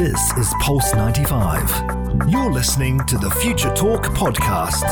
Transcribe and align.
This 0.00 0.32
is 0.38 0.54
Pulse 0.60 0.94
95. 0.94 2.30
You're 2.30 2.50
listening 2.50 3.04
to 3.04 3.18
the 3.18 3.28
Future 3.32 3.68
Talk 3.74 4.04
podcast. 4.04 4.88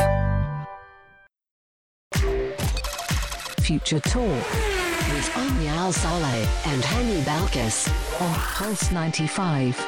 Future 3.63 4.01
Talk 4.01 4.21
with 4.21 5.33
Omnia 5.35 5.71
Al 5.71 5.95
Saleh 5.95 6.67
and 6.67 6.83
Hani 6.83 7.23
Balkis 7.23 7.89
on 8.21 8.35
Pulse 8.35 8.93
95. 8.93 9.79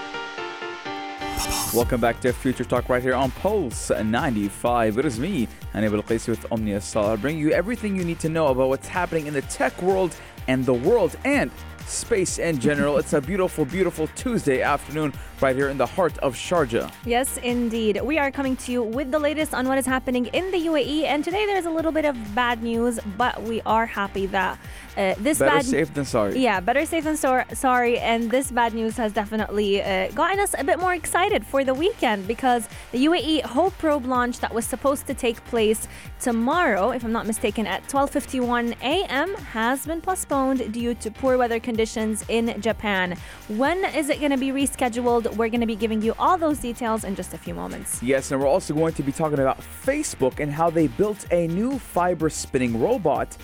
Welcome 1.74 2.00
back 2.00 2.22
to 2.22 2.32
Future 2.32 2.64
Talk 2.64 2.88
right 2.88 3.02
here 3.02 3.14
on 3.14 3.30
Pulse 3.32 3.90
95. 3.90 4.96
It 4.96 5.04
is 5.04 5.20
me, 5.20 5.48
Hani 5.74 5.90
Balkis 5.90 6.28
with 6.28 6.50
Omnia 6.50 6.80
Salah, 6.80 7.18
bringing 7.18 7.42
you 7.42 7.50
everything 7.50 7.94
you 7.94 8.04
need 8.04 8.20
to 8.20 8.30
know 8.30 8.46
about 8.46 8.70
what's 8.70 8.88
happening 8.88 9.26
in 9.26 9.34
the 9.34 9.42
tech 9.42 9.82
world 9.82 10.16
and 10.48 10.64
the 10.64 10.72
world 10.72 11.14
and 11.26 11.50
space 11.86 12.38
in 12.38 12.58
general. 12.58 12.98
it's 12.98 13.12
a 13.12 13.20
beautiful, 13.20 13.64
beautiful 13.64 14.06
Tuesday 14.08 14.62
afternoon 14.62 15.12
right 15.42 15.56
here 15.56 15.68
in 15.68 15.78
the 15.78 15.86
heart 15.86 16.16
of 16.18 16.34
Sharjah. 16.34 16.92
Yes, 17.04 17.38
indeed. 17.38 18.00
We 18.02 18.18
are 18.18 18.30
coming 18.30 18.56
to 18.56 18.72
you 18.72 18.82
with 18.82 19.10
the 19.10 19.18
latest 19.18 19.54
on 19.54 19.66
what 19.68 19.78
is 19.78 19.86
happening 19.86 20.26
in 20.26 20.50
the 20.50 20.58
UAE. 20.66 21.04
And 21.04 21.24
today 21.24 21.46
there's 21.46 21.66
a 21.66 21.70
little 21.70 21.92
bit 21.92 22.04
of 22.04 22.16
bad 22.34 22.62
news, 22.62 22.98
but 23.16 23.42
we 23.42 23.62
are 23.62 23.86
happy 23.86 24.26
that 24.26 24.58
uh, 24.96 25.14
this 25.18 25.38
better 25.38 25.56
bad 25.56 25.64
safe 25.64 25.94
than 25.94 26.04
sorry. 26.04 26.38
Yeah, 26.38 26.60
better 26.60 26.84
safe 26.84 27.04
than 27.04 27.16
sor- 27.16 27.46
sorry. 27.54 27.98
And 27.98 28.30
this 28.30 28.50
bad 28.50 28.74
news 28.74 28.96
has 28.96 29.12
definitely 29.12 29.82
uh, 29.82 30.10
gotten 30.12 30.40
us 30.40 30.54
a 30.58 30.64
bit 30.64 30.78
more 30.78 30.94
excited 30.94 31.46
for 31.46 31.64
the 31.64 31.74
weekend 31.74 32.26
because 32.26 32.68
the 32.92 33.06
UAE 33.06 33.42
Hope 33.42 33.76
Probe 33.78 34.06
launch 34.06 34.40
that 34.40 34.52
was 34.52 34.66
supposed 34.66 35.06
to 35.06 35.14
take 35.14 35.42
place 35.44 35.88
tomorrow, 36.20 36.90
if 36.90 37.04
I'm 37.04 37.12
not 37.12 37.26
mistaken, 37.26 37.66
at 37.66 37.86
12:51 37.88 38.76
a.m. 38.82 39.34
has 39.36 39.86
been 39.86 40.00
postponed 40.00 40.72
due 40.72 40.94
to 40.94 41.10
poor 41.10 41.38
weather 41.38 41.60
conditions 41.60 42.24
in 42.28 42.60
Japan. 42.60 43.16
When 43.48 43.84
is 43.84 44.08
it 44.10 44.18
going 44.18 44.32
to 44.32 44.36
be 44.36 44.48
rescheduled? 44.48 45.29
We're 45.30 45.48
going 45.48 45.60
to 45.60 45.66
be 45.66 45.76
giving 45.76 46.02
you 46.02 46.14
all 46.18 46.36
those 46.36 46.58
details 46.58 47.04
in 47.04 47.14
just 47.14 47.34
a 47.34 47.38
few 47.38 47.54
moments. 47.54 48.02
Yes, 48.02 48.30
and 48.30 48.40
we're 48.40 48.48
also 48.48 48.74
going 48.74 48.94
to 48.94 49.02
be 49.02 49.12
talking 49.12 49.38
about 49.38 49.60
Facebook 49.84 50.40
and 50.40 50.52
how 50.52 50.70
they 50.70 50.86
built 50.86 51.26
a 51.30 51.46
new 51.48 51.78
fiber 51.78 52.28
spinning 52.30 52.80
robot 52.80 53.36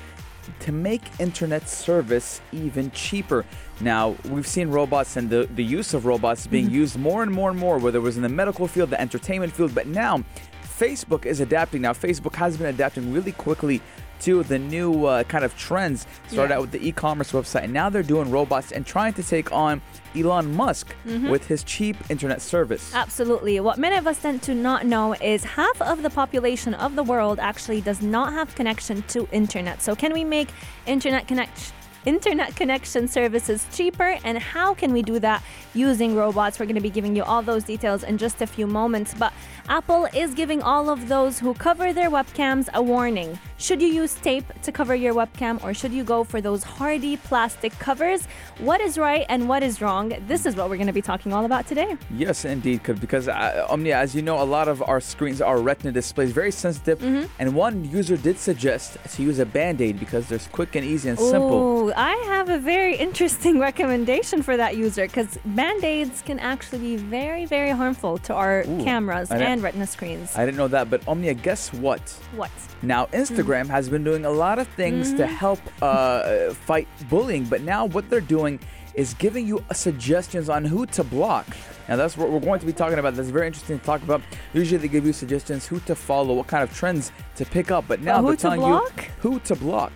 to 0.61 0.72
make 0.72 1.02
internet 1.19 1.69
service 1.69 2.41
even 2.52 2.91
cheaper. 2.92 3.44
Now, 3.80 4.16
we've 4.28 4.46
seen 4.46 4.69
robots 4.69 5.16
and 5.16 5.28
the, 5.28 5.48
the 5.55 5.64
use 5.64 5.94
of 5.94 6.06
robots 6.06 6.46
being 6.46 6.66
mm-hmm. 6.66 6.74
used 6.74 6.98
more 6.98 7.22
and 7.22 7.33
more 7.33 7.50
and 7.50 7.58
more, 7.58 7.78
whether 7.78 7.98
it 7.98 8.02
was 8.02 8.16
in 8.16 8.22
the 8.22 8.28
medical 8.28 8.66
field, 8.66 8.91
the 8.91 9.00
entertainment 9.00 9.52
field, 9.52 9.74
but 9.74 9.86
now 9.86 10.24
Facebook 10.62 11.24
is 11.24 11.41
adapting. 11.41 11.83
Now, 11.83 11.92
Facebook 11.92 12.34
has 12.34 12.56
been 12.56 12.66
adapting 12.66 13.12
really 13.12 13.33
quickly 13.33 13.80
to 14.20 14.42
the 14.42 14.59
new 14.59 15.06
uh, 15.06 15.22
kind 15.25 15.45
of 15.45 15.56
trends. 15.56 16.06
Started 16.28 16.50
Yeah. 16.50 16.56
out 16.56 16.61
with 16.62 16.72
the 16.72 16.86
e-commerce 16.89 17.33
website, 17.33 17.64
and 17.64 17.72
now 17.72 17.89
they're 17.91 18.03
doing 18.03 18.31
robots 18.31 18.73
and 18.73 18.84
trying 18.86 19.12
to 19.14 19.23
take 19.23 19.53
on 19.53 19.81
Elon 20.17 20.55
Musk 20.55 20.95
with 21.28 21.47
his 21.47 21.62
cheap 21.62 21.97
internet 22.08 22.41
service. 22.41 22.95
Absolutely. 22.95 23.61
What 23.61 23.78
many 23.78 23.97
of 23.97 24.06
us 24.06 24.20
tend 24.23 24.42
to 24.45 24.55
not 24.55 24.86
know 24.86 25.14
is 25.14 25.45
half 25.45 25.81
of 25.83 26.03
the 26.03 26.11
population 26.11 26.75
of 26.75 26.97
the 26.97 27.03
world 27.03 27.39
actually 27.39 27.81
does 27.83 28.00
not 28.00 28.33
have 28.33 28.55
connection 28.55 29.03
to 29.08 29.28
internet. 29.33 29.83
So 29.83 29.95
can 29.95 30.12
we 30.12 30.25
make 30.25 30.48
internet 30.86 31.28
connect 31.28 31.73
internet 32.06 32.55
connection 32.55 33.08
services 33.08 33.67
cheaper 33.75 34.17
and 34.23 34.39
how 34.39 34.73
can 34.73 34.92
we 34.92 35.03
do 35.03 35.19
that 35.19 35.42
using 35.75 36.14
robots? 36.14 36.58
We're 36.61 36.67
going 36.67 36.77
to 36.77 36.80
be 36.80 36.89
giving 36.89 37.17
you 37.17 37.25
all 37.25 37.42
those 37.42 37.64
details 37.64 38.05
in 38.05 38.17
just 38.17 38.41
a 38.41 38.47
few 38.47 38.69
moments, 38.69 39.12
but 39.19 39.33
Apple 39.69 40.06
is 40.14 40.33
giving 40.34 40.62
all 40.62 40.89
of 40.89 41.09
those 41.09 41.41
who 41.41 41.53
cover 41.55 41.92
their 41.92 42.09
webcams 42.09 42.69
a 42.75 42.81
warning. 42.83 43.36
Should 43.59 43.81
you 43.83 43.89
use 43.89 44.14
tape 44.14 44.45
to 44.62 44.70
cover 44.70 44.95
your 44.95 45.14
webcam 45.14 45.62
or 45.64 45.75
should 45.75 45.92
you 45.92 46.05
go 46.05 46.23
for 46.25 46.41
those 46.41 46.62
hardy 46.62 47.17
plastic 47.17 47.77
covers? 47.78 48.27
What 48.58 48.81
is 48.81 48.97
right 48.98 49.27
and 49.28 49.48
what 49.48 49.62
is 49.62 49.81
wrong? 49.81 50.12
This 50.28 50.47
is 50.47 50.55
what 50.55 50.69
we're 50.69 50.77
going 50.77 50.86
to 50.86 50.92
be 50.92 51.03
talking 51.03 51.33
all 51.33 51.45
about 51.45 51.67
today. 51.67 51.97
Yes, 52.14 52.45
indeed, 52.45 52.83
because 53.00 53.28
uh, 53.28 53.67
Omnia, 53.69 53.97
as 53.97 54.14
you 54.14 54.23
know, 54.23 54.41
a 54.41 54.45
lot 54.45 54.69
of 54.69 54.83
our 54.83 55.00
screens 55.00 55.41
are 55.41 55.58
Retina 55.58 55.91
displays, 55.91 56.30
very 56.33 56.53
sensitive. 56.53 57.01
Mm-hmm. 57.01 57.27
And 57.39 57.55
one 57.55 57.84
user 57.91 58.17
did 58.17 58.39
suggest 58.39 58.98
to 59.14 59.23
use 59.23 59.39
a 59.39 59.46
Band-Aid 59.46 59.98
because 59.98 60.29
they're 60.29 60.39
quick 60.52 60.77
and 60.77 60.85
easy 60.85 61.08
and 61.08 61.19
simple. 61.19 61.89
Ooh, 61.89 61.92
I 61.96 62.14
have 62.27 62.51
a 62.51 62.58
very 62.58 62.96
interesting 62.96 63.58
recommendation 63.69 64.42
for 64.42 64.57
that 64.57 64.77
user 64.77 65.07
because 65.07 65.39
band 65.45 65.83
aids 65.83 66.23
can 66.23 66.39
actually 66.39 66.79
be 66.79 66.96
very, 66.96 67.46
very 67.46 67.70
harmful 67.70 68.19
to 68.19 68.35
our 68.35 68.61
Ooh, 68.61 68.85
cameras 68.85 69.30
didn't- 69.30 69.55
and 69.56 69.62
retina 69.64 69.86
screens. 69.86 70.36
I 70.36 70.44
didn't 70.44 70.56
know 70.58 70.68
that, 70.68 70.89
but 70.90 71.06
Omnia, 71.08 71.34
guess 71.34 71.72
what? 71.72 72.00
what? 72.34 72.50
Now, 72.83 73.06
Instagram 73.06 73.67
has 73.68 73.89
been 73.89 74.05
doing 74.05 74.24
a 74.24 74.30
lot 74.30 74.58
of 74.58 74.68
things 74.68 75.08
Mm-hmm. 75.08 75.17
to 75.18 75.27
help 75.27 75.61
uh, 75.83 76.50
fight 76.55 76.89
bullying, 77.11 77.44
but 77.44 77.62
now 77.62 77.84
what 77.86 78.08
they're 78.11 78.20
doing 78.20 78.58
is 78.95 79.12
giving 79.14 79.46
you 79.46 79.62
suggestions 79.72 80.48
on 80.48 80.64
who 80.64 80.86
to 80.86 81.05
block. 81.05 81.46
Now, 81.89 81.96
that's 81.96 82.16
what 82.16 82.30
we're 82.30 82.40
going 82.40 82.61
to 82.61 82.66
be 82.66 82.72
talking 82.72 82.98
about. 82.98 83.14
That's 83.14 83.28
very 83.28 83.46
interesting 83.46 83.78
to 83.78 83.84
talk 83.84 84.02
about. 84.02 84.22
Usually, 84.55 84.78
they 84.78 84.89
give 84.89 85.05
you 85.06 85.12
suggestions 85.12 85.66
who 85.66 85.80
to 85.80 85.95
follow, 85.95 86.34
what 86.34 86.46
kind 86.46 86.62
of 86.62 86.74
trends 86.74 87.12
to 87.36 87.45
pick 87.45 87.70
up, 87.70 87.84
but 87.89 88.00
now 88.00 88.22
they're 88.22 88.36
telling 88.36 88.61
block? 88.61 88.92
you 88.96 89.11
who 89.20 89.39
to 89.40 89.55
block. 89.56 89.92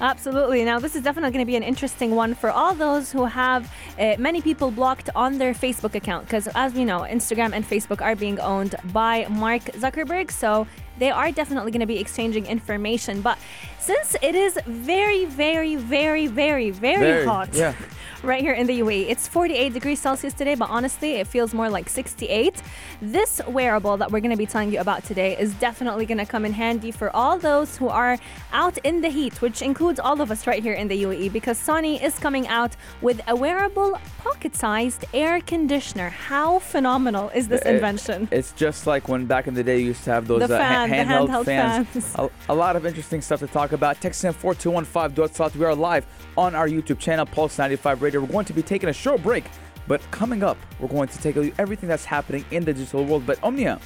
Absolutely. 0.00 0.64
Now, 0.64 0.78
this 0.78 0.96
is 0.96 1.02
definitely 1.02 1.30
going 1.30 1.44
to 1.44 1.46
be 1.46 1.56
an 1.56 1.62
interesting 1.62 2.14
one 2.14 2.34
for 2.34 2.50
all 2.50 2.74
those 2.74 3.12
who 3.12 3.26
have 3.26 3.70
uh, 3.98 4.14
many 4.18 4.40
people 4.40 4.70
blocked 4.70 5.10
on 5.14 5.36
their 5.36 5.52
Facebook 5.52 5.94
account. 5.94 6.24
Because, 6.24 6.48
as 6.54 6.72
we 6.72 6.86
know, 6.86 7.00
Instagram 7.00 7.52
and 7.52 7.68
Facebook 7.68 8.00
are 8.00 8.16
being 8.16 8.40
owned 8.40 8.76
by 8.92 9.26
Mark 9.28 9.62
Zuckerberg. 9.62 10.30
So 10.30 10.66
they 11.00 11.10
are 11.10 11.32
definitely 11.32 11.72
going 11.72 11.80
to 11.80 11.86
be 11.86 11.98
exchanging 11.98 12.46
information. 12.46 13.22
But 13.22 13.38
since 13.80 14.14
it 14.22 14.34
is 14.34 14.56
very, 14.66 15.24
very, 15.24 15.74
very, 15.74 16.26
very, 16.28 16.70
very, 16.70 17.24
hot. 17.24 17.48
yeah. 17.52 17.74
right 18.22 18.42
here 18.42 18.52
in 18.52 18.66
the 18.66 18.80
UAE. 18.80 19.08
It's 19.08 19.26
48 19.26 19.72
degrees 19.72 20.00
Celsius 20.00 20.34
today, 20.34 20.54
but 20.54 20.68
honestly, 20.70 21.12
it 21.12 21.26
feels 21.26 21.54
more 21.54 21.70
like 21.70 21.88
68. 21.88 22.62
This 23.00 23.40
wearable 23.48 23.96
that 23.96 24.10
we're 24.10 24.20
going 24.20 24.30
to 24.30 24.36
be 24.36 24.46
telling 24.46 24.72
you 24.72 24.80
about 24.80 25.04
today 25.04 25.36
is 25.38 25.54
definitely 25.54 26.06
going 26.06 26.18
to 26.18 26.26
come 26.26 26.44
in 26.44 26.52
handy 26.52 26.90
for 26.90 27.14
all 27.16 27.38
those 27.38 27.76
who 27.76 27.88
are 27.88 28.18
out 28.52 28.78
in 28.84 29.00
the 29.00 29.08
heat, 29.08 29.40
which 29.40 29.62
includes 29.62 29.98
all 29.98 30.20
of 30.20 30.30
us 30.30 30.46
right 30.46 30.62
here 30.62 30.74
in 30.74 30.88
the 30.88 31.02
UAE, 31.02 31.32
because 31.32 31.58
Sony 31.58 32.02
is 32.02 32.18
coming 32.18 32.46
out 32.48 32.76
with 33.00 33.20
a 33.26 33.34
wearable 33.34 33.98
pocket-sized 34.18 35.04
air 35.14 35.40
conditioner. 35.40 36.10
How 36.10 36.58
phenomenal 36.58 37.30
is 37.34 37.48
this 37.48 37.62
It- 37.62 37.74
invention? 37.74 38.28
It's 38.30 38.52
just 38.52 38.86
like 38.86 39.08
when 39.08 39.26
back 39.26 39.46
in 39.46 39.54
the 39.54 39.64
day 39.64 39.78
you 39.78 39.86
used 39.86 40.04
to 40.04 40.10
have 40.10 40.26
those 40.26 40.46
The 40.46 40.54
uh, 40.54 40.58
handheld, 40.90 41.28
handheld 41.28 41.44
fans. 41.44 41.88
fans. 41.88 42.14
A, 42.18 42.52
a 42.52 42.54
lot 42.54 42.76
of 42.76 42.86
interesting 42.86 43.20
stuff 43.20 43.40
to 43.40 43.46
talk 43.46 43.72
about. 43.72 44.00
Text 44.00 44.24
in 44.24 44.32
4215 44.32 45.60
We 45.60 45.66
are 45.66 45.74
live 45.74 46.06
on 46.36 46.54
our 46.54 46.68
YouTube 46.68 46.98
channel, 46.98 47.26
Pulse 47.26 47.58
95 47.58 48.02
Radio. 48.02 48.20
We're 48.20 48.28
going 48.28 48.46
to 48.46 48.52
be 48.52 48.62
taking 48.62 48.88
a 48.88 48.92
short 48.92 49.22
break, 49.22 49.44
but 49.86 50.00
coming 50.10 50.42
up, 50.42 50.56
we're 50.78 50.88
going 50.88 51.08
to 51.08 51.18
take 51.18 51.36
a 51.36 51.40
look 51.40 51.52
at 51.52 51.60
everything 51.60 51.88
that's 51.88 52.04
happening 52.04 52.44
in 52.50 52.64
the 52.64 52.72
digital 52.72 53.04
world. 53.04 53.26
But 53.26 53.42
Omnia, 53.42 53.80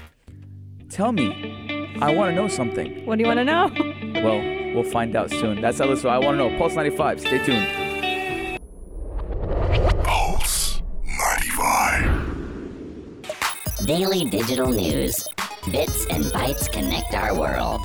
tell 0.89 1.13
me, 1.13 1.97
I 2.01 2.13
want 2.13 2.31
to 2.31 2.35
know 2.35 2.49
something. 2.49 3.05
What 3.07 3.17
do 3.17 3.23
you 3.23 3.29
want 3.29 3.39
to 3.39 3.45
know? 3.45 3.71
Well, 4.23 4.41
we'll 4.75 4.91
find 4.91 5.15
out 5.17 5.31
soon. 5.31 5.61
That's 5.61 5.79
Alyssa. 5.79 6.09
I 6.09 6.19
want 6.19 6.39
to 6.39 6.49
know. 6.49 6.59
Pulse 6.59 6.75
95. 6.75 7.21
Stay 7.21 7.45
tuned. 7.45 8.61
Pulse 10.05 10.83
95. 11.07 13.87
Daily 13.87 14.25
digital 14.25 14.71
news. 14.71 15.25
Bits 15.71 16.05
and 16.11 16.25
bytes 16.27 16.71
connect 16.71 17.15
our 17.15 17.35
world. 17.35 17.81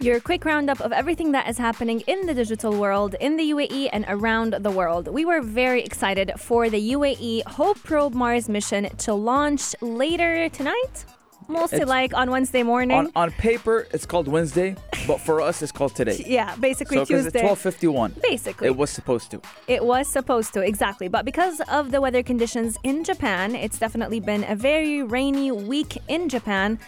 Your 0.00 0.20
quick 0.20 0.46
roundup 0.46 0.80
of 0.80 0.90
everything 0.90 1.32
that 1.32 1.50
is 1.50 1.58
happening 1.58 2.00
in 2.06 2.24
the 2.24 2.32
digital 2.32 2.72
world, 2.72 3.14
in 3.20 3.36
the 3.36 3.50
UAE, 3.50 3.90
and 3.92 4.06
around 4.08 4.54
the 4.54 4.70
world. 4.70 5.08
We 5.08 5.26
were 5.26 5.42
very 5.42 5.82
excited 5.82 6.32
for 6.38 6.70
the 6.70 6.92
UAE 6.92 7.42
Hope 7.46 7.82
Probe 7.82 8.14
Mars 8.14 8.48
mission 8.48 8.88
to 8.96 9.12
launch 9.12 9.74
later 9.82 10.48
tonight. 10.48 11.04
Mostly 11.48 11.76
It's- 11.78 11.88
like 11.88 12.12
on 12.14 12.30
Wednesday 12.30 12.62
morning. 12.62 12.96
On, 12.98 13.10
on 13.16 13.30
paper, 13.32 13.86
it's 13.92 14.04
called 14.04 14.28
Wednesday, 14.28 14.76
but 15.06 15.18
for 15.18 15.40
us, 15.40 15.62
it's 15.62 15.72
called 15.72 15.94
today. 15.94 16.22
yeah, 16.26 16.54
basically 16.56 16.98
So, 16.98 17.04
because 17.06 17.24
it's 17.26 17.32
Tuesday. 17.32 17.46
1251. 17.48 18.14
Basically. 18.22 18.66
It 18.68 18.76
was 18.76 18.90
supposed 18.90 19.30
to. 19.30 19.40
It 19.66 19.82
was 19.84 20.06
supposed 20.08 20.52
to, 20.54 20.60
exactly. 20.60 21.08
But 21.08 21.24
because 21.24 21.60
of 21.68 21.90
the 21.90 22.00
weather 22.02 22.22
conditions 22.22 22.76
in 22.84 23.02
Japan, 23.02 23.54
it's 23.54 23.78
definitely 23.78 24.20
been 24.20 24.44
a 24.44 24.54
very 24.54 25.02
rainy 25.02 25.50
week 25.50 25.96
in 26.08 26.28
Japan. 26.28 26.78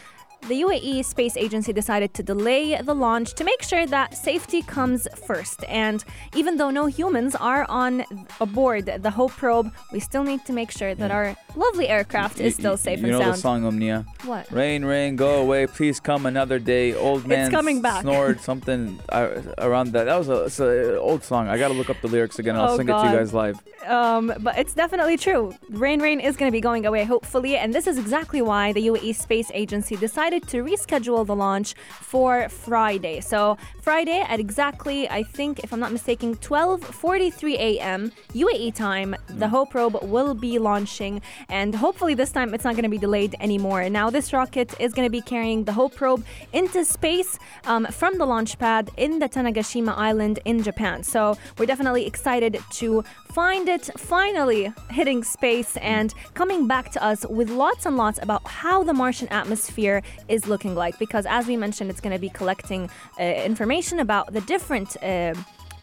The 0.49 0.63
UAE 0.63 1.05
Space 1.05 1.37
Agency 1.37 1.73
decided 1.73 2.13
to 2.15 2.23
delay 2.23 2.81
the 2.83 2.95
launch 2.95 3.35
to 3.35 3.45
make 3.45 3.63
sure 3.63 3.87
that 3.87 4.17
safety 4.17 4.63
comes 4.63 5.07
first. 5.27 5.65
And 5.69 6.03
even 6.35 6.57
though 6.57 6.71
no 6.71 6.87
humans 6.87 7.37
are 7.37 7.67
on 7.69 8.05
aboard 8.41 8.87
the 8.87 9.11
Hope 9.11 9.33
probe, 9.33 9.71
we 9.93 10.01
still 10.01 10.25
need 10.25 10.45
to 10.47 10.53
make 10.53 10.71
sure 10.73 10.95
that 10.95 11.11
our 11.11 11.37
lovely 11.57 11.89
aircraft 11.89 12.41
is 12.41 12.55
still 12.55 12.73
you- 12.73 12.77
safe 12.79 12.99
you 13.01 13.05
and 13.07 13.13
sound. 13.15 13.21
You 13.23 13.27
know 13.27 13.33
the 13.33 13.39
song 13.39 13.65
Omnia. 13.65 14.07
What? 14.25 14.51
Rain, 14.51 14.85
rain, 14.85 15.15
go 15.17 15.41
away. 15.41 15.67
Please 15.67 16.01
come 16.01 16.27
another 16.27 16.59
day. 16.59 16.95
Old 16.95 17.27
man 17.27 17.41
it's 17.47 17.51
coming 17.55 17.81
back. 17.83 18.03
snored 18.03 18.41
something 18.41 18.99
around 19.13 19.93
that. 19.93 20.05
That 20.05 20.17
was 20.17 20.29
a, 20.59 20.95
a 20.95 20.99
old 20.99 21.23
song. 21.23 21.49
I 21.49 21.59
gotta 21.59 21.75
look 21.75 21.91
up 21.91 22.01
the 22.01 22.09
lyrics 22.09 22.39
again. 22.39 22.57
I'll 22.57 22.71
Oh, 22.73 22.77
sing 22.77 22.89
it 22.89 22.93
to 22.93 23.07
you 23.11 23.17
guys 23.19 23.33
live. 23.35 23.61
Um, 23.87 24.33
but 24.41 24.59
it's 24.59 24.75
definitely 24.75 25.17
true. 25.17 25.55
Rain 25.71 26.01
Rain 26.01 26.19
is 26.21 26.37
going 26.37 26.49
to 26.51 26.53
be 26.53 26.61
going 26.61 26.85
away, 26.87 27.05
hopefully, 27.05 27.57
and 27.57 27.75
this 27.75 27.87
is 27.87 27.99
exactly 27.99 28.41
why 28.43 28.73
the 28.73 28.87
UAE 28.89 29.15
Space 29.15 29.51
Agency 29.55 29.97
decided 29.97 30.30
decided 30.31 30.49
to 30.49 30.63
reschedule 30.63 31.27
the 31.27 31.35
launch 31.35 31.75
for 31.91 32.49
Friday. 32.49 33.21
So 33.21 33.57
Friday 33.83 34.21
at 34.29 34.39
exactly, 34.39 35.09
I 35.09 35.23
think, 35.23 35.61
if 35.65 35.73
I'm 35.73 35.81
not 35.81 35.93
mistaken, 35.93 36.37
12:43 36.37 37.55
a.m. 37.55 38.13
UAE 38.35 38.75
time, 38.75 39.17
the 39.29 39.49
Hope 39.49 39.71
probe 39.71 39.99
will 40.03 40.35
be 40.35 40.59
launching, 40.59 41.21
and 41.49 41.75
hopefully 41.75 42.15
this 42.15 42.33
time 42.33 42.55
it's 42.55 42.65
not 42.65 42.75
going 42.75 42.85
to 42.91 42.97
be 42.97 42.99
delayed 42.99 43.35
anymore. 43.41 43.89
Now 43.91 44.11
this 44.11 44.33
rocket 44.33 44.75
is 44.79 44.93
going 44.93 45.07
to 45.07 45.11
be 45.11 45.23
carrying 45.23 45.65
the 45.65 45.73
Hope 45.73 45.95
probe 45.95 46.25
into 46.53 46.85
space 46.85 47.39
um, 47.65 47.87
from 47.87 48.19
the 48.19 48.27
launch 48.27 48.59
pad 48.59 48.91
in 48.97 49.19
the 49.19 49.29
Tanegashima 49.29 49.95
Island 49.97 50.39
in 50.45 50.63
Japan. 50.63 51.03
So 51.03 51.37
we're 51.59 51.67
definitely 51.67 52.07
excited 52.07 52.59
to 52.81 53.03
find 53.33 53.69
it 53.69 53.91
finally 53.97 54.73
hitting 54.91 55.23
space 55.23 55.77
and 55.79 56.15
coming 56.35 56.67
back 56.67 56.91
to 56.93 57.03
us 57.03 57.25
with 57.29 57.49
lots 57.51 57.87
and 57.87 57.97
lots 57.97 58.19
about 58.23 58.47
how 58.47 58.83
the 58.83 58.93
Martian 58.93 59.29
atmosphere 59.29 60.03
is 60.29 60.47
looking 60.47 60.75
like. 60.75 60.99
Because 60.99 61.27
as 61.27 61.47
we 61.47 61.57
mentioned, 61.57 61.91
it's 61.91 62.01
going 62.01 62.15
to 62.15 62.21
be 62.21 62.31
collecting 62.31 62.91
uh, 63.19 63.23
information 63.23 64.01
about 64.01 64.33
the 64.33 64.41
different. 64.43 64.97
Uh, 65.03 65.35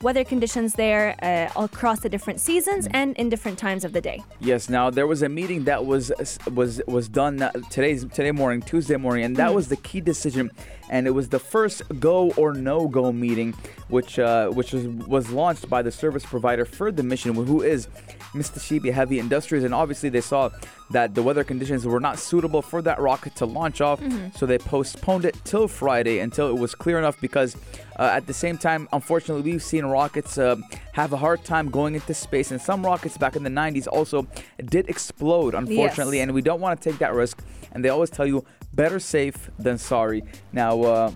Weather 0.04 0.24
conditions 0.24 0.74
there 0.76 1.16
uh, 1.24 1.64
across 1.64 2.02
the 2.02 2.10
different 2.10 2.40
seasons 2.40 2.88
and 2.92 3.16
in 3.18 3.30
different 3.30 3.58
times 3.58 3.84
of 3.84 3.94
the 3.94 4.02
day. 4.02 4.22
Yes. 4.40 4.70
Now 4.70 4.92
there 4.92 5.08
was 5.08 5.24
a 5.24 5.30
meeting 5.30 5.64
that 5.64 5.88
was 5.88 6.12
was 6.54 6.84
was 6.88 7.10
done 7.10 7.42
uh, 7.42 7.52
today's 7.72 8.06
today 8.06 8.32
morning, 8.32 8.62
Tuesday 8.62 8.98
morning, 8.98 9.26
and 9.26 9.36
that 9.38 9.56
was 9.56 9.70
the 9.70 9.76
key 9.78 10.00
decision, 10.00 10.52
and 10.90 11.08
it 11.08 11.12
was 11.12 11.30
the 11.30 11.40
first 11.40 11.82
go 12.00 12.32
or 12.32 12.54
no 12.54 12.88
go 12.88 13.12
meeting, 13.12 13.54
which 13.90 14.20
uh, 14.20 14.50
which 14.50 14.74
was 14.74 14.88
was 14.88 15.30
launched 15.32 15.70
by 15.70 15.82
the 15.82 15.92
service 15.92 16.26
provider 16.26 16.66
for 16.66 16.92
the 16.92 17.04
mission, 17.04 17.34
who 17.34 17.62
is 17.62 17.88
Mr. 18.34 18.58
Mitsubishi 18.60 18.92
Heavy 18.94 19.20
Industries, 19.20 19.64
and 19.64 19.74
obviously 19.74 20.10
they 20.10 20.22
saw 20.22 20.50
that 20.92 21.16
the 21.16 21.22
weather 21.24 21.44
conditions 21.44 21.86
were 21.86 22.00
not 22.00 22.18
suitable 22.18 22.62
for 22.62 22.82
that 22.82 23.00
rocket 23.00 23.36
to 23.36 23.46
launch 23.46 23.82
off, 23.82 24.02
so 24.36 24.46
they 24.46 24.58
postponed 24.58 25.26
it 25.26 25.36
till 25.44 25.68
Friday 25.68 26.20
until 26.20 26.48
it 26.50 26.58
was 26.58 26.74
clear 26.76 26.98
enough. 26.98 27.20
Because 27.20 27.56
uh, 28.00 28.04
at 28.04 28.26
the 28.28 28.34
same 28.34 28.58
time, 28.58 28.88
unfortunately, 28.94 29.52
we've 29.52 29.64
seen 29.64 29.86
rockets 29.86 30.38
uh, 30.38 30.56
have 30.94 31.12
a 31.14 31.18
hard 31.18 31.44
time 31.44 31.70
going 31.70 31.96
into 31.96 32.14
space, 32.14 32.52
and 32.52 32.62
some 32.62 32.86
rockets 32.86 33.18
back 33.18 33.36
in 33.36 33.44
the 33.44 33.50
90s 33.50 33.88
also 33.88 34.28
did 34.66 34.88
explode, 34.90 35.54
unfortunately, 35.56 36.18
Yes. 36.18 36.24
and 36.24 36.34
we 36.34 36.42
don't 36.42 36.62
want 36.62 36.80
to 36.82 36.90
take 36.90 37.00
that 37.00 37.14
risk. 37.14 37.42
And 37.74 37.84
they 37.84 37.90
always 37.90 38.10
tell 38.10 38.26
you 38.26 38.46
better 38.78 39.00
safe 39.00 39.50
than 39.60 39.78
sorry. 39.78 40.24
Now. 40.54 40.74
Uh, 40.82 41.12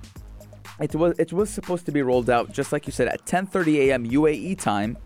it 0.79 0.95
was 0.95 1.13
it 1.19 1.31
was 1.31 1.49
supposed 1.49 1.85
to 1.85 1.91
be 1.91 2.01
rolled 2.01 2.29
out 2.29 2.51
just 2.51 2.71
like 2.73 2.87
you 2.87 2.91
said 2.91 3.07
at 3.07 3.23
10:30 3.25 3.89
a.m. 3.89 4.03
UAE 4.07 4.57
time, 4.59 4.97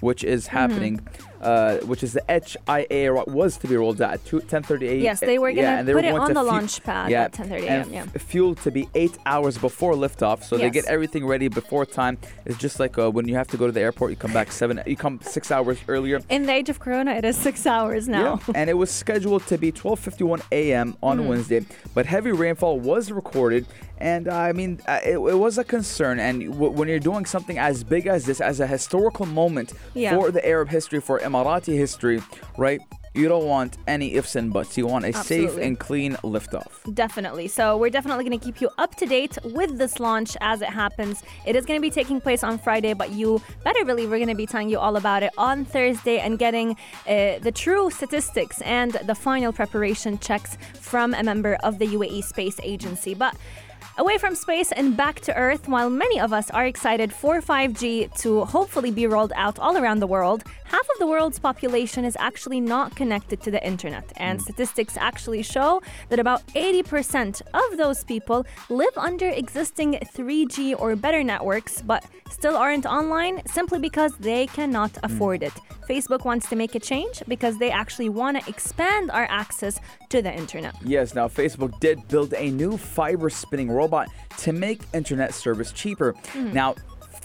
which 0.00 0.24
is 0.24 0.48
Mm-hmm. 0.48 1.35
Uh, 1.40 1.76
which 1.78 2.02
is 2.02 2.12
the 2.12 2.22
HIA 2.28 3.12
was 3.26 3.56
to 3.58 3.66
be 3.68 3.76
rolled 3.76 4.00
out 4.02 4.14
at 4.14 4.24
2, 4.24 4.40
10:30 4.40 4.82
a.m. 4.88 5.00
Yes, 5.00 5.20
they 5.20 5.38
were 5.38 5.50
gonna 5.50 5.62
yeah, 5.62 5.82
they 5.82 5.92
put 5.92 6.04
it 6.04 6.14
on 6.14 6.32
the 6.34 6.40
fu- 6.40 6.46
launch 6.46 6.82
pad 6.82 7.10
yeah, 7.10 7.24
at 7.24 7.32
10:30 7.32 7.62
a.m., 7.62 7.92
yeah. 7.92 8.04
f- 8.14 8.22
fuel 8.22 8.54
to 8.56 8.70
be 8.70 8.88
eight 8.94 9.16
hours 9.26 9.58
before 9.58 9.94
liftoff, 9.94 10.42
so 10.44 10.56
they 10.56 10.70
get 10.70 10.84
everything 10.86 11.26
ready 11.26 11.48
before 11.48 11.84
time. 11.86 12.18
It's 12.44 12.58
just 12.58 12.80
like 12.80 12.96
uh, 12.98 13.10
when 13.10 13.28
you 13.28 13.34
have 13.36 13.48
to 13.48 13.56
go 13.56 13.66
to 13.66 13.72
the 13.72 13.80
airport, 13.80 14.10
you 14.10 14.16
come 14.16 14.32
back 14.32 14.50
seven, 14.52 14.80
you 14.86 14.96
come 14.96 15.20
six 15.22 15.50
hours 15.50 15.78
earlier. 15.88 16.20
In 16.28 16.44
the 16.46 16.52
age 16.52 16.68
of 16.68 16.78
Corona, 16.80 17.12
it 17.12 17.24
is 17.24 17.36
six 17.36 17.66
hours 17.66 18.08
now. 18.08 18.40
Yeah, 18.46 18.52
and 18.54 18.70
it 18.70 18.74
was 18.74 18.90
scheduled 18.90 19.46
to 19.48 19.58
be 19.58 19.72
12:51 19.72 20.42
a.m. 20.52 20.96
on 21.02 21.16
Mm-hmm. 21.18 21.28
Wednesday, 21.28 21.64
but 21.94 22.06
heavy 22.06 22.30
rainfall 22.32 22.78
was 22.80 23.10
recorded, 23.10 23.66
and 23.98 24.28
uh, 24.28 24.34
I 24.36 24.52
mean, 24.52 24.80
uh, 24.86 25.00
it, 25.04 25.12
it 25.18 25.38
was 25.38 25.56
a 25.58 25.64
concern. 25.64 26.18
And 26.20 26.40
w- 26.52 26.70
when 26.72 26.88
you're 26.88 26.98
doing 26.98 27.24
something 27.24 27.58
as 27.58 27.82
big 27.84 28.06
as 28.06 28.26
this, 28.26 28.40
as 28.40 28.60
a 28.60 28.66
historical 28.66 29.24
moment 29.24 29.72
for 30.14 30.30
the 30.30 30.46
Arab 30.46 30.68
history, 30.68 31.00
for 31.00 31.18
Emirati 31.26 31.76
history, 31.76 32.22
right? 32.56 32.80
You 33.16 33.28
don't 33.28 33.46
want 33.46 33.78
any 33.86 34.12
ifs 34.12 34.36
and 34.36 34.52
buts. 34.52 34.76
You 34.76 34.86
want 34.86 35.06
a 35.06 35.12
safe 35.14 35.56
and 35.56 35.78
clean 35.78 36.16
liftoff. 36.16 36.94
Definitely. 36.94 37.48
So 37.48 37.78
we're 37.78 37.88
definitely 37.88 38.24
going 38.24 38.38
to 38.38 38.44
keep 38.44 38.60
you 38.60 38.68
up 38.76 38.94
to 38.96 39.06
date 39.06 39.38
with 39.42 39.78
this 39.78 39.98
launch 39.98 40.36
as 40.42 40.60
it 40.60 40.68
happens. 40.68 41.22
It 41.46 41.56
is 41.56 41.64
going 41.64 41.78
to 41.78 41.82
be 41.82 41.88
taking 41.88 42.20
place 42.20 42.44
on 42.44 42.58
Friday, 42.58 42.92
but 42.92 43.12
you 43.12 43.40
better 43.64 43.86
believe 43.86 44.10
we're 44.10 44.18
going 44.18 44.28
to 44.28 44.34
be 44.34 44.44
telling 44.44 44.68
you 44.68 44.78
all 44.78 44.96
about 44.96 45.22
it 45.22 45.32
on 45.38 45.64
Thursday 45.64 46.18
and 46.18 46.38
getting 46.38 46.72
uh, 47.08 47.38
the 47.38 47.52
true 47.54 47.88
statistics 47.88 48.60
and 48.60 48.92
the 48.92 49.14
final 49.14 49.50
preparation 49.50 50.18
checks 50.18 50.58
from 50.78 51.14
a 51.14 51.22
member 51.22 51.54
of 51.62 51.78
the 51.78 51.86
UAE 51.86 52.22
Space 52.22 52.60
Agency. 52.62 53.14
But 53.14 53.34
Away 53.98 54.18
from 54.18 54.34
space 54.34 54.72
and 54.72 54.94
back 54.94 55.20
to 55.20 55.34
Earth, 55.34 55.68
while 55.68 55.88
many 55.88 56.20
of 56.20 56.30
us 56.30 56.50
are 56.50 56.66
excited 56.66 57.10
for 57.10 57.40
5G 57.40 58.14
to 58.20 58.44
hopefully 58.44 58.90
be 58.90 59.06
rolled 59.06 59.32
out 59.34 59.58
all 59.58 59.78
around 59.78 60.00
the 60.00 60.06
world, 60.06 60.44
half 60.64 60.82
of 60.82 60.98
the 60.98 61.06
world's 61.06 61.38
population 61.38 62.04
is 62.04 62.14
actually 62.20 62.60
not 62.60 62.94
connected 62.94 63.40
to 63.40 63.50
the 63.50 63.66
internet. 63.66 64.12
And 64.18 64.38
hmm. 64.38 64.44
statistics 64.44 64.98
actually 64.98 65.42
show 65.42 65.80
that 66.10 66.18
about 66.18 66.46
80% 66.48 67.40
of 67.54 67.78
those 67.78 68.04
people 68.04 68.44
live 68.68 68.96
under 68.98 69.30
existing 69.30 69.94
3G 70.14 70.78
or 70.78 70.94
better 70.94 71.24
networks, 71.24 71.80
but 71.80 72.04
still 72.28 72.56
aren't 72.56 72.84
online 72.84 73.40
simply 73.46 73.78
because 73.78 74.14
they 74.18 74.46
cannot 74.48 74.90
hmm. 74.90 75.06
afford 75.06 75.42
it. 75.42 75.54
Facebook 75.88 76.24
wants 76.24 76.48
to 76.48 76.56
make 76.56 76.74
a 76.74 76.80
change 76.80 77.22
because 77.28 77.58
they 77.58 77.70
actually 77.70 78.08
want 78.08 78.38
to 78.38 78.48
expand 78.50 79.10
our 79.10 79.26
access 79.30 79.80
to 80.08 80.20
the 80.20 80.32
internet. 80.34 80.74
Yes, 80.84 81.14
now 81.14 81.28
Facebook 81.28 81.78
did 81.80 82.06
build 82.08 82.34
a 82.34 82.50
new 82.50 82.76
fiber 82.76 83.30
spinning 83.30 83.70
robot 83.86 84.08
to 84.38 84.52
make 84.52 84.80
internet 84.92 85.32
service 85.32 85.72
cheaper. 85.72 86.12
Hmm. 86.32 86.52
Now, 86.52 86.74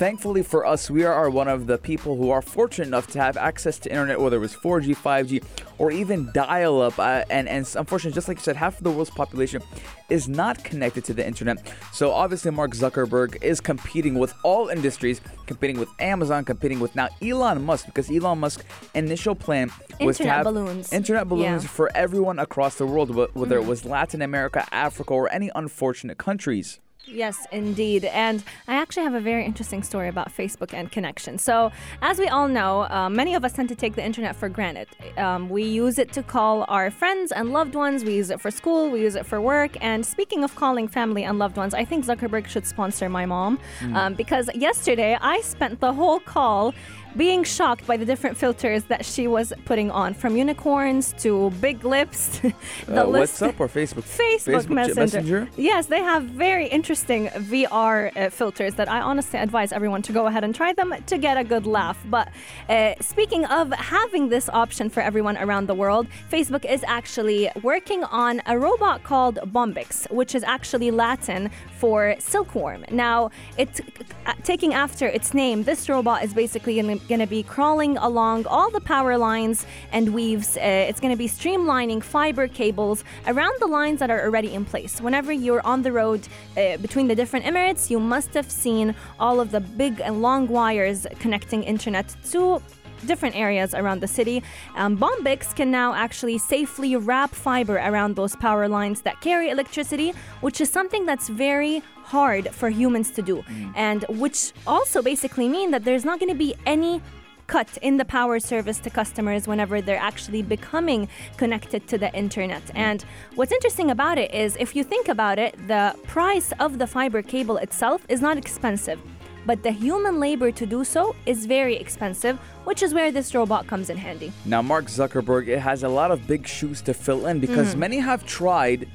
thankfully 0.01 0.41
for 0.41 0.65
us, 0.65 0.89
we 0.89 1.03
are 1.03 1.29
one 1.29 1.47
of 1.47 1.67
the 1.67 1.77
people 1.77 2.15
who 2.17 2.31
are 2.31 2.41
fortunate 2.41 2.87
enough 2.87 3.05
to 3.05 3.19
have 3.19 3.37
access 3.37 3.77
to 3.77 3.87
internet, 3.87 4.19
whether 4.19 4.37
it 4.37 4.39
was 4.39 4.55
4G, 4.55 4.97
5G, 4.97 5.43
or 5.77 5.91
even 5.91 6.27
dial 6.33 6.81
up. 6.81 6.97
Uh, 6.97 7.23
and, 7.29 7.47
and 7.47 7.71
unfortunately, 7.77 8.15
just 8.15 8.27
like 8.27 8.37
you 8.37 8.43
said, 8.43 8.55
half 8.55 8.79
of 8.79 8.83
the 8.83 8.89
world's 8.89 9.11
population 9.11 9.61
is 10.09 10.27
not 10.27 10.63
connected 10.63 11.03
to 11.05 11.13
the 11.13 11.23
internet. 11.25 11.71
So 11.93 12.11
obviously, 12.11 12.49
Mark 12.49 12.71
Zuckerberg 12.71 13.43
is 13.43 13.61
competing 13.61 14.15
with 14.15 14.33
all 14.43 14.69
industries, 14.69 15.21
competing 15.45 15.77
with 15.77 15.89
Amazon, 15.99 16.45
competing 16.45 16.79
with 16.79 16.95
now 16.95 17.09
Elon 17.21 17.61
Musk, 17.63 17.85
because 17.85 18.09
Elon 18.09 18.39
Musk's 18.39 18.63
initial 18.95 19.35
plan 19.35 19.69
was 19.99 20.17
to 20.17 20.23
Internet 20.23 20.35
have 20.35 20.43
balloons. 20.45 20.91
internet 20.91 21.29
balloons 21.29 21.43
Yeah. 21.43 21.57
Mm-hmm. 21.57 21.67
for 21.67 21.91
everyone 21.95 22.39
across 22.39 22.73
the 22.75 22.87
world, 22.87 23.11
wh- 23.11 23.37
whether 23.37 23.55
it 23.55 23.65
was 23.67 23.85
Latin 23.85 24.23
America, 24.23 24.67
Africa, 24.71 25.13
or 25.13 25.31
any 25.31 25.51
unfortunate 25.53 26.17
countries. 26.17 26.79
Yes, 27.05 27.47
indeed. 27.51 28.05
And 28.05 28.43
I 28.67 28.75
actually 28.75 29.03
have 29.03 29.15
a 29.15 29.19
very 29.19 29.43
interesting 29.43 29.81
story 29.81 30.07
about 30.07 30.31
Facebook 30.31 30.73
and 30.73 30.91
connection. 30.91 31.37
So, 31.37 31.71
as 32.01 32.19
we 32.19 32.27
all 32.27 32.47
know, 32.47 32.83
uh, 32.83 33.09
many 33.09 33.33
of 33.33 33.43
us 33.43 33.53
tend 33.53 33.69
to 33.69 33.75
take 33.75 33.95
the 33.95 34.05
internet 34.05 34.35
for 34.35 34.49
granted. 34.49 34.87
Um, 35.17 35.49
we 35.49 35.63
use 35.63 35.97
it 35.97 36.13
to 36.13 36.23
call 36.23 36.63
our 36.67 36.91
friends 36.91 37.31
and 37.31 37.51
loved 37.51 37.75
ones, 37.75 38.05
we 38.05 38.13
use 38.15 38.29
it 38.29 38.39
for 38.39 38.51
school, 38.51 38.89
we 38.89 39.01
use 39.01 39.15
it 39.15 39.25
for 39.25 39.41
work. 39.41 39.71
And 39.81 40.05
speaking 40.05 40.43
of 40.43 40.55
calling 40.55 40.87
family 40.87 41.23
and 41.23 41.39
loved 41.39 41.57
ones, 41.57 41.73
I 41.73 41.85
think 41.85 42.05
Zuckerberg 42.05 42.47
should 42.47 42.65
sponsor 42.65 43.09
my 43.09 43.25
mom 43.25 43.59
um, 43.93 44.13
because 44.13 44.49
yesterday 44.53 45.17
I 45.19 45.41
spent 45.41 45.79
the 45.79 45.93
whole 45.93 46.19
call 46.19 46.73
being 47.17 47.43
shocked 47.43 47.85
by 47.87 47.97
the 47.97 48.05
different 48.05 48.37
filters 48.37 48.83
that 48.85 49.05
she 49.05 49.27
was 49.27 49.51
putting 49.65 49.91
on 49.91 50.13
from 50.13 50.35
unicorns 50.37 51.13
to 51.19 51.49
big 51.61 51.83
lips. 51.83 52.39
the 52.87 53.03
Uh, 53.03 53.05
list- 53.05 53.41
WhatsApp 53.41 53.59
or 53.59 53.67
Facebook? 53.67 54.03
Facebook, 54.03 54.65
Ch- 54.65 54.95
Messenger. 54.95 55.47
Yes, 55.57 55.87
they 55.87 55.99
have 56.01 56.23
very 56.23 56.67
interesting 56.67 57.27
VR 57.27 58.11
uh, 58.15 58.29
filters 58.29 58.75
that 58.75 58.89
I 58.89 59.01
honestly 59.01 59.39
advise 59.39 59.71
everyone 59.71 60.01
to 60.03 60.11
go 60.13 60.27
ahead 60.27 60.43
and 60.43 60.53
try 60.55 60.73
them 60.73 60.93
to 61.07 61.17
get 61.17 61.37
a 61.37 61.43
good 61.43 61.65
laugh. 61.65 61.97
But 62.09 62.29
uh, 62.69 62.93
speaking 63.01 63.45
of 63.45 63.71
having 63.73 64.29
this 64.29 64.49
option 64.49 64.89
for 64.89 65.01
everyone 65.01 65.37
around 65.37 65.67
the 65.67 65.75
world, 65.75 66.07
Facebook 66.31 66.65
is 66.65 66.83
actually 66.87 67.49
working 67.61 68.03
on 68.05 68.41
a 68.45 68.57
robot 68.57 69.03
called 69.03 69.39
Bombyx, 69.51 70.09
which 70.11 70.33
is 70.35 70.43
actually 70.43 70.91
Latin 70.91 71.49
for 71.81 72.15
silkworm. 72.19 72.85
Now, 72.91 73.31
it's 73.57 73.81
uh, 74.27 74.33
taking 74.43 74.71
after 74.75 75.07
its 75.07 75.33
name. 75.33 75.63
This 75.63 75.89
robot 75.89 76.23
is 76.23 76.31
basically 76.31 76.75
going 76.79 77.23
to 77.27 77.31
be 77.37 77.41
crawling 77.41 77.97
along 77.97 78.45
all 78.45 78.69
the 78.69 78.83
power 78.95 79.17
lines 79.17 79.65
and 79.91 80.13
weaves. 80.13 80.49
Uh, 80.57 80.89
it's 80.89 80.99
going 80.99 81.15
to 81.17 81.17
be 81.17 81.27
streamlining 81.27 82.03
fiber 82.03 82.47
cables 82.47 83.03
around 83.25 83.55
the 83.59 83.65
lines 83.79 83.97
that 83.99 84.11
are 84.11 84.21
already 84.27 84.53
in 84.53 84.63
place. 84.63 85.01
Whenever 85.01 85.31
you're 85.31 85.65
on 85.65 85.81
the 85.81 85.91
road 85.91 86.21
uh, 86.55 86.77
between 86.77 87.07
the 87.07 87.15
different 87.15 87.45
Emirates, 87.45 87.89
you 87.89 87.99
must 87.99 88.31
have 88.35 88.49
seen 88.51 88.93
all 89.19 89.39
of 89.39 89.49
the 89.49 89.59
big 89.59 89.99
and 90.01 90.21
long 90.21 90.47
wires 90.47 91.07
connecting 91.19 91.63
internet 91.63 92.15
to 92.31 92.61
different 93.05 93.35
areas 93.35 93.73
around 93.73 94.01
the 94.01 94.07
city. 94.07 94.43
Um, 94.75 94.97
Bombyx 94.97 95.55
can 95.55 95.71
now 95.71 95.93
actually 95.93 96.37
safely 96.37 96.95
wrap 96.95 97.31
fiber 97.31 97.77
around 97.77 98.15
those 98.15 98.35
power 98.35 98.67
lines 98.67 99.01
that 99.01 99.21
carry 99.21 99.49
electricity, 99.49 100.13
which 100.41 100.61
is 100.61 100.69
something 100.69 101.05
that's 101.05 101.29
very 101.29 101.81
hard 102.03 102.49
for 102.49 102.69
humans 102.69 103.11
to 103.11 103.21
do, 103.21 103.43
and 103.75 104.05
which 104.09 104.53
also 104.67 105.01
basically 105.01 105.47
mean 105.47 105.71
that 105.71 105.83
there's 105.83 106.03
not 106.03 106.19
going 106.19 106.31
to 106.31 106.37
be 106.37 106.53
any 106.65 107.01
cut 107.47 107.77
in 107.81 107.97
the 107.97 108.05
power 108.05 108.39
service 108.39 108.79
to 108.79 108.89
customers 108.89 109.45
whenever 109.45 109.81
they're 109.81 109.97
actually 109.97 110.41
becoming 110.41 111.09
connected 111.35 111.85
to 111.85 111.97
the 111.97 112.13
internet. 112.13 112.63
And 112.75 113.03
what's 113.35 113.51
interesting 113.51 113.91
about 113.91 114.17
it 114.17 114.33
is 114.33 114.55
if 114.57 114.73
you 114.73 114.85
think 114.85 115.09
about 115.09 115.37
it, 115.37 115.55
the 115.67 115.93
price 116.03 116.53
of 116.59 116.79
the 116.79 116.87
fiber 116.87 117.21
cable 117.21 117.57
itself 117.57 118.05
is 118.07 118.21
not 118.21 118.37
expensive. 118.37 118.99
But 119.45 119.63
the 119.63 119.71
human 119.71 120.19
labor 120.19 120.51
to 120.51 120.65
do 120.65 120.83
so 120.83 121.15
is 121.25 121.45
very 121.45 121.75
expensive, 121.75 122.37
which 122.63 122.83
is 122.83 122.93
where 122.93 123.11
this 123.11 123.33
robot 123.33 123.65
comes 123.67 123.89
in 123.89 123.97
handy. 123.97 124.31
Now, 124.45 124.61
Mark 124.61 124.85
Zuckerberg 124.85 125.47
it 125.47 125.59
has 125.59 125.83
a 125.83 125.89
lot 125.89 126.11
of 126.11 126.27
big 126.27 126.47
shoes 126.47 126.81
to 126.83 126.93
fill 126.93 127.25
in 127.25 127.39
because 127.39 127.69
Mm-hmm. 127.71 127.79
many 127.79 127.97
have 127.99 128.25
tried 128.25 128.87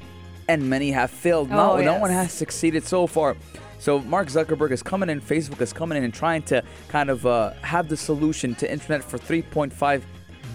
and 0.47 0.69
many 0.69 0.91
have 0.91 1.11
failed. 1.11 1.49
Oh, 1.51 1.77
no, 1.77 1.81
no 1.83 1.99
one 1.99 2.11
has 2.11 2.31
succeeded 2.31 2.85
so 2.85 3.07
far. 3.07 3.35
So 3.79 3.99
Mark 3.99 4.29
Zuckerberg 4.29 4.71
is 4.71 4.81
coming 4.81 5.09
in, 5.09 5.19
Facebook 5.21 5.61
is 5.61 5.73
coming 5.73 5.97
in 5.97 6.03
and 6.05 6.13
trying 6.13 6.41
to 6.43 6.63
kind 6.87 7.09
of 7.09 7.25
uh, 7.25 7.51
have 7.61 7.89
the 7.89 7.97
solution 7.97 8.55
to 8.55 8.71
internet 8.71 9.03
for 9.03 9.17
3.5 9.19 10.01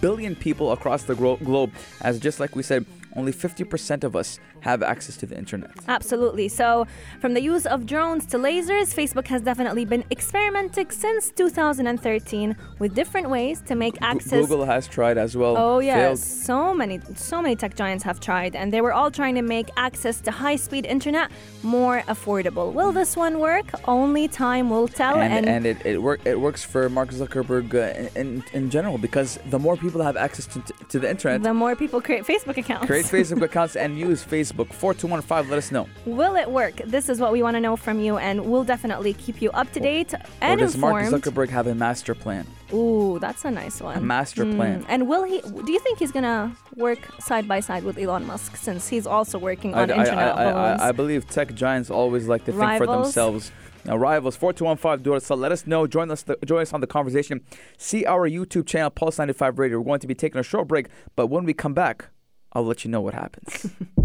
billion 0.00 0.34
people 0.34 0.72
across 0.72 1.04
the 1.04 1.14
gro- 1.14 1.36
globe. 1.36 1.70
As 2.00 2.18
just 2.18 2.40
like 2.40 2.56
we 2.56 2.62
said, 2.62 2.84
only 3.16 3.32
50% 3.32 4.04
of 4.04 4.16
us 4.16 4.38
have 4.60 4.82
access 4.82 5.16
to 5.18 5.26
the 5.26 5.36
internet. 5.36 5.70
Absolutely. 5.88 6.48
So, 6.48 6.86
from 7.20 7.34
the 7.34 7.42
use 7.42 7.66
of 7.66 7.86
drones 7.86 8.26
to 8.26 8.38
lasers, 8.38 8.94
Facebook 8.94 9.26
has 9.28 9.42
definitely 9.42 9.84
been 9.84 10.04
experimenting 10.10 10.90
since 10.90 11.30
2013 11.30 12.56
with 12.78 12.94
different 12.94 13.28
ways 13.28 13.60
to 13.62 13.74
make 13.74 13.96
access. 14.00 14.40
Google 14.40 14.64
has 14.64 14.86
tried 14.86 15.18
as 15.18 15.36
well. 15.36 15.56
Oh 15.56 15.78
yes, 15.80 15.96
failed. 15.96 16.18
so 16.18 16.74
many, 16.74 17.00
so 17.14 17.42
many 17.42 17.56
tech 17.56 17.74
giants 17.74 18.04
have 18.04 18.20
tried, 18.20 18.54
and 18.56 18.72
they 18.72 18.80
were 18.80 18.92
all 18.92 19.10
trying 19.10 19.34
to 19.34 19.42
make 19.42 19.68
access 19.76 20.20
to 20.22 20.30
high-speed 20.30 20.86
internet 20.86 21.30
more 21.62 22.02
affordable. 22.08 22.72
Will 22.72 22.92
this 22.92 23.16
one 23.16 23.38
work? 23.38 23.66
Only 23.88 24.28
time 24.28 24.70
will 24.70 24.88
tell. 24.88 25.16
and, 25.16 25.46
and 25.46 25.66
it, 25.66 25.84
it, 25.84 26.02
work, 26.02 26.20
it 26.24 26.40
works 26.40 26.62
for 26.64 26.88
Mark 26.88 27.10
Zuckerberg 27.10 27.74
uh, 27.74 28.08
in, 28.18 28.44
in 28.52 28.70
general 28.70 28.98
because 28.98 29.38
the 29.50 29.58
more 29.58 29.76
people 29.76 30.02
have 30.02 30.16
access 30.16 30.46
to, 30.46 30.60
to 30.88 30.98
the 30.98 31.08
internet, 31.10 31.42
the 31.42 31.54
more 31.54 31.76
people 31.76 32.00
create 32.00 32.24
Facebook 32.24 32.56
accounts. 32.56 32.86
create 32.86 33.01
Facebook 33.10 33.42
accounts 33.42 33.76
and 33.76 33.98
use 33.98 34.24
Facebook. 34.24 34.72
4215, 34.72 35.50
let 35.50 35.58
us 35.58 35.70
know. 35.72 35.88
Will 36.06 36.36
it 36.36 36.50
work? 36.50 36.76
This 36.86 37.08
is 37.08 37.20
what 37.20 37.32
we 37.32 37.42
want 37.42 37.54
to 37.56 37.60
know 37.60 37.76
from 37.76 38.00
you, 38.00 38.16
and 38.18 38.44
we'll 38.46 38.64
definitely 38.64 39.14
keep 39.14 39.40
you 39.42 39.50
up 39.52 39.70
to 39.72 39.80
date 39.80 40.14
or 40.14 40.20
and 40.40 40.60
does 40.60 40.76
Mark. 40.76 41.04
Zuckerberg 41.06 41.48
have 41.48 41.66
a 41.66 41.74
master 41.74 42.14
plan? 42.14 42.46
Ooh, 42.72 43.18
that's 43.20 43.44
a 43.44 43.50
nice 43.50 43.80
one. 43.80 43.98
A 43.98 44.00
master 44.00 44.44
Mm, 44.44 44.56
plan. 44.56 44.86
And 44.88 45.06
will 45.08 45.24
he? 45.24 45.40
Do 45.40 45.72
you 45.72 45.78
think 45.80 45.98
he's 45.98 46.12
gonna 46.12 46.56
work 46.76 46.98
side 47.20 47.46
by 47.46 47.60
side 47.60 47.84
with 47.84 47.98
Elon 47.98 48.26
Musk 48.26 48.56
since 48.56 48.88
he's 48.88 49.06
also 49.06 49.38
working 49.38 49.74
I, 49.74 49.82
on 49.82 49.90
I- 49.90 49.98
internet 49.98 50.18
I- 50.36 50.48
I- 50.48 50.52
balloons? 50.52 50.80
I 50.82 50.92
believe 50.92 51.28
tech 51.28 51.54
giants 51.54 51.90
always 51.90 52.28
like 52.28 52.44
to 52.46 52.52
think 52.52 52.78
for 52.78 52.86
themselves. 52.86 53.52
Now, 53.84 53.96
rivals, 53.96 54.36
4215, 54.36 55.02
do 55.02 55.14
it. 55.16 55.24
So 55.24 55.34
let 55.34 55.50
us 55.50 55.66
know. 55.66 55.88
Join 55.88 56.08
us, 56.12 56.24
join 56.44 56.62
us 56.62 56.72
on 56.72 56.80
the 56.80 56.86
conversation. 56.86 57.40
See 57.76 58.06
our 58.06 58.30
YouTube 58.30 58.64
channel, 58.64 58.90
Pulse 58.90 59.18
95 59.18 59.58
Radio. 59.58 59.78
We're 59.80 59.84
going 59.84 59.98
to 59.98 60.06
be 60.06 60.14
taking 60.14 60.38
a 60.38 60.44
short 60.44 60.68
break, 60.68 60.86
but 61.16 61.26
when 61.26 61.44
we 61.44 61.52
come 61.52 61.74
back, 61.74 62.08
I'll 62.54 62.64
let 62.64 62.84
you 62.84 62.90
know 62.90 63.00
what 63.00 63.14
happens. 63.14 63.66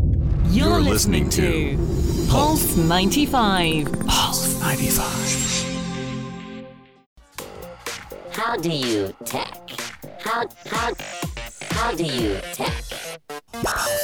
You're, 0.50 0.70
You're 0.70 0.80
listening, 0.80 1.26
listening 1.26 1.78
to 1.78 2.32
Pulse 2.32 2.78
95. 2.78 3.92
Pulse 4.08 4.60
95. 4.62 5.58
How 8.32 8.56
do 8.56 8.70
you 8.70 9.14
tech? 9.26 9.70
How 10.20 10.48
how 10.66 10.94
how 11.72 11.92
do 11.96 12.06
you 12.06 12.40
tech? 12.54 12.87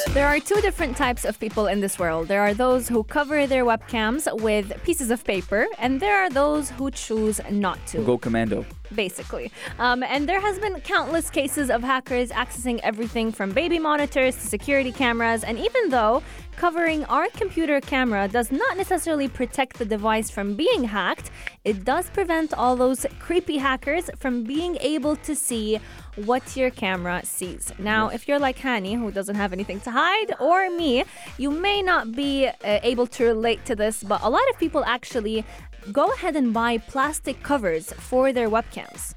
There 0.10 0.28
are 0.28 0.40
two 0.40 0.62
different 0.62 0.96
types 0.98 1.26
of 1.26 1.40
people 1.40 1.68
in 1.68 1.80
this 1.82 1.98
world. 1.98 2.28
There 2.28 2.42
are 2.42 2.54
those 2.54 2.88
who 2.88 3.04
cover 3.04 3.48
their 3.48 3.66
webcams 3.66 4.28
with 4.42 4.72
pieces 4.84 5.10
of 5.12 5.24
paper, 5.24 5.66
and 5.80 6.00
there 6.00 6.18
are 6.22 6.30
those 6.30 6.70
who 6.72 6.92
choose 6.92 7.40
not 7.50 7.80
to. 7.88 8.04
Go 8.04 8.18
commando. 8.18 8.66
basically. 8.96 9.52
Um, 9.80 10.04
and 10.04 10.30
there 10.30 10.40
has 10.40 10.60
been 10.60 10.80
countless 10.82 11.30
cases 11.30 11.70
of 11.70 11.82
hackers 11.82 12.30
accessing 12.30 12.80
everything 12.84 13.32
from 13.32 13.52
baby 13.52 13.80
monitors 13.80 14.36
to 14.36 14.42
security 14.48 14.92
cameras. 14.92 15.44
And 15.44 15.58
even 15.58 15.90
though 15.90 16.22
covering 16.56 17.06
our 17.06 17.28
computer 17.30 17.82
camera 17.82 18.28
does 18.28 18.52
not 18.52 18.78
necessarily 18.78 19.28
protect 19.28 19.78
the 19.78 19.86
device 19.86 20.30
from 20.30 20.56
being 20.56 20.84
hacked, 20.84 21.32
it 21.64 21.84
does 21.84 22.10
prevent 22.10 22.54
all 22.54 22.76
those 22.76 23.06
creepy 23.20 23.58
hackers 23.58 24.10
from 24.18 24.44
being 24.44 24.78
able 24.82 25.16
to 25.18 25.36
see 25.36 25.80
what 26.16 26.56
your 26.56 26.70
camera 26.70 27.22
sees. 27.26 27.72
Now, 27.80 28.10
if 28.10 28.28
you're 28.28 28.40
like 28.40 28.58
Hani, 28.60 28.98
who 28.98 29.12
doesn't 29.12 29.36
have 29.36 29.54
anything 29.54 29.80
to 29.82 29.92
hide, 29.92 30.36
or 30.40 30.70
me, 30.70 31.04
you 31.38 31.50
may 31.52 31.82
not 31.82 32.12
be 32.12 32.48
uh, 32.48 32.80
able 32.84 33.08
to 33.08 33.26
relate 33.26 33.66
to 33.66 33.76
this, 33.76 34.04
but 34.04 34.22
a 34.22 34.30
lot 34.30 34.44
of 34.52 34.60
people 34.60 34.84
actually 34.86 35.44
go 35.92 36.12
ahead 36.14 36.36
and 36.36 36.54
buy 36.54 36.78
plastic 36.78 37.42
covers 37.44 37.92
for 37.94 38.32
their 38.32 38.50
webcams 38.50 39.14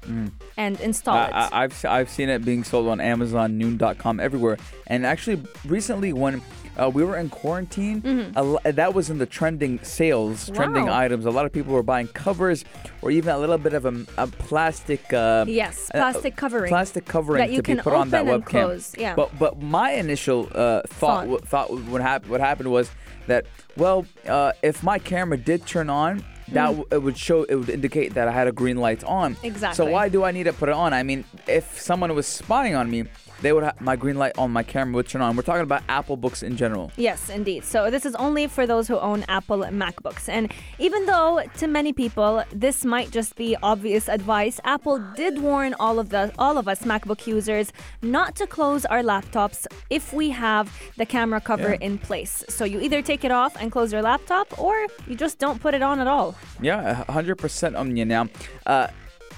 and 0.57 0.79
install 0.81 1.25
it. 1.25 1.31
I, 1.33 1.63
I've 1.63 1.85
I've 1.85 2.09
seen 2.09 2.29
it 2.29 2.43
being 2.43 2.63
sold 2.63 2.87
on 2.87 2.99
Amazon, 2.99 3.57
Noon.com, 3.57 4.19
everywhere. 4.19 4.57
And 4.87 5.05
actually, 5.05 5.41
recently 5.65 6.13
when 6.13 6.41
uh, 6.77 6.89
we 6.93 7.03
were 7.03 7.17
in 7.17 7.29
quarantine, 7.29 8.31
a 8.35 8.43
lo- 8.43 8.59
that 8.63 8.93
was 8.93 9.09
in 9.09 9.17
the 9.17 9.25
trending 9.25 9.79
sales, 9.83 10.49
trending 10.51 10.85
Mm-hmm. 10.85 10.93
Items. 10.93 11.25
A 11.25 11.31
lot 11.31 11.45
of 11.45 11.51
people 11.51 11.73
were 11.73 11.83
buying 11.83 12.07
covers, 12.07 12.63
or 13.01 13.11
even 13.11 13.33
a 13.33 13.37
little 13.37 13.57
bit 13.57 13.73
of 13.73 13.85
a, 13.85 14.05
a 14.17 14.27
plastic. 14.27 15.11
Uh, 15.13 15.45
Yes, 15.47 15.89
uh, 15.93 15.97
plastic 15.97 16.35
covering. 16.35 16.69
Plastic 16.69 17.05
covering 17.05 17.39
That 17.39 17.49
you 17.51 17.57
to 17.57 17.63
be 17.63 17.73
can 17.75 17.83
put 17.83 17.93
on 17.93 18.09
that 18.11 18.25
webcam. 18.25 18.45
close, 18.45 18.95
yeah. 18.97 19.15
But 19.15 19.37
but 19.39 19.61
my 19.61 19.91
initial 19.91 20.47
uh, 20.53 20.81
thought 20.87 20.87
Thought. 20.87 21.21
w- 21.21 21.39
thought 21.39 21.67
what 21.91 22.01
happened 22.01 22.31
what 22.31 22.41
happened 22.41 22.69
was 22.71 22.89
that 23.27 23.45
well, 23.75 24.05
uh, 24.27 24.51
if 24.61 24.83
my 24.83 24.99
camera 24.99 25.37
did 25.37 25.65
turn 25.65 25.89
on. 25.89 26.23
That 26.53 26.67
w- 26.67 26.87
it 26.91 27.03
would 27.03 27.17
show. 27.17 27.43
It 27.43 27.55
would 27.55 27.69
indicate 27.69 28.13
that 28.13 28.29
I 28.29 28.31
had 28.31 28.47
a 28.47 28.53
green 28.53 28.77
light 28.77 29.03
on. 29.03 29.35
Exactly. 29.43 29.75
So 29.75 29.85
Mm. 29.87 29.91
Why 29.91 30.07
do 30.07 30.23
I 30.23 30.31
need 30.31 30.45
to 30.45 30.53
put 30.53 30.69
it 30.69 30.75
on? 30.75 30.93
I 30.93 31.03
mean, 31.03 31.25
if 31.45 31.65
someone 31.81 32.15
was 32.15 32.25
spying 32.25 32.73
on 32.73 32.89
me, 32.89 33.03
they 33.41 33.53
would 33.53 33.63
have 33.63 33.79
my 33.81 33.95
green 33.95 34.17
light 34.17 34.33
on 34.37 34.51
my 34.51 34.63
camera 34.63 34.95
would 34.95 35.07
turn 35.07 35.21
on. 35.21 35.35
We're 35.35 35.43
talking 35.43 35.61
about 35.63 35.83
Apple 35.89 36.17
books 36.17 36.43
in 36.43 36.57
general. 36.57 36.91
Yes, 36.97 37.29
indeed. 37.29 37.63
So 37.63 37.89
this 37.91 38.05
is 38.05 38.15
only 38.15 38.47
for 38.47 38.65
those 38.65 38.87
who 38.87 38.97
own 38.97 39.23
Apple 39.27 39.59
MacBooks. 39.59 40.27
And 40.29 40.51
even 40.79 41.05
though 41.05 41.43
to 41.57 41.67
many 41.67 41.93
people 41.93 42.43
this 42.51 42.83
might 42.85 43.11
just 43.11 43.35
be 43.35 43.55
obvious 43.61 44.07
advice, 44.09 44.59
Apple 44.63 44.99
did 45.15 45.39
warn 45.41 45.75
all 45.79 45.99
of 45.99 46.09
the 46.09 46.31
all 46.39 46.57
of 46.57 46.67
us 46.67 46.81
MacBook 46.83 47.27
users 47.27 47.71
not 48.01 48.35
to 48.35 48.47
close 48.47 48.85
our 48.85 49.01
laptops 49.01 49.67
if 49.89 50.13
we 50.13 50.29
have 50.31 50.73
the 50.97 51.05
camera 51.05 51.39
cover 51.41 51.71
Yeah. 51.71 51.87
in 51.87 51.97
place. 51.97 52.43
So 52.49 52.65
you 52.65 52.79
either 52.79 53.01
take 53.01 53.23
it 53.23 53.31
off 53.31 53.55
and 53.59 53.71
close 53.71 53.91
your 53.93 54.01
laptop 54.01 54.57
or 54.59 54.87
you 55.07 55.15
just 55.15 55.39
don't 55.39 55.61
put 55.61 55.73
it 55.73 55.81
on 55.81 55.99
at 55.99 56.07
all. 56.07 56.35
Yeah, 56.61 57.03
hundred 57.09 57.35
percent 57.37 57.75
on 57.75 57.95
you 57.97 58.05
now. 58.05 58.29
Uh, 58.65 58.87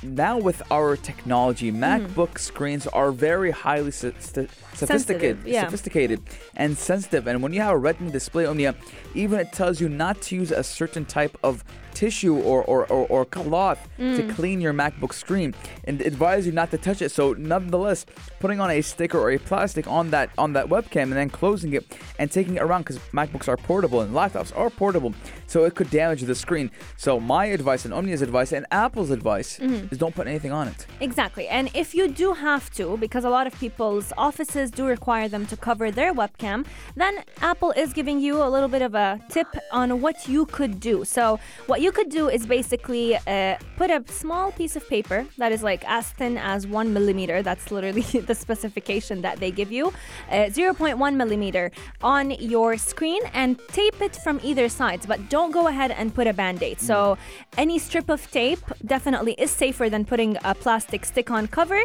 now 0.03 0.37
with 0.37 0.61
our 0.71 0.95
technology, 0.95 1.69
Hmm. 1.71 1.83
MacBook 1.83 2.37
screens 2.39 2.87
are 2.87 3.11
very 3.11 3.51
highly 3.51 3.91
so- 3.91 4.13
st- 4.19 4.49
sophisticated, 4.73 5.39
yeah. 5.45 5.65
sophisticated 5.65 6.21
and 6.55 6.77
sensitive. 6.77 7.27
And 7.27 7.41
when 7.43 7.53
you 7.53 7.61
have 7.61 7.73
a 7.73 7.77
Retina 7.77 8.11
display, 8.11 8.45
Omnia, 8.45 8.75
even 9.13 9.39
it 9.39 9.51
tells 9.51 9.81
you 9.81 9.89
not 9.89 10.21
to 10.23 10.35
use 10.35 10.51
a 10.51 10.63
certain 10.63 11.05
type 11.05 11.37
of 11.43 11.63
tissue 11.93 12.35
or 12.37 12.63
or, 12.63 12.85
or, 12.87 13.05
or 13.07 13.25
cloth 13.25 13.79
to 13.97 14.21
Hmm. 14.23 14.29
clean 14.31 14.61
your 14.61 14.73
MacBook 14.73 15.13
screen, 15.13 15.53
and 15.83 15.99
it 16.01 16.07
advises 16.07 16.45
you 16.45 16.53
not 16.53 16.71
to 16.71 16.77
touch 16.77 17.01
it. 17.01 17.09
So, 17.11 17.33
nonetheless, 17.33 18.05
putting 18.39 18.59
on 18.59 18.69
a 18.71 18.81
sticker 18.81 19.19
or 19.19 19.31
a 19.31 19.37
plastic 19.37 19.87
on 19.87 20.09
that 20.11 20.29
on 20.37 20.53
that 20.53 20.67
webcam 20.67 21.03
and 21.03 21.13
then 21.13 21.29
closing 21.29 21.73
it 21.73 21.85
and 22.19 22.31
taking 22.31 22.55
it 22.55 22.61
around 22.61 22.81
because 22.83 22.97
MacBooks 23.13 23.47
are 23.47 23.57
portable 23.57 24.01
and 24.01 24.13
laptops 24.13 24.55
are 24.57 24.69
portable, 24.69 25.13
so 25.47 25.63
it 25.65 25.75
could 25.75 25.89
damage 25.89 26.21
the 26.23 26.35
screen. 26.35 26.71
So, 26.97 27.19
my 27.19 27.45
advice 27.45 27.85
and 27.85 27.93
Omnia's 27.93 28.21
advice 28.21 28.51
and 28.51 28.65
Apple's 28.71 29.09
advice 29.11 29.59
Mm-hmm. 29.59 29.87
is 29.91 29.97
don't 29.97 30.15
put 30.15 30.27
anything 30.27 30.51
on 30.51 30.67
it. 30.67 30.85
Exactly. 31.01 31.47
And 31.47 31.69
if 31.73 31.93
you 31.93 32.07
do 32.07 32.33
have 32.33 32.69
to, 32.71 32.97
because 32.97 33.25
a 33.25 33.29
lot 33.29 33.45
of 33.47 33.53
people's 33.59 34.11
offices 34.17 34.71
do 34.71 34.85
require 34.85 35.27
them 35.27 35.45
to 35.47 35.57
cover 35.57 35.91
their 35.91 36.13
webcam, 36.13 36.65
then 36.95 37.23
Apple 37.41 37.71
is 37.71 37.93
giving 37.93 38.19
you 38.19 38.41
a 38.41 38.49
little 38.49 38.69
bit 38.69 38.81
of 38.81 38.95
a 38.95 39.19
tip 39.29 39.47
on 39.71 40.01
what 40.01 40.27
you 40.27 40.45
could 40.45 40.79
do. 40.79 41.03
So, 41.05 41.39
what 41.67 41.81
you 41.81 41.91
could 41.91 42.09
do 42.09 42.29
is 42.29 42.45
basically 42.45 43.15
uh, 43.27 43.55
put 43.77 43.89
a 43.91 44.03
small 44.07 44.51
piece 44.51 44.75
of 44.75 44.87
paper 44.87 45.25
that 45.37 45.51
is 45.51 45.61
like 45.63 45.83
as 45.87 46.09
thin 46.11 46.37
as 46.37 46.65
one 46.67 46.93
millimeter. 46.93 47.41
That's 47.41 47.71
literally 47.71 48.01
the 48.29 48.35
specification 48.35 49.21
that 49.25 49.35
they 49.41 49.51
give 49.51 49.71
you, 49.77 49.87
uh, 50.31 50.47
0.1 50.59 51.15
millimeter 51.21 51.65
on 52.01 52.31
your 52.55 52.77
screen 52.77 53.21
and 53.33 53.59
tape 53.79 53.99
it 54.07 54.15
from 54.23 54.39
either 54.49 54.69
sides. 54.69 55.03
But 55.11 55.19
don't 55.35 55.51
go 55.51 55.67
ahead 55.67 55.91
and 55.91 56.13
put 56.19 56.25
a 56.27 56.35
band 56.41 56.63
aid. 56.63 56.79
So, 56.79 57.17
any 57.57 57.77
strip 57.87 58.07
of 58.09 58.21
tape 58.31 58.63
definitely 58.85 59.33
is 59.45 59.51
safer 59.51 59.89
than 59.89 60.05
putting 60.05 60.37
a 60.51 60.53
plastic 60.63 61.01
stick 61.11 61.29
on 61.37 61.47
cover, 61.47 61.81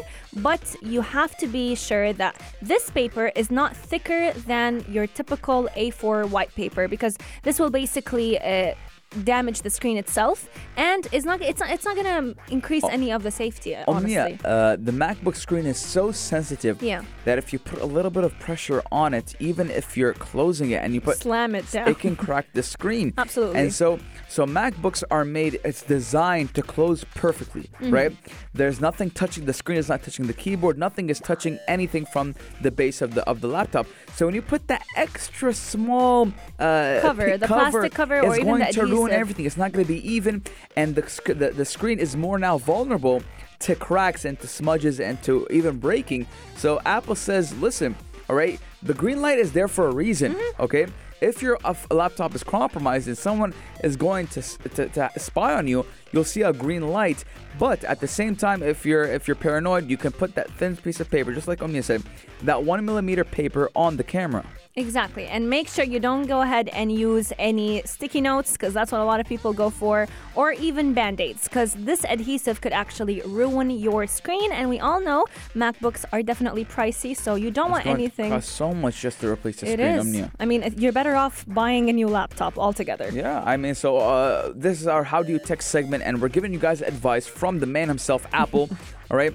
but 0.48 0.64
you 0.82 1.00
have 1.00 1.32
to 1.38 1.46
be 1.46 1.74
sure 1.74 2.12
that 2.12 2.34
this 2.62 2.84
paper 2.90 3.26
is 3.34 3.50
not 3.50 3.70
thicker 3.90 4.32
than 4.52 4.84
your 4.88 5.06
typical 5.06 5.68
A4 5.84 6.28
white 6.30 6.54
paper 6.54 6.84
because 6.94 7.16
this 7.42 7.58
will 7.58 7.70
basically 7.70 8.38
uh, 8.38 8.74
damage 9.22 9.62
the 9.62 9.70
screen 9.70 9.96
itself 9.96 10.48
and 10.76 11.06
it's 11.12 11.24
not 11.24 11.40
it's 11.40 11.60
not 11.60 11.70
it's 11.70 11.84
not 11.84 11.94
going 11.94 12.34
to 12.34 12.52
increase 12.52 12.84
any 12.84 13.12
of 13.12 13.22
the 13.22 13.30
safety 13.30 13.76
honestly. 13.86 14.16
Omnia, 14.16 14.38
uh, 14.44 14.76
the 14.76 14.92
MacBook 14.92 15.36
screen 15.36 15.66
is 15.66 15.78
so 15.78 16.10
sensitive 16.12 16.82
Yeah. 16.82 17.02
that 17.24 17.38
if 17.38 17.52
you 17.52 17.58
put 17.58 17.80
a 17.80 17.86
little 17.86 18.10
bit 18.10 18.24
of 18.24 18.36
pressure 18.38 18.82
on 18.90 19.14
it, 19.14 19.34
even 19.38 19.70
if 19.70 19.96
you're 19.96 20.14
closing 20.14 20.70
it 20.72 20.82
and 20.82 20.94
you 20.94 21.00
put 21.00 21.18
Slam 21.18 21.54
it 21.54 21.70
down. 21.70 21.88
it 21.88 21.98
can 21.98 22.16
crack 22.16 22.46
the 22.52 22.62
screen. 22.62 23.12
Absolutely. 23.18 23.60
And 23.60 23.72
so 23.72 23.98
so 24.28 24.46
MacBooks 24.46 25.02
are 25.10 25.24
made 25.24 25.60
it's 25.64 25.82
designed 25.82 26.54
to 26.54 26.62
close 26.62 27.04
perfectly, 27.14 27.62
Mm-hmm. 27.80 27.90
right? 27.94 28.12
There's 28.52 28.80
nothing 28.80 29.10
touching 29.10 29.44
the 29.46 29.52
screen 29.52 29.78
is 29.78 29.88
not 29.88 30.02
touching 30.02 30.26
the 30.26 30.32
keyboard, 30.32 30.78
nothing 30.78 31.10
is 31.10 31.18
touching 31.20 31.58
anything 31.68 32.04
from 32.06 32.34
the 32.62 32.70
base 32.70 33.02
of 33.02 33.14
the 33.14 33.22
of 33.28 33.40
the 33.40 33.48
laptop. 33.48 33.86
So 34.16 34.26
when 34.26 34.34
you 34.34 34.42
put 34.42 34.68
that 34.68 34.82
extra 34.96 35.52
small 35.54 36.32
uh, 36.58 36.98
Cover, 37.02 37.36
the 37.38 37.46
plastic 37.46 37.92
cover 37.92 38.20
or 38.20 38.34
even 38.36 38.46
going 38.46 38.60
the 38.60 38.72
to 38.72 38.80
everything. 39.12 39.46
It's 39.46 39.56
not 39.56 39.72
going 39.72 39.84
to 39.86 39.92
be 39.92 40.06
even 40.08 40.42
and 40.76 40.94
the, 40.94 41.02
the 41.34 41.50
the 41.50 41.64
screen 41.64 41.98
is 41.98 42.16
more 42.16 42.38
now 42.38 42.58
vulnerable 42.58 43.22
to 43.60 43.74
cracks 43.74 44.24
and 44.24 44.38
to 44.40 44.46
smudges 44.46 45.00
and 45.00 45.22
to 45.22 45.46
even 45.50 45.78
breaking. 45.78 46.26
So 46.56 46.80
Apple 46.84 47.14
says, 47.14 47.56
listen, 47.60 47.96
all 48.28 48.36
right, 48.36 48.60
the 48.82 48.94
green 48.94 49.20
light 49.22 49.38
is 49.38 49.52
there 49.52 49.68
for 49.68 49.88
a 49.88 49.94
reason, 49.94 50.32
Mm-hmm. 50.34 50.62
okay? 50.62 50.86
if 51.20 51.40
your 51.40 51.56
uh, 51.64 51.72
laptop 51.90 52.34
is 52.34 52.42
compromised 52.44 53.08
and 53.08 53.16
someone 53.16 53.54
is 53.82 53.96
going 53.96 54.26
to, 54.26 54.42
to 54.70 54.88
to 54.88 55.10
spy 55.16 55.54
on 55.54 55.66
you, 55.66 55.86
you'll 56.14 56.24
see 56.24 56.42
a 56.42 56.52
green 56.52 56.88
light. 56.88 57.24
But 57.58 57.84
at 57.84 58.00
the 58.00 58.08
same 58.08 58.34
time, 58.36 58.62
if 58.62 58.84
you're 58.86 59.04
if 59.04 59.28
you're 59.28 59.36
paranoid, 59.36 59.88
you 59.90 59.96
can 59.96 60.12
put 60.12 60.34
that 60.34 60.50
thin 60.58 60.76
piece 60.76 61.00
of 61.00 61.10
paper, 61.10 61.32
just 61.32 61.46
like 61.48 61.62
Omnia 61.62 61.82
said, 61.82 62.02
that 62.42 62.64
one 62.64 62.84
millimeter 62.84 63.24
paper 63.24 63.70
on 63.76 63.96
the 63.96 64.02
camera. 64.04 64.44
Exactly. 64.76 65.26
And 65.28 65.48
make 65.48 65.68
sure 65.68 65.84
you 65.84 66.00
don't 66.00 66.26
go 66.26 66.40
ahead 66.42 66.66
and 66.70 66.90
use 66.90 67.32
any 67.38 67.82
sticky 67.84 68.20
notes 68.20 68.50
because 68.54 68.74
that's 68.74 68.90
what 68.90 69.00
a 69.00 69.04
lot 69.04 69.20
of 69.20 69.26
people 69.26 69.52
go 69.52 69.70
for, 69.70 70.08
or 70.34 70.50
even 70.68 70.92
band 70.94 71.20
aids 71.20 71.46
because 71.46 71.74
this 71.74 72.04
adhesive 72.04 72.60
could 72.60 72.72
actually 72.72 73.22
ruin 73.24 73.70
your 73.70 74.08
screen. 74.08 74.50
And 74.50 74.68
we 74.68 74.80
all 74.80 75.00
know 75.00 75.26
MacBooks 75.54 76.04
are 76.12 76.24
definitely 76.24 76.64
pricey, 76.64 77.16
so 77.16 77.36
you 77.36 77.52
don't 77.52 77.70
want 77.70 77.86
It's 77.86 77.94
to 77.94 78.00
anything. 78.02 78.30
cost 78.32 78.48
so 78.48 78.74
much 78.74 79.00
just 79.00 79.20
to 79.20 79.28
replace 79.28 79.60
the 79.60 79.66
It 79.68 79.78
screen, 79.78 79.88
is. 79.88 80.00
Omnia. 80.00 80.32
I 80.40 80.44
mean, 80.44 80.74
you're 80.76 80.90
better 81.00 81.14
off 81.14 81.44
buying 81.46 81.88
a 81.88 81.92
new 81.92 82.08
laptop 82.08 82.58
altogether. 82.58 83.10
Yeah, 83.12 83.44
I 83.46 83.56
mean, 83.56 83.76
so 83.76 83.98
uh, 83.98 84.52
this 84.56 84.80
is 84.80 84.88
our 84.88 85.04
How 85.04 85.22
Do 85.22 85.30
You 85.30 85.38
Tech 85.38 85.62
segment, 85.62 86.02
and 86.04 86.20
we're 86.20 86.28
giving 86.28 86.52
you 86.52 86.58
guys 86.58 86.82
advice 86.82 87.26
from 87.26 87.58
the 87.58 87.66
man 87.66 87.88
himself, 87.88 88.26
Apple. 88.32 88.68
all 89.10 89.16
right, 89.16 89.34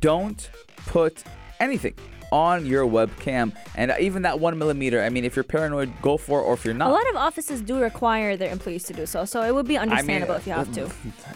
don't 0.00 0.50
put 0.86 1.24
anything 1.60 1.94
on 2.32 2.64
your 2.64 2.86
webcam, 2.86 3.52
and 3.74 3.92
even 3.98 4.22
that 4.22 4.38
one 4.38 4.56
millimeter. 4.56 5.02
I 5.02 5.08
mean, 5.08 5.24
if 5.24 5.34
you're 5.34 5.42
paranoid, 5.42 5.92
go 6.00 6.16
for 6.16 6.40
it, 6.40 6.44
or 6.44 6.54
if 6.54 6.64
you're 6.64 6.74
not. 6.74 6.90
A 6.90 6.92
lot 6.92 7.08
of 7.10 7.16
offices 7.16 7.60
do 7.60 7.80
require 7.80 8.36
their 8.36 8.52
employees 8.52 8.84
to 8.84 8.92
do 8.92 9.04
so, 9.04 9.24
so 9.24 9.42
it 9.42 9.52
would 9.52 9.66
be 9.66 9.76
I 9.76 9.82
mean, 9.84 9.90
understandable 9.90 10.34
if 10.34 10.46
you 10.46 10.52
have 10.52 10.72
to. 10.74 10.90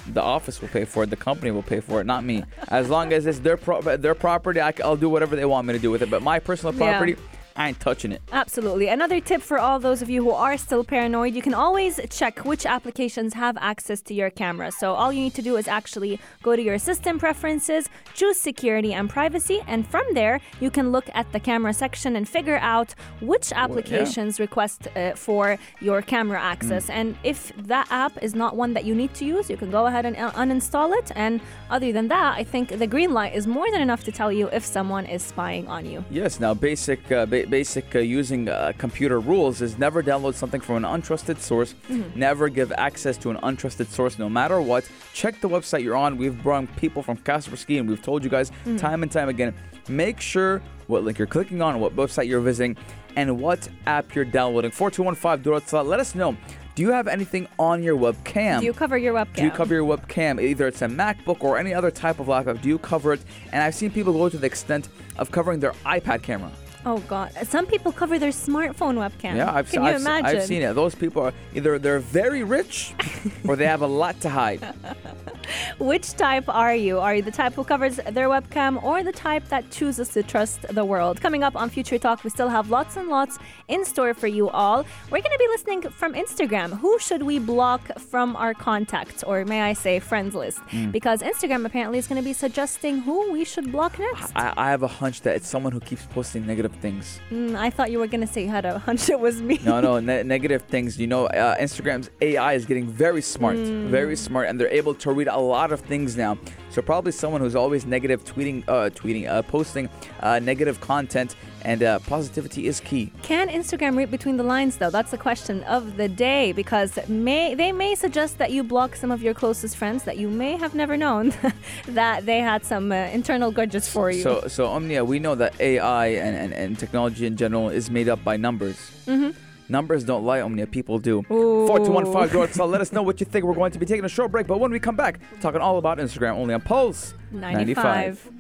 the 0.13 0.23
office 0.23 0.61
will 0.61 0.69
pay 0.69 0.85
for 0.85 1.03
it, 1.03 1.11
the 1.11 1.17
company 1.17 1.51
will 1.51 1.63
pay 1.63 1.81
for 1.81 2.01
it, 2.01 2.07
not 2.07 2.25
me. 2.25 2.45
As 2.69 2.89
long 2.89 3.13
as 3.13 3.27
it's 3.27 3.41
their 3.41 3.57
pro- 3.57 3.81
their 3.81 4.15
property, 4.15 4.61
I, 4.61 4.73
will 4.85 4.97
do 4.97 5.09
whatever 5.09 5.35
they 5.37 5.45
want 5.45 5.67
me 5.67 5.75
to 5.75 5.81
do 5.81 5.91
with 5.91 6.03
it. 6.03 6.11
But 6.11 6.23
my 6.23 6.39
personal 6.39 6.75
Yeah. 6.75 7.15
I 7.57 7.69
ain't 7.69 7.81
touching 7.81 8.13
it. 8.13 8.21
Absolutely. 8.33 8.89
Another 8.89 9.21
tip 9.21 9.41
for 9.41 9.59
all 9.59 9.79
those 9.79 10.03
of 10.03 10.11
you 10.11 10.25
who 10.25 10.33
are 10.33 10.57
still 10.57 10.83
paranoid, 10.85 11.35
you 11.35 11.43
can 11.43 11.55
always 11.55 12.01
check 12.11 12.45
which 12.45 12.67
applications 12.67 13.35
have 13.35 13.57
access 13.61 14.01
to 14.03 14.15
your 14.15 14.31
camera. 14.31 14.73
So 14.73 14.93
all 14.93 15.13
you 15.13 15.21
need 15.21 15.35
to 15.35 15.43
do 15.43 15.57
is 15.57 15.69
actually 15.69 16.19
go 16.43 16.57
to 16.57 16.63
your 16.63 16.79
system 16.79 17.19
preferences, 17.19 17.89
choose 18.15 18.41
security 18.41 18.93
and 18.93 19.09
privacy, 19.09 19.63
and 19.67 19.87
from 19.87 20.05
there 20.15 20.41
you 20.61 20.71
can 20.71 20.91
look 20.91 21.09
at 21.15 21.31
the 21.33 21.41
camera 21.41 21.73
section 21.73 22.17
and 22.17 22.29
figure 22.29 22.59
out 22.59 22.95
which 23.21 23.53
applications 23.53 24.41
request 24.41 24.89
uh, 24.97 25.13
for 25.15 25.59
your 25.81 26.03
camera 26.03 26.41
access. 26.41 26.91
And 26.91 27.17
if 27.23 27.53
that 27.57 27.87
app 27.91 28.21
is 28.23 28.35
not 28.35 28.57
one 28.57 28.75
that 28.75 28.85
you 28.85 28.95
need 28.95 29.15
to 29.15 29.25
use, 29.25 29.49
you 29.49 29.57
can 29.57 29.71
go 29.71 29.87
ahead 29.87 30.05
and 30.07 30.17
uh, 30.17 30.33
uninstall 30.33 30.93
it. 30.97 31.13
And 31.15 31.41
other 31.71 31.93
than 31.93 32.09
that, 32.09 32.37
I 32.37 32.45
think 32.45 32.71
the 32.79 32.87
green 32.87 33.13
light 33.13 33.35
is 33.35 33.47
more 33.47 33.71
than 33.71 33.81
enough 33.81 34.03
to 34.05 34.13
tell 34.13 34.33
you 34.33 34.49
if 34.49 34.65
someone 34.65 35.07
is 35.07 35.23
spying 35.23 35.69
on 35.69 35.87
you. 35.87 36.05
Yes. 36.11 36.41
Now, 36.41 36.55
basic 36.55 37.11
uh, 37.13 37.27
ba- 37.27 37.44
basic 37.51 37.95
uh, 37.95 37.99
using 37.99 38.49
uh, 38.49 38.73
computer 38.79 39.21
rules 39.21 39.63
is 39.63 39.79
never 39.79 40.03
download 40.03 40.35
something 40.35 40.61
from 40.61 40.85
an 40.85 41.01
untrusted 41.01 41.39
source. 41.39 41.75
Never 42.15 42.49
give 42.49 42.73
access 42.73 43.17
to 43.19 43.31
an 43.31 43.37
untrusted 43.39 43.87
source, 43.87 44.19
no 44.19 44.29
matter 44.29 44.61
what. 44.61 44.89
Check 45.13 45.41
the 45.41 45.49
website 45.49 45.83
you're 45.83 45.97
on. 45.97 46.17
We've 46.17 46.41
brought 46.43 46.75
people 46.77 47.03
from 47.03 47.17
Kaspersky, 47.19 47.79
and 47.79 47.89
we've 47.89 48.03
told 48.03 48.25
you 48.25 48.31
guys 48.31 48.51
time 48.79 49.03
and 49.03 49.11
time 49.11 49.29
again. 49.29 49.55
Make 49.89 50.21
sure 50.21 50.63
what 50.87 51.05
link 51.05 51.19
you're 51.19 51.27
clicking 51.27 51.63
on, 51.63 51.81
what 51.81 51.95
website 51.97 52.27
you're 52.27 52.41
visiting, 52.41 52.77
and 53.17 53.41
what 53.41 53.69
app 53.87 54.15
you're 54.15 54.25
downloading. 54.25 54.71
4215 54.71 55.89
Let 55.89 56.01
us 56.01 56.15
know. 56.15 56.37
Do 56.75 56.83
you 56.83 56.91
have 56.91 57.07
anything 57.07 57.47
on 57.57 57.85
your 57.85 57.97
webcam? 57.97 58.59
Do 58.59 58.67
you 58.67 58.73
cover 58.73 58.99
your 58.99 59.15
webcam? 59.15 59.35
Do 59.37 59.45
you 59.45 59.51
cover 59.53 59.75
your 59.75 59.97
webcam? 59.97 60.43
Either 60.43 60.67
it's 60.67 60.83
a 60.83 60.89
MacBook 60.89 61.45
or 61.45 61.57
any 61.57 61.73
other 61.73 61.93
type 61.93 62.19
of 62.19 62.27
laptop. 62.27 62.61
Do 62.63 62.69
you 62.69 62.79
cover 62.79 63.13
it? 63.13 63.21
And 63.53 63.63
I've 63.63 63.77
seen 63.77 63.93
people 63.93 64.13
go 64.13 64.29
to 64.29 64.37
the 64.37 64.47
extent 64.47 64.89
of 65.17 65.31
covering 65.31 65.61
their 65.61 65.71
iPad 65.87 66.23
camera. 66.23 66.51
Oh 66.87 66.99
God! 67.09 67.33
Some 67.45 67.67
people 67.67 67.93
cover 67.93 68.19
their 68.19 68.31
smartphone 68.31 68.97
webcam. 68.97 69.37
Yeah, 69.37 69.53
I've, 69.53 69.71
Can 69.71 69.83
I've, 69.83 69.95
you 69.95 70.01
imagine? 70.01 70.27
I've 70.27 70.45
seen 70.45 70.63
it. 70.63 70.75
Those 70.75 70.95
people 70.95 71.23
are 71.23 71.33
either 71.55 71.79
they're 71.79 71.99
very 71.99 72.43
rich 72.45 72.95
or 73.49 73.57
they 73.57 73.67
have 73.67 73.83
a 73.83 73.87
lot 73.87 74.21
to 74.21 74.29
hide. 74.29 74.61
Which 75.79 76.13
type 76.15 76.49
are 76.49 76.75
you? 76.75 77.01
Are 77.01 77.15
you 77.15 77.23
the 77.23 77.31
type 77.31 77.55
who 77.55 77.65
covers 77.65 77.97
their 77.97 78.29
webcam 78.29 78.83
or 78.83 79.03
the 79.03 79.13
type 79.13 79.49
that 79.49 79.71
chooses 79.71 80.09
to 80.11 80.23
trust 80.23 80.63
the 80.75 80.85
world? 80.85 81.21
Coming 81.21 81.43
up 81.43 81.57
on 81.57 81.71
Future 81.71 81.99
Talk, 81.99 82.25
we 82.25 82.31
still 82.31 82.49
have 82.49 82.71
lots 82.71 82.97
and 82.97 83.09
lots 83.09 83.39
in 83.69 83.85
store 83.85 84.15
for 84.15 84.27
you 84.27 84.49
all. 84.51 84.85
We're 85.11 85.21
going 85.21 85.33
to 85.33 85.39
be 85.39 85.49
listening 85.49 85.83
from 85.83 86.15
Instagram. 86.15 86.79
Who 86.79 86.99
should 86.99 87.23
we 87.23 87.39
block 87.39 87.99
from 87.99 88.37
our 88.37 88.55
contacts, 88.55 89.23
or 89.23 89.45
may 89.45 89.63
I 89.63 89.73
say, 89.73 89.99
friends 90.01 90.35
list? 90.35 90.59
Hmm. 90.71 90.91
Because 90.91 91.21
Instagram 91.23 91.65
apparently 91.67 91.99
is 91.99 92.07
going 92.07 92.21
to 92.21 92.25
be 92.25 92.33
suggesting 92.33 93.01
who 93.01 93.33
we 93.33 93.45
should 93.45 93.71
block 93.73 93.99
next. 93.99 94.33
I, 94.35 94.53
I 94.57 94.71
have 94.71 94.83
a 94.83 94.89
hunch 94.89 95.23
that 95.23 95.37
it's 95.37 95.49
someone 95.49 95.73
who 95.73 95.81
keeps 95.81 96.07
posting 96.07 96.47
negative 96.47 96.74
things. 96.75 97.21
Mm, 97.31 97.57
I 97.57 97.71
thought 97.71 97.91
you 97.91 97.99
were 97.99 98.07
to 98.27 98.27
say 98.35 98.43
you 98.43 98.49
had 98.49 98.65
a 98.65 98.79
hunch 98.79 99.09
it 99.09 99.19
was 99.19 99.41
me. 99.41 99.59
No, 99.65 99.81
no, 99.81 99.99
ne- 100.01 100.23
negative 100.23 100.63
things. 100.63 100.99
You 100.99 101.07
know, 101.07 101.27
uh, 101.27 101.57
Instagram's 101.59 102.11
AI 102.21 102.55
is 102.55 102.67
getting 102.67 102.87
very 102.87 103.23
smart, 103.23 103.57
Hmm. 103.57 103.89
very 103.91 104.17
smart, 104.17 104.49
and 104.49 104.59
they're 104.61 104.69
able 104.69 104.95
to 104.95 105.13
read 105.13 105.29
a 105.29 105.39
lot 105.39 105.73
of 105.73 105.81
things 105.81 106.17
now. 106.17 106.39
So 106.75 106.83
probably 106.83 107.13
someone 107.13 107.41
who's 107.41 107.55
always 107.55 107.87
negative, 107.87 108.25
tweeting, 108.25 108.65
uh, 108.67 108.91
tweeting, 108.91 109.29
uh, 109.29 109.43
posting 109.43 109.89
uh, 110.19 110.41
negative 110.41 110.81
content, 110.81 111.37
and 111.63 111.85
uh, 111.85 112.01
positivity 112.01 112.67
is 112.67 112.81
key. 112.81 113.13
Can 113.23 113.49
Instagram 113.49 113.97
read 113.97 114.11
between 114.11 114.39
the 114.39 114.43
lines 114.43 114.79
though? 114.79 114.91
That's 114.91 115.13
the 115.13 115.17
question 115.17 115.63
of 115.65 115.97
the 115.97 116.09
day 116.09 116.51
because 116.51 116.99
may 117.09 117.55
they 117.55 117.71
may 117.71 117.95
suggest 117.95 118.39
that 118.39 118.51
you 118.51 118.65
block 118.65 118.97
some 118.97 119.13
of 119.13 119.23
your 119.23 119.35
closest 119.35 119.77
friends 119.77 120.03
that 120.03 120.17
you 120.17 120.29
may 120.29 120.57
have 120.57 120.75
never 120.75 120.97
known 120.97 121.33
that 121.87 122.27
they 122.27 122.41
had 122.41 122.65
some 122.65 122.91
uh, 122.91 122.97
internal 123.19 123.53
grudges 123.53 123.89
for 123.89 124.11
you. 124.11 124.23
So, 124.23 124.49
so 124.49 124.67
Omnia, 124.67 125.05
we 125.05 125.21
know 125.21 125.37
that 125.37 125.55
AI 125.61 126.07
and, 126.07 126.37
and, 126.37 126.53
and 126.53 126.77
technology 126.77 127.25
in 127.25 127.37
general 127.37 127.69
is 127.69 127.89
made 127.89 128.09
up 128.09 128.25
by 128.25 128.37
numbers. 128.37 128.91
Mm-hmm. 129.07 129.31
Numbers 129.69 130.05
don't 130.05 130.25
lie, 130.25 130.41
Omnia. 130.41 130.67
People 130.67 130.99
do. 130.99 131.21
Ooh. 131.31 131.67
4215 131.67 132.37
North 132.39 132.55
South. 132.55 132.71
Let 132.71 132.81
us 132.81 132.93
know 132.93 133.03
what 133.03 133.21
you 133.21 133.27
think. 133.27 133.45
We're 133.45 133.55
going 133.55 133.73
to 133.73 133.79
be 133.79 133.87
taking 133.87 134.05
a 134.05 134.09
short 134.09 134.31
break, 134.31 134.47
but 134.47 134.61
when 134.61 134.71
we 134.71 134.79
come 134.79 134.97
back, 134.97 135.21
talking 135.41 135.61
all 135.61 135.79
about 135.79 135.99
Instagram 135.99 136.35
only 136.35 136.55
on 136.55 136.61
Pulse 136.61 137.15
95. 137.31 138.31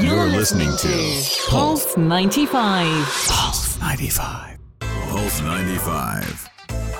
You're 0.00 0.26
listening 0.26 0.70
to 0.76 1.22
Pulse 1.48 1.96
95. 1.96 2.86
Pulse 3.28 3.80
95. 3.80 4.58
Pulse 4.80 5.40
95. 5.40 6.48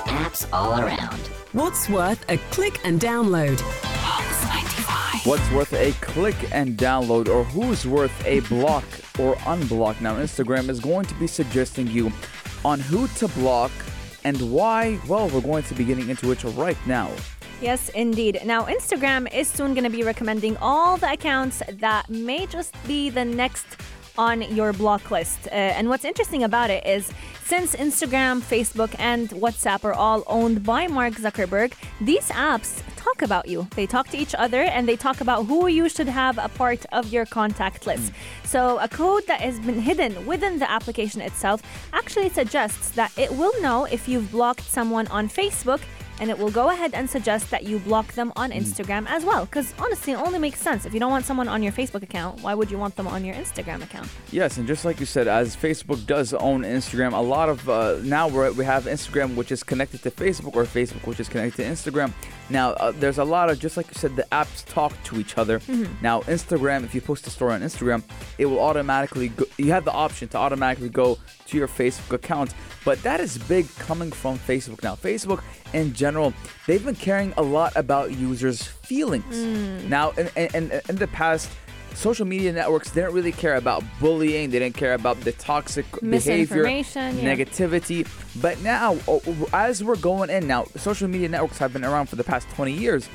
Apps 0.06 0.46
all 0.52 0.80
around. 0.80 1.18
What's 1.52 1.88
worth 1.88 2.24
a 2.30 2.38
click 2.50 2.80
and 2.84 3.00
download? 3.00 3.61
Pulse 3.82 4.44
95. 4.44 5.26
What's 5.26 5.50
worth 5.52 5.72
a 5.74 5.92
click 6.00 6.37
and 6.52 6.78
download, 6.78 7.28
or 7.28 7.44
who's 7.44 7.87
worth 7.87 8.26
a 8.26 8.40
block 8.40 8.84
or 9.18 9.34
unblock? 9.37 10.00
Now, 10.00 10.16
Instagram 10.16 10.68
is 10.68 10.80
going 10.80 11.06
to 11.06 11.14
be 11.14 11.26
suggesting 11.26 11.87
you 11.88 12.11
on 12.68 12.78
who 12.78 13.09
to 13.09 13.26
block 13.28 13.72
and 14.24 14.38
why. 14.52 15.00
Well, 15.09 15.28
we're 15.31 15.40
going 15.40 15.62
to 15.64 15.74
be 15.74 15.85
getting 15.85 16.11
into 16.11 16.31
it 16.31 16.44
right 16.44 16.76
now. 16.87 17.11
Yes, 17.62 17.88
indeed. 17.88 18.40
Now, 18.44 18.66
Instagram 18.66 19.33
is 19.35 19.48
soon 19.48 19.72
going 19.72 19.85
to 19.85 19.90
be 19.90 20.04
recommending 20.04 20.57
all 20.59 20.98
the 20.98 21.11
accounts 21.11 21.62
that 21.81 22.09
may 22.11 22.46
just 22.46 22.74
be 22.87 23.11
the 23.11 23.24
next 23.24 23.66
on 24.18 24.42
your 24.54 24.74
block 24.74 25.11
list. 25.11 25.46
Uh, 25.46 25.54
and 25.54 25.88
what's 25.88 26.04
interesting 26.04 26.42
about 26.42 26.68
it 26.68 26.85
is 26.85 27.11
since 27.44 27.74
Instagram, 27.74 28.42
Facebook, 28.42 28.94
and 28.98 29.31
WhatsApp 29.31 29.85
are 29.85 29.94
all 29.94 30.22
owned 30.26 30.64
by 30.64 30.87
Mark 30.88 31.14
Zuckerberg, 31.14 31.72
these 32.00 32.28
apps 32.28 32.83
talk 32.96 33.22
about 33.22 33.48
you. 33.48 33.66
They 33.74 33.87
talk 33.87 34.09
to 34.09 34.18
each 34.18 34.35
other 34.35 34.62
and 34.62 34.87
they 34.87 34.96
talk 34.96 35.20
about 35.20 35.46
who 35.46 35.68
you 35.68 35.88
should 35.88 36.09
have 36.09 36.37
a 36.37 36.48
part 36.48 36.85
of 36.92 37.12
your 37.12 37.24
contact 37.24 37.87
list. 37.87 38.12
So, 38.44 38.78
a 38.81 38.88
code 38.88 39.26
that 39.28 39.40
has 39.40 39.59
been 39.61 39.81
hidden 39.81 40.26
within 40.26 40.59
the 40.59 40.70
application 40.70 41.20
itself 41.20 41.62
actually 41.92 42.28
suggests 42.28 42.90
that 42.90 43.12
it 43.16 43.31
will 43.31 43.59
know 43.62 43.85
if 43.85 44.09
you've 44.09 44.31
blocked 44.31 44.66
someone 44.68 45.07
on 45.09 45.28
Facebook 45.28 45.81
and 46.20 46.31
it 46.31 46.38
will 46.38 46.50
go 46.50 46.70
ahead 46.70 46.94
and 46.94 47.09
suggest 47.09 47.50
that 47.50 47.64
you 47.64 47.78
block 47.78 48.12
them 48.12 48.33
on 48.37 48.50
Instagram 48.50 49.07
as 49.09 49.24
well. 49.24 49.44
Because 49.44 49.74
honestly, 49.78 50.12
it 50.12 50.16
only 50.16 50.38
makes 50.38 50.61
sense. 50.61 50.85
If 50.85 50.94
you 50.94 51.00
don't 51.00 51.11
want 51.11 51.24
someone 51.24 51.48
on 51.48 51.62
your 51.62 51.72
Facebook 51.72 52.02
account, 52.02 52.42
why 52.42 52.54
would 52.54 52.70
you 52.70 52.78
want 52.78 52.96
them 52.96 53.07
on 53.07 53.24
your 53.24 53.35
Instagram 53.35 53.83
account? 53.83 54.09
Yes, 54.31 54.57
and 54.57 54.66
just 54.66 54.85
like 54.85 55.00
you 55.00 55.07
said, 55.07 55.28
as 55.28 55.57
Facebook 55.57 56.07
does 56.07 56.35
own 56.35 56.62
Instagram, 56.62 57.12
a 57.12 57.20
lot 57.20 57.48
of 57.48 57.68
uh, 57.68 57.98
now 58.02 58.28
we're, 58.28 58.52
we 58.52 58.64
have 58.64 58.85
Instagram 58.85 59.35
which 59.35 59.52
is 59.52 59.62
connected 59.62 60.02
to 60.02 60.11
Facebook, 60.11 60.57
or 60.57 60.64
Facebook 60.64 61.07
which 61.07 61.20
is 61.20 61.28
connected 61.28 61.62
to 61.62 61.68
Instagram. 61.68 62.12
Now 62.50 62.70
uh, 62.70 62.92
there's 62.92 63.18
a 63.18 63.24
lot 63.24 63.50
of 63.50 63.59
just 63.59 63.76
like 63.76 63.87
you 63.88 63.94
said, 63.94 64.16
the 64.16 64.26
apps 64.33 64.64
talk 64.64 64.92
to 65.04 65.20
each 65.20 65.38
other. 65.38 65.61
Now 66.02 66.22
Instagram, 66.22 66.85
if 66.85 66.94
you 66.94 67.00
post 67.00 67.26
a 67.26 67.31
story 67.31 67.54
on 67.54 67.61
Instagram, 67.61 68.02
it 68.38 68.46
will 68.46 68.61
automatically 68.61 69.28
go, 69.28 69.44
you 69.59 69.72
have 69.72 69.85
the 69.85 69.92
option 69.92 70.28
to 70.28 70.38
automatically 70.38 70.88
go 70.88 71.18
to 71.48 71.56
your 71.56 71.68
Facebook 71.68 72.12
account. 72.12 72.54
But 72.84 73.02
that 73.02 73.20
is 73.20 73.37
big 73.38 73.68
coming 73.76 74.12
from 74.12 74.38
Facebook 74.38 74.82
now. 74.82 74.94
Facebook 74.94 75.42
in 75.72 75.92
general, 75.92 76.32
they've 76.66 76.84
been 76.84 76.94
caring 76.94 77.34
a 77.37 77.42
lot 77.42 77.72
about 77.76 78.16
users' 78.16 78.62
feelings. 78.62 79.37
Mm. 79.37 79.88
Now, 79.88 80.11
in, 80.11 80.30
in, 80.37 80.80
in, 80.88 80.96
the 80.96 81.08
past, 81.08 81.50
social 81.94 82.26
media 82.26 82.52
networks 82.52 82.90
didn't 82.90 83.12
really 83.12 83.32
care 83.32 83.56
about 83.56 83.82
bullying. 84.00 84.50
They 84.50 84.58
didn't 84.58 84.76
care 84.76 84.94
about 84.94 85.20
the 85.20 85.32
toxic 85.32 85.84
behavior, 85.92 86.08
Misinformation, 86.08 87.18
yeah. 87.18 87.34
negativity. 87.34 88.08
But 88.40 88.61
now, 88.62 88.96
as 89.52 89.82
we're 89.84 89.96
going 89.96 90.30
in 90.30 90.46
now, 90.46 90.64
social 90.76 91.08
media 91.08 91.28
networks 91.28 91.58
have 91.58 91.72
been 91.72 91.84
around 91.84 92.06
for 92.06 92.16
the 92.16 92.24
past 92.24 92.48
20 92.50 92.72
years. 92.72 93.08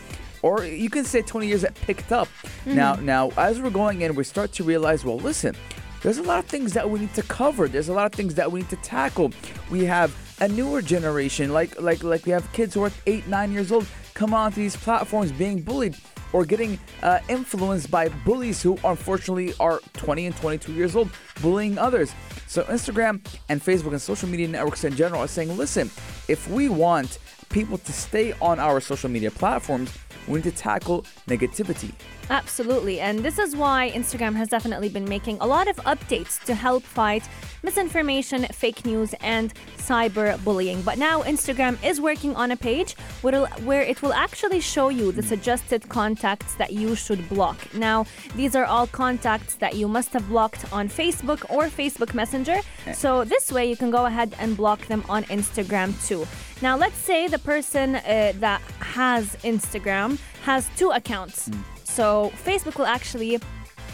Or 0.43 0.65
you 0.65 0.89
can 0.89 1.06
say 1.06 1.22
20 1.22 1.48
years 1.48 1.62
that 1.62 1.74
picked 1.74 2.12
up. 2.12 2.28
Now, 2.65 2.96
mm-hmm. 2.96 3.06
now 3.06 3.32
as 3.38 3.62
we're 3.62 3.69
going 3.69 4.02
in, 4.02 4.13
we 4.13 4.26
start 4.26 4.52
to 4.54 4.63
realize, 4.65 5.06
well, 5.06 5.17
listen, 5.17 5.56
there's 6.04 6.18
a 6.18 6.24
lot 6.24 6.39
of 6.39 6.46
things 6.46 6.74
that 6.74 6.89
we 6.89 7.00
need 7.00 7.13
to 7.16 7.24
cover. 7.24 7.68
There's 7.68 7.89
a 7.89 7.94
lot 7.94 8.06
of 8.06 8.12
things 8.12 8.36
that 8.36 8.52
we 8.52 8.60
need 8.60 8.70
to 8.70 8.76
tackle. 8.78 9.32
We 9.72 9.86
have 9.86 10.16
a 10.42 10.48
newer 10.48 10.82
generation, 10.82 11.54
like 11.54 11.82
like 11.82 12.04
like 12.04 12.26
we 12.26 12.34
have 12.34 12.52
kids 12.52 12.74
who 12.74 12.84
are 12.84 12.92
eight, 13.08 13.26
nine 13.28 13.52
years 13.52 13.72
old, 13.72 13.88
come 14.13 14.34
onto 14.34 14.58
these 14.58 14.76
platforms 14.76 15.32
being 15.32 15.62
bullied 15.62 15.96
or 16.34 16.44
getting 16.46 16.78
uh, 17.04 17.20
influenced 17.30 17.89
by 17.89 18.10
bullies 18.26 18.62
who 18.62 18.78
unfortunately 18.84 19.54
are 19.60 19.80
20 19.94 20.26
and 20.26 20.36
22 20.36 20.74
years 20.74 20.96
old, 20.96 21.10
bullying 21.42 21.78
others. 21.78 22.13
So 22.48 22.63
Instagram 22.63 23.26
and 23.50 23.62
Facebook 23.62 23.92
and 23.92 24.02
social 24.02 24.28
media 24.28 24.48
networks 24.48 24.84
in 24.84 24.96
general 24.96 25.22
are 25.22 25.28
saying, 25.28 25.56
listen, 25.56 25.89
if 26.28 26.50
we 26.50 26.70
want 26.70 27.20
people 27.50 27.78
to 27.78 27.94
stay 27.94 28.34
on 28.42 28.60
our 28.60 28.82
social 28.82 29.10
media 29.10 29.30
platforms, 29.30 29.96
we 30.28 30.36
need 30.36 30.44
to 30.44 30.52
tackle 30.52 31.04
negativity. 31.28 31.94
Absolutely. 32.30 33.00
And 33.00 33.20
this 33.20 33.38
is 33.38 33.56
why 33.56 33.92
Instagram 33.94 34.36
has 34.36 34.48
definitely 34.48 34.90
been 34.90 35.06
making 35.06 35.38
a 35.42 35.46
lot 35.46 35.68
of 35.68 35.76
updates 35.78 36.42
to 36.46 36.56
help 36.56 36.84
fight 36.84 37.28
misinformation, 37.64 38.44
fake 38.46 38.86
news, 38.86 39.14
and 39.22 39.54
cyberbullying. 39.78 40.84
But 40.84 40.98
now 40.98 41.22
Instagram 41.24 41.84
is 41.84 42.00
working 42.00 42.36
on 42.36 42.52
a 42.52 42.58
page 42.58 42.94
where 43.22 43.82
it 43.82 44.02
will 44.02 44.14
actually 44.14 44.60
show 44.60 44.90
you 44.90 45.12
the 45.12 45.24
suggested 45.24 45.88
contacts 45.90 46.56
that 46.56 46.74
you 46.74 46.96
should 46.96 47.28
block. 47.30 47.58
Now, 47.74 48.06
these 48.36 48.56
are 48.56 48.66
all 48.66 48.88
contacts 48.88 49.56
that 49.56 49.76
you 49.76 49.88
must 49.88 50.14
have 50.14 50.28
blocked 50.30 50.72
on 50.74 50.90
Facebook 50.90 51.46
or 51.50 51.68
Facebook 51.68 52.14
Messenger. 52.14 52.60
So 52.94 53.24
this 53.24 53.52
way 53.52 53.70
you 53.70 53.76
can 53.76 53.92
go 53.92 54.06
ahead 54.06 54.36
and 54.40 54.56
block 54.58 54.88
them 54.88 55.04
on 55.10 55.24
Instagram 55.26 55.94
too. 56.08 56.26
Now, 56.62 56.78
let's 56.78 56.98
say 56.98 57.28
the 57.28 57.40
person 57.40 57.96
uh, 57.96 58.34
that 58.40 58.62
has 58.80 59.36
Instagram 59.44 60.20
has 60.44 60.70
two 60.78 60.92
accounts. 60.92 61.50
So 61.93 62.32
Facebook 62.43 62.79
will 62.79 62.88
actually 62.88 63.39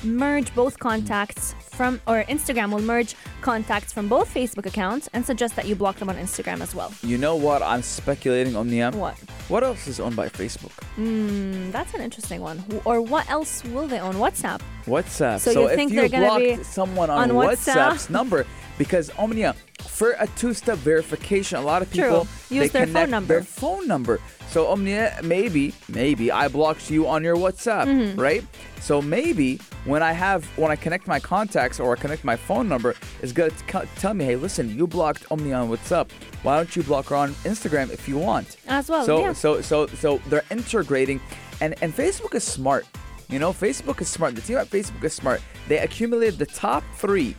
merge 0.03 0.55
both 0.55 0.79
contacts 0.79 1.53
from, 1.59 1.99
or 2.07 2.23
Instagram 2.29 2.71
will 2.71 2.81
merge 2.81 3.13
contacts 3.41 3.91
from 3.91 4.07
both 4.07 4.33
Facebook 4.33 4.65
accounts 4.65 5.09
and 5.11 5.25
suggest 5.25 5.57
that 5.57 5.67
you 5.67 5.75
block 5.75 5.97
them 5.97 6.07
on 6.07 6.15
Instagram 6.15 6.61
as 6.61 6.73
well. 6.73 6.93
You 7.03 7.17
know 7.17 7.35
what? 7.35 7.61
I'm 7.61 7.81
speculating, 7.81 8.55
on 8.55 8.67
Omnia. 8.67 8.91
What? 8.91 9.17
What 9.49 9.65
else 9.65 9.85
is 9.87 9.99
owned 9.99 10.15
by 10.15 10.29
Facebook? 10.29 10.71
Mm, 10.97 11.73
that's 11.73 11.93
an 11.93 11.99
interesting 11.99 12.39
one. 12.39 12.63
Or 12.85 13.01
what 13.01 13.29
else 13.29 13.65
will 13.65 13.87
they 13.87 13.99
own? 13.99 14.15
WhatsApp. 14.15 14.61
WhatsApp. 14.85 15.39
So 15.41 15.51
you 15.51 15.67
if 15.67 15.75
think 15.75 15.91
you 15.91 15.99
they're 15.99 16.09
gonna 16.09 16.39
be 16.39 16.63
someone 16.63 17.09
on, 17.09 17.31
on 17.31 17.35
WhatsApp? 17.35 17.73
WhatsApp's 17.73 18.09
number, 18.09 18.45
because 18.79 19.11
Omnia, 19.19 19.53
for 19.87 20.15
a 20.19 20.25
two-step 20.35 20.79
verification, 20.79 21.59
a 21.59 21.61
lot 21.61 21.83
of 21.83 21.93
True. 21.93 22.03
people 22.03 22.27
Use 22.49 22.71
they 22.71 22.79
their 22.79 22.85
phone 22.87 22.93
connect 22.93 23.11
number. 23.11 23.33
Their 23.35 23.43
phone 23.43 23.87
number. 23.87 24.19
So 24.49 24.67
Omnia, 24.71 25.19
maybe, 25.23 25.73
maybe 25.89 26.31
I 26.31 26.47
blocked 26.47 26.89
you 26.89 27.07
on 27.07 27.23
your 27.23 27.35
WhatsApp, 27.35 27.85
Mm-hmm. 27.85 28.19
right? 28.19 28.43
So 28.81 29.01
maybe 29.01 29.59
when 29.85 30.01
I 30.01 30.13
have 30.13 30.43
when 30.57 30.71
I 30.71 30.75
connect 30.75 31.05
my 31.05 31.19
contacts 31.19 31.79
or 31.79 31.95
I 31.95 31.99
connect 31.99 32.23
my 32.23 32.35
phone 32.37 32.67
number, 32.67 32.95
it's 33.21 33.31
gonna 33.33 33.51
t- 33.51 33.87
tell 33.97 34.13
me, 34.15 34.25
hey, 34.25 34.35
listen, 34.37 34.75
you 34.75 34.87
blocked 34.87 35.29
Omnia 35.31 35.53
on 35.55 35.69
WhatsApp. 35.69 36.09
Why 36.43 36.55
don't 36.57 36.73
you 36.75 36.81
block 36.83 37.07
her 37.07 37.15
on 37.17 37.31
Instagram 37.43 37.91
if 37.91 38.07
you 38.07 38.17
want? 38.17 38.57
As 38.67 38.89
well, 38.89 39.05
So 39.05 39.19
yeah. 39.19 39.33
so 39.33 39.61
so 39.61 39.85
so 39.87 40.17
they're 40.29 40.45
integrating, 40.49 41.19
and 41.61 41.75
and 41.83 41.93
Facebook 41.95 42.33
is 42.33 42.43
smart. 42.45 42.85
You 43.29 43.37
know, 43.37 43.51
Facebook 43.53 44.01
is 44.01 44.07
smart. 44.07 44.33
The 44.33 44.41
team 44.41 44.57
at 44.57 44.69
Facebook 44.71 45.03
is 45.03 45.13
smart. 45.13 45.41
They 45.67 45.77
accumulated 45.77 46.39
the 46.39 46.47
top 46.47 46.83
three 46.95 47.35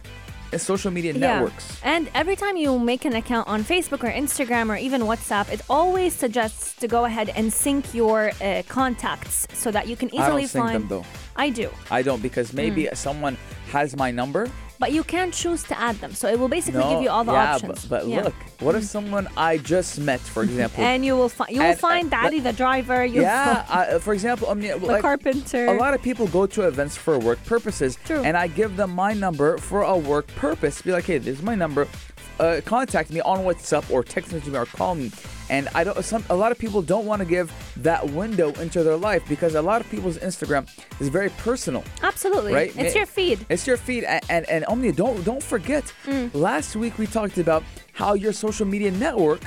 social 0.58 0.90
media 0.90 1.12
networks. 1.12 1.78
And 1.84 2.10
every 2.14 2.36
time 2.36 2.56
you 2.56 2.78
make 2.78 3.04
an 3.04 3.14
account 3.14 3.48
on 3.48 3.62
Facebook 3.64 4.02
or 4.04 4.10
Instagram 4.12 4.68
or 4.70 4.76
even 4.76 5.02
WhatsApp, 5.02 5.50
it 5.52 5.60
always 5.70 6.12
suggests 6.14 6.74
to 6.80 6.88
go 6.88 7.04
ahead 7.04 7.28
and 7.30 7.52
sync 7.52 7.94
your 7.94 8.32
uh, 8.42 8.62
contacts 8.68 9.46
so 9.52 9.70
that 9.70 9.86
you 9.88 9.96
can 9.96 10.08
I 10.08 10.16
don't 10.16 10.20
easily 10.40 10.46
sync 10.46 10.64
find. 10.64 10.74
them 10.82 10.88
though. 10.88 11.04
I 11.36 11.50
do. 11.50 11.70
I 11.90 12.02
don't 12.02 12.22
because 12.22 12.52
maybe 12.52 12.86
Hmm. 12.86 12.94
someone 12.94 13.36
has 13.72 13.96
my 13.96 14.10
number. 14.10 14.48
But 14.80 14.92
you 14.92 15.04
can 15.04 15.30
choose 15.30 15.62
to 15.64 15.78
add 15.78 15.96
them. 15.96 16.12
So 16.14 16.26
it 16.28 16.38
will 16.40 16.48
basically 16.48 16.80
No, 16.80 16.90
give 16.90 17.02
you 17.02 17.10
all 17.10 17.22
the 17.22 17.32
yeah, 17.32 17.54
options. 17.54 17.84
But, 17.84 18.00
but 18.00 18.08
Yeah. 18.08 18.22
look, 18.24 18.34
what 18.60 18.74
if 18.74 18.84
someone 18.84 19.28
I 19.36 19.58
just 19.58 20.00
met, 20.00 20.20
for 20.20 20.42
example? 20.48 20.82
And 20.82 21.04
you 21.04 21.14
will 21.16 21.28
find 21.28 21.50
you 21.54 21.60
will 21.60 21.66
And- 21.72 21.78
find 21.78 22.10
Daddy 22.10 22.40
the 22.40 22.54
driver. 22.54 23.04
You'll 23.04 23.24
yeah, 23.24 23.62
find 23.64 23.90
uh, 23.94 23.98
for 23.98 24.14
example, 24.14 24.48
I 24.48 24.54
mean, 24.54 24.70
the 24.80 24.86
like, 24.86 25.02
carpenter. 25.02 25.66
A 25.66 25.74
lot 25.78 25.92
of 25.92 26.00
people 26.02 26.26
go 26.28 26.46
to 26.46 26.66
events 26.66 26.96
for 26.96 27.18
work 27.18 27.44
purposes, 27.44 27.98
True. 28.06 28.22
and 28.22 28.36
I 28.38 28.46
give 28.46 28.76
them 28.76 28.90
my 28.92 29.12
number 29.12 29.58
for 29.58 29.82
a 29.82 29.96
work 29.96 30.26
purpose. 30.28 30.80
Be 30.80 30.92
like, 30.92 31.04
hey, 31.04 31.18
this 31.18 31.36
is 31.38 31.42
my 31.44 31.54
number. 31.54 31.86
Uh, 32.38 32.62
contact 32.64 33.10
me 33.12 33.20
on 33.20 33.40
WhatsApp 33.44 33.90
or 33.90 34.02
text 34.02 34.32
me 34.32 34.40
or 34.56 34.64
call 34.64 34.94
me. 34.94 35.10
And 35.50 35.68
I 35.74 35.84
don't. 35.84 36.02
Some 36.02 36.24
a 36.30 36.36
lot 36.36 36.52
of 36.52 36.58
people 36.58 36.80
don't 36.80 37.06
want 37.06 37.20
to 37.20 37.26
give 37.26 37.52
that 37.78 38.08
window 38.10 38.52
into 38.52 38.82
their 38.82 38.96
life 38.96 39.22
because 39.28 39.56
a 39.56 39.62
lot 39.62 39.80
of 39.80 39.90
people's 39.90 40.16
Instagram 40.18 40.68
is 41.00 41.08
very 41.08 41.28
personal. 41.30 41.84
Absolutely. 42.02 42.54
Right? 42.54 42.72
It's 42.76 42.94
your 42.94 43.04
feed. 43.04 43.44
It's 43.48 43.66
your 43.66 43.76
feed, 43.76 44.04
and 44.04 44.24
and, 44.30 44.48
and 44.48 44.64
Omnia, 44.66 44.92
don't 44.92 45.22
don't 45.24 45.42
forget. 45.42 45.92
Mm. 46.06 46.32
Last 46.34 46.76
week 46.76 46.98
we 46.98 47.06
talked 47.06 47.36
about 47.36 47.64
how 47.92 48.14
your 48.14 48.32
social 48.32 48.64
media 48.64 48.92
network 48.92 49.42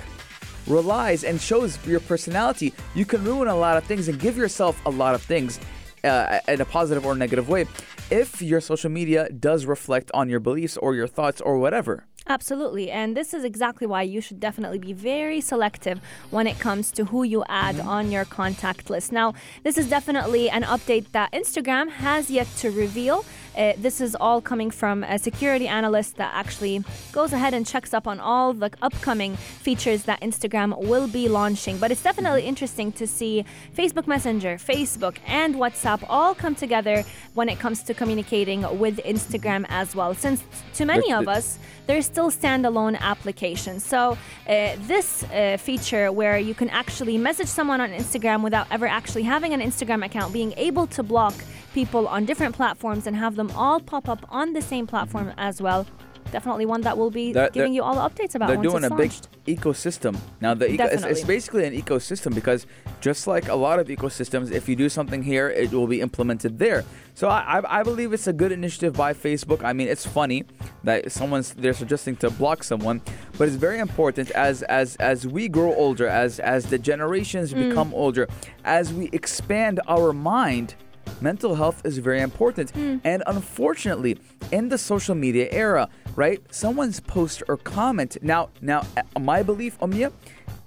relies 0.67 1.23
and 1.23 1.39
shows 1.39 1.79
your 1.87 2.01
personality. 2.01 2.73
You 2.95 3.05
can 3.05 3.23
ruin 3.23 3.47
a 3.47 3.55
lot 3.55 3.77
of 3.77 3.85
things 3.85 4.07
and 4.09 4.19
give 4.19 4.37
yourself 4.37 4.79
a 4.85 4.89
lot 4.89 5.15
of 5.15 5.21
things 5.21 5.59
uh, 6.03 6.39
in 6.47 6.61
a 6.61 6.65
positive 6.65 7.05
or 7.05 7.15
negative 7.15 7.47
way 7.49 7.65
if 8.11 8.41
your 8.41 8.61
social 8.61 8.89
media 8.89 9.29
does 9.29 9.65
reflect 9.65 10.11
on 10.13 10.29
your 10.29 10.39
beliefs 10.39 10.77
or 10.77 10.95
your 10.95 11.07
thoughts 11.07 11.41
or 11.41 11.57
whatever. 11.57 12.05
Absolutely. 12.27 12.89
And 12.89 13.17
this 13.17 13.33
is 13.33 13.43
exactly 13.43 13.85
why 13.85 14.03
you 14.03 14.21
should 14.21 14.39
definitely 14.39 14.79
be 14.79 14.93
very 14.93 15.41
selective 15.41 15.99
when 16.31 16.47
it 16.47 16.57
comes 16.59 16.89
to 16.91 17.05
who 17.05 17.23
you 17.23 17.43
add 17.49 17.79
on 17.79 18.11
your 18.11 18.25
contact 18.25 18.89
list. 18.89 19.11
Now, 19.11 19.33
this 19.63 19.77
is 19.77 19.89
definitely 19.89 20.49
an 20.49 20.63
update 20.63 21.11
that 21.11 21.31
Instagram 21.33 21.89
has 21.89 22.31
yet 22.31 22.47
to 22.57 22.71
reveal. 22.71 23.25
Uh, 23.57 23.73
this 23.77 24.01
is 24.01 24.15
all 24.15 24.41
coming 24.41 24.71
from 24.71 25.03
a 25.03 25.19
security 25.19 25.67
analyst 25.67 26.15
that 26.17 26.31
actually 26.33 26.83
goes 27.11 27.33
ahead 27.33 27.53
and 27.53 27.65
checks 27.65 27.93
up 27.93 28.07
on 28.07 28.19
all 28.19 28.53
the 28.53 28.71
upcoming 28.81 29.35
features 29.35 30.03
that 30.03 30.19
Instagram 30.21 30.77
will 30.77 31.07
be 31.07 31.27
launching. 31.27 31.77
But 31.77 31.91
it's 31.91 32.03
definitely 32.03 32.43
interesting 32.43 32.91
to 32.93 33.05
see 33.07 33.45
Facebook 33.75 34.07
Messenger, 34.07 34.55
Facebook, 34.57 35.17
and 35.27 35.55
WhatsApp 35.55 36.03
all 36.09 36.33
come 36.33 36.55
together 36.55 37.03
when 37.33 37.49
it 37.49 37.59
comes 37.59 37.83
to 37.83 37.93
communicating 37.93 38.61
with 38.79 38.97
Instagram 39.05 39.65
as 39.69 39.95
well. 39.95 40.13
Since 40.13 40.43
to 40.75 40.85
many 40.85 41.11
of 41.13 41.27
us, 41.27 41.59
they're 41.85 42.01
still 42.01 42.31
standalone 42.31 42.97
applications. 42.99 43.85
So, 43.85 44.17
uh, 44.47 44.75
this 44.87 45.23
uh, 45.23 45.57
feature 45.59 46.11
where 46.11 46.37
you 46.37 46.53
can 46.53 46.69
actually 46.69 47.17
message 47.17 47.47
someone 47.47 47.81
on 47.81 47.89
Instagram 47.89 48.41
without 48.41 48.67
ever 48.71 48.87
actually 48.87 49.23
having 49.23 49.53
an 49.53 49.61
Instagram 49.61 50.05
account, 50.05 50.33
being 50.33 50.53
able 50.57 50.87
to 50.87 51.03
block 51.03 51.33
people 51.73 52.07
on 52.07 52.23
different 52.25 52.55
platforms 52.55 53.07
and 53.07 53.15
have 53.15 53.35
them 53.35 53.42
all 53.51 53.79
pop 53.79 54.07
up 54.09 54.25
on 54.29 54.53
the 54.53 54.61
same 54.61 54.87
platform 54.87 55.31
as 55.37 55.61
well. 55.61 55.85
Definitely 56.31 56.65
one 56.65 56.81
that 56.81 56.97
will 56.97 57.11
be 57.11 57.31
They're- 57.33 57.49
giving 57.51 57.73
you 57.75 57.83
all 57.83 57.93
the 57.93 58.01
updates 58.09 58.33
about 58.33 58.47
They're 58.47 58.57
doing 58.57 58.83
it's 58.83 58.91
a 58.91 58.95
big 58.95 59.11
ecosystem 59.45 60.17
now. 60.41 60.53
The 60.55 60.71
eco- 60.71 60.85
it's, 60.85 61.03
it's 61.03 61.23
basically 61.23 61.65
an 61.65 61.79
ecosystem 61.79 62.33
because 62.33 62.65
just 63.01 63.27
like 63.27 63.49
a 63.49 63.53
lot 63.55 63.77
of 63.77 63.87
ecosystems, 63.87 64.49
if 64.51 64.67
you 64.67 64.75
do 64.75 64.89
something 64.89 65.21
here, 65.21 65.49
it 65.49 65.71
will 65.71 65.85
be 65.85 66.01
implemented 66.01 66.57
there. 66.57 66.85
So 67.13 67.27
I, 67.27 67.59
I, 67.59 67.79
I 67.79 67.83
believe 67.83 68.13
it's 68.13 68.25
a 68.25 68.33
good 68.33 68.51
initiative 68.51 68.93
by 68.93 69.13
Facebook. 69.13 69.63
I 69.63 69.73
mean, 69.73 69.87
it's 69.89 70.07
funny 70.07 70.45
that 70.85 71.11
someone's 71.11 71.53
they're 71.53 71.73
suggesting 71.73 72.15
to 72.17 72.31
block 72.31 72.63
someone, 72.63 73.01
but 73.37 73.47
it's 73.47 73.57
very 73.57 73.77
important 73.79 74.31
as 74.31 74.63
as 74.63 74.95
as 74.95 75.27
we 75.27 75.47
grow 75.49 75.75
older, 75.75 76.07
as 76.07 76.39
as 76.39 76.65
the 76.67 76.79
generations 76.79 77.53
Mm. 77.53 77.69
become 77.69 77.93
older, 77.93 78.27
as 78.63 78.91
we 78.91 79.09
expand 79.11 79.81
our 79.87 80.13
mind. 80.13 80.73
Mental 81.21 81.55
health 81.55 81.81
is 81.85 81.97
very 81.99 82.21
important. 82.21 82.71
Hmm. 82.71 82.97
And 83.03 83.23
unfortunately, 83.27 84.17
in 84.51 84.69
the 84.69 84.77
social 84.77 85.15
media 85.15 85.47
era, 85.51 85.87
right? 86.15 86.41
Someone's 86.53 86.99
post 86.99 87.43
or 87.47 87.57
comment. 87.57 88.17
Now, 88.21 88.49
now 88.61 88.81
uh, 88.97 89.19
my 89.19 89.43
belief, 89.43 89.77
Omnia, 89.81 90.11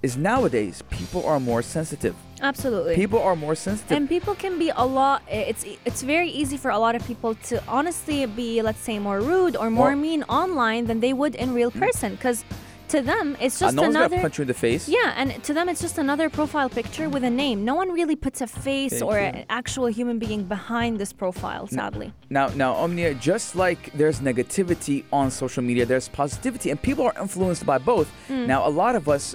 is 0.03 0.15
nowadays 0.17 0.83
people 0.89 1.25
are 1.25 1.39
more 1.39 1.61
sensitive. 1.61 2.15
Absolutely. 2.41 2.95
People 2.95 3.19
are 3.21 3.35
more 3.35 3.55
sensitive. 3.55 3.97
and 3.97 4.07
people 4.07 4.35
can 4.35 4.59
be 4.59 4.69
a 4.75 4.85
lot 4.85 5.23
it's 5.27 5.65
it's 5.85 6.03
very 6.03 6.29
easy 6.29 6.55
for 6.55 6.69
a 6.69 6.77
lot 6.77 6.93
of 6.95 7.03
people 7.07 7.33
to 7.49 7.61
honestly 7.67 8.25
be 8.27 8.61
let's 8.61 8.79
say 8.79 8.99
more 8.99 9.19
rude 9.21 9.55
or 9.57 9.71
more 9.71 9.87
More- 9.87 9.95
mean 9.95 10.21
online 10.29 10.85
than 10.85 10.99
they 10.99 11.13
would 11.13 11.33
in 11.33 11.51
real 11.55 11.71
person 11.71 12.13
because 12.13 12.45
to 12.89 13.01
them 13.01 13.35
it's 13.39 13.61
Uh, 13.61 13.65
just 13.65 13.75
no 13.75 13.83
another 13.83 14.09
gonna 14.09 14.21
punch 14.21 14.37
you 14.37 14.43
in 14.43 14.47
the 14.47 14.53
face. 14.53 14.87
yeah 14.87 15.13
and 15.19 15.43
to 15.43 15.53
them 15.53 15.67
it's 15.69 15.81
just 15.81 15.97
another 15.97 16.29
profile 16.29 16.69
picture 16.69 17.07
with 17.09 17.23
a 17.23 17.29
name 17.29 17.65
no 17.65 17.75
one 17.75 17.89
really 17.91 18.15
puts 18.15 18.39
a 18.41 18.47
face 18.47 18.93
Thank 18.99 19.03
or 19.03 19.19
you. 19.19 19.25
an 19.25 19.45
actual 19.49 19.87
human 19.87 20.17
being 20.19 20.43
behind 20.43 20.97
this 20.99 21.11
profile 21.13 21.67
sadly 21.67 22.13
Now, 22.29 22.47
now, 22.63 22.73
Omnia, 22.83 23.13
just 23.15 23.55
like 23.55 23.81
there's 23.99 24.19
negativity 24.19 24.97
on 25.13 25.31
social 25.31 25.63
media, 25.63 25.85
there's 25.85 26.09
positivity, 26.09 26.67
and 26.71 26.77
people 26.81 27.03
are 27.09 27.15
influenced 27.25 27.65
by 27.65 27.77
both. 27.77 28.07
Hmm. 28.27 28.45
Now, 28.53 28.67
a 28.67 28.73
lot 28.83 28.93
of 28.99 29.07
us 29.07 29.33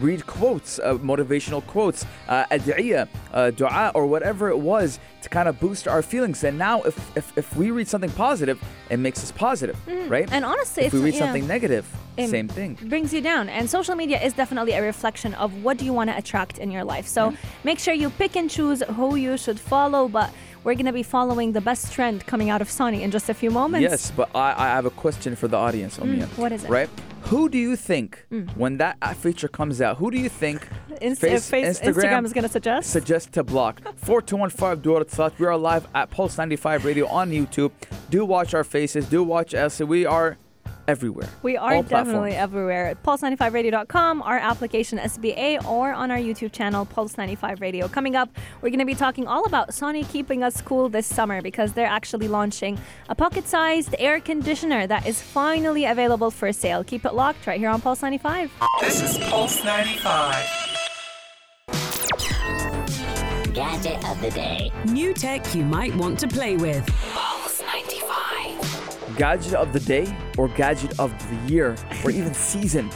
read 0.00 0.26
quotes, 0.26 0.78
uh, 0.78 0.94
motivational 0.94 1.66
quotes, 1.66 2.04
uh, 2.28 2.44
ad'iyah, 2.46 3.08
uh, 3.32 3.50
dua, 3.50 3.92
or 3.94 4.06
whatever 4.06 4.48
it 4.48 4.58
was 4.58 4.98
to 5.22 5.28
kind 5.28 5.48
of 5.48 5.58
boost 5.60 5.88
our 5.88 6.02
feelings. 6.02 6.44
And 6.44 6.58
now, 6.58 6.82
if, 6.82 7.16
if, 7.16 7.36
if 7.36 7.56
we 7.56 7.70
read 7.70 7.88
something 7.88 8.10
positive, 8.10 8.62
it 8.90 8.98
makes 8.98 9.22
us 9.22 9.32
positive, 9.32 9.76
right? 10.10 10.28
Hmm. 10.28 10.34
and 10.34 10.44
honestly 10.44 10.84
if 10.84 10.92
we 10.92 11.00
read 11.00 11.14
something 11.14 11.46
negative, 11.46 11.86
same 12.18 12.48
thing. 12.48 12.78
brings 12.84 13.12
you 13.12 13.20
down 13.20 13.48
and 13.48 13.68
social 13.68 13.94
media 13.94 14.20
is 14.22 14.32
definitely 14.32 14.72
a 14.72 14.82
reflection 14.82 15.34
of 15.34 15.64
what 15.64 15.76
do 15.78 15.84
you 15.84 15.92
want 15.92 16.10
to 16.10 16.16
attract 16.16 16.58
in 16.58 16.70
your 16.70 16.84
life 16.84 17.06
so 17.08 17.34
make 17.64 17.78
sure 17.78 17.92
you 17.92 18.08
pick 18.10 18.36
and 18.36 18.48
choose 18.48 18.82
who 18.94 19.16
you 19.16 19.36
should 19.36 19.58
follow 19.58 20.06
but 20.06 20.32
we're 20.64 20.74
going 20.74 20.86
to 20.86 20.92
be 20.92 21.02
following 21.02 21.52
the 21.52 21.60
best 21.60 21.92
trend 21.92 22.26
coming 22.26 22.50
out 22.50 22.60
of 22.62 22.68
Sony 22.68 23.02
in 23.02 23.10
just 23.10 23.28
a 23.28 23.34
few 23.34 23.50
moments. 23.50 23.82
Yes, 23.82 24.10
but 24.10 24.34
I, 24.34 24.54
I 24.56 24.68
have 24.68 24.86
a 24.86 24.90
question 24.90 25.36
for 25.36 25.46
the 25.46 25.56
audience, 25.56 25.98
Omnia. 25.98 26.26
Mm, 26.26 26.38
what 26.38 26.52
is 26.52 26.64
it? 26.64 26.70
Right? 26.70 26.88
Who 27.24 27.48
do 27.48 27.58
you 27.58 27.76
think, 27.76 28.26
mm. 28.32 28.54
when 28.56 28.78
that 28.78 28.98
feature 29.16 29.48
comes 29.48 29.80
out, 29.80 29.98
who 29.98 30.10
do 30.10 30.18
you 30.18 30.28
think 30.28 30.66
Inst- 31.00 31.20
face- 31.20 31.48
face- 31.48 31.80
Instagram 31.80 32.24
is 32.24 32.32
going 32.32 32.44
to 32.44 32.50
suggest. 32.50 32.90
suggest 32.90 33.32
to 33.32 33.44
block? 33.44 33.80
4215 33.96 34.82
Dual 34.82 35.04
Thoughts. 35.04 35.38
We 35.38 35.46
are 35.46 35.56
live 35.56 35.86
at 35.94 36.10
Pulse 36.10 36.38
95 36.38 36.84
Radio 36.84 37.06
on 37.08 37.30
YouTube. 37.30 37.72
Do 38.10 38.24
watch 38.24 38.54
our 38.54 38.64
faces. 38.64 39.06
Do 39.06 39.22
watch 39.22 39.54
us. 39.54 39.80
We 39.80 40.06
are 40.06 40.38
everywhere. 40.88 41.28
We 41.42 41.56
are 41.56 41.82
definitely 41.82 42.32
platforms. 42.32 42.34
everywhere. 42.34 42.96
Pulse95radio.com, 43.04 44.22
our 44.22 44.38
application 44.38 44.98
SBA, 44.98 45.64
or 45.66 45.92
on 45.92 46.10
our 46.10 46.18
YouTube 46.18 46.52
channel, 46.52 46.86
Pulse95 46.86 47.60
Radio. 47.60 47.88
Coming 47.88 48.16
up, 48.16 48.28
we're 48.60 48.70
going 48.70 48.78
to 48.78 48.84
be 48.84 48.94
talking 48.94 49.26
all 49.26 49.44
about 49.44 49.70
Sony 49.70 50.08
keeping 50.10 50.42
us 50.42 50.60
cool 50.60 50.88
this 50.88 51.06
summer 51.06 51.42
because 51.42 51.72
they're 51.72 51.86
actually 51.86 52.28
launching 52.28 52.78
a 53.08 53.14
pocket 53.14 53.46
sized 53.46 53.94
air 53.98 54.20
conditioner 54.20 54.86
that 54.86 55.06
is 55.06 55.20
finally 55.22 55.84
available 55.84 56.30
for 56.30 56.52
sale. 56.52 56.84
Keep 56.84 57.04
it 57.04 57.14
locked 57.14 57.46
right 57.46 57.58
here 57.58 57.68
on 57.70 57.80
Pulse 57.80 58.02
95. 58.02 58.52
This 58.80 59.02
is 59.02 59.18
Pulse 59.28 59.64
95. 59.64 60.64
Gadget 63.54 64.04
of 64.08 64.20
the 64.20 64.30
day. 64.30 64.72
New 64.86 65.14
tech 65.14 65.54
you 65.54 65.64
might 65.64 65.94
want 65.94 66.18
to 66.18 66.26
play 66.26 66.56
with. 66.56 66.84
Pulse 69.18 69.18
95. 69.18 69.18
Gadget 69.18 69.54
of 69.54 69.72
the 69.72 69.80
day 69.80 70.16
or 70.38 70.48
gadget 70.48 70.98
of 70.98 71.12
the 71.30 71.52
year 71.52 71.76
or 72.04 72.10
even 72.10 72.34
season. 72.34 72.90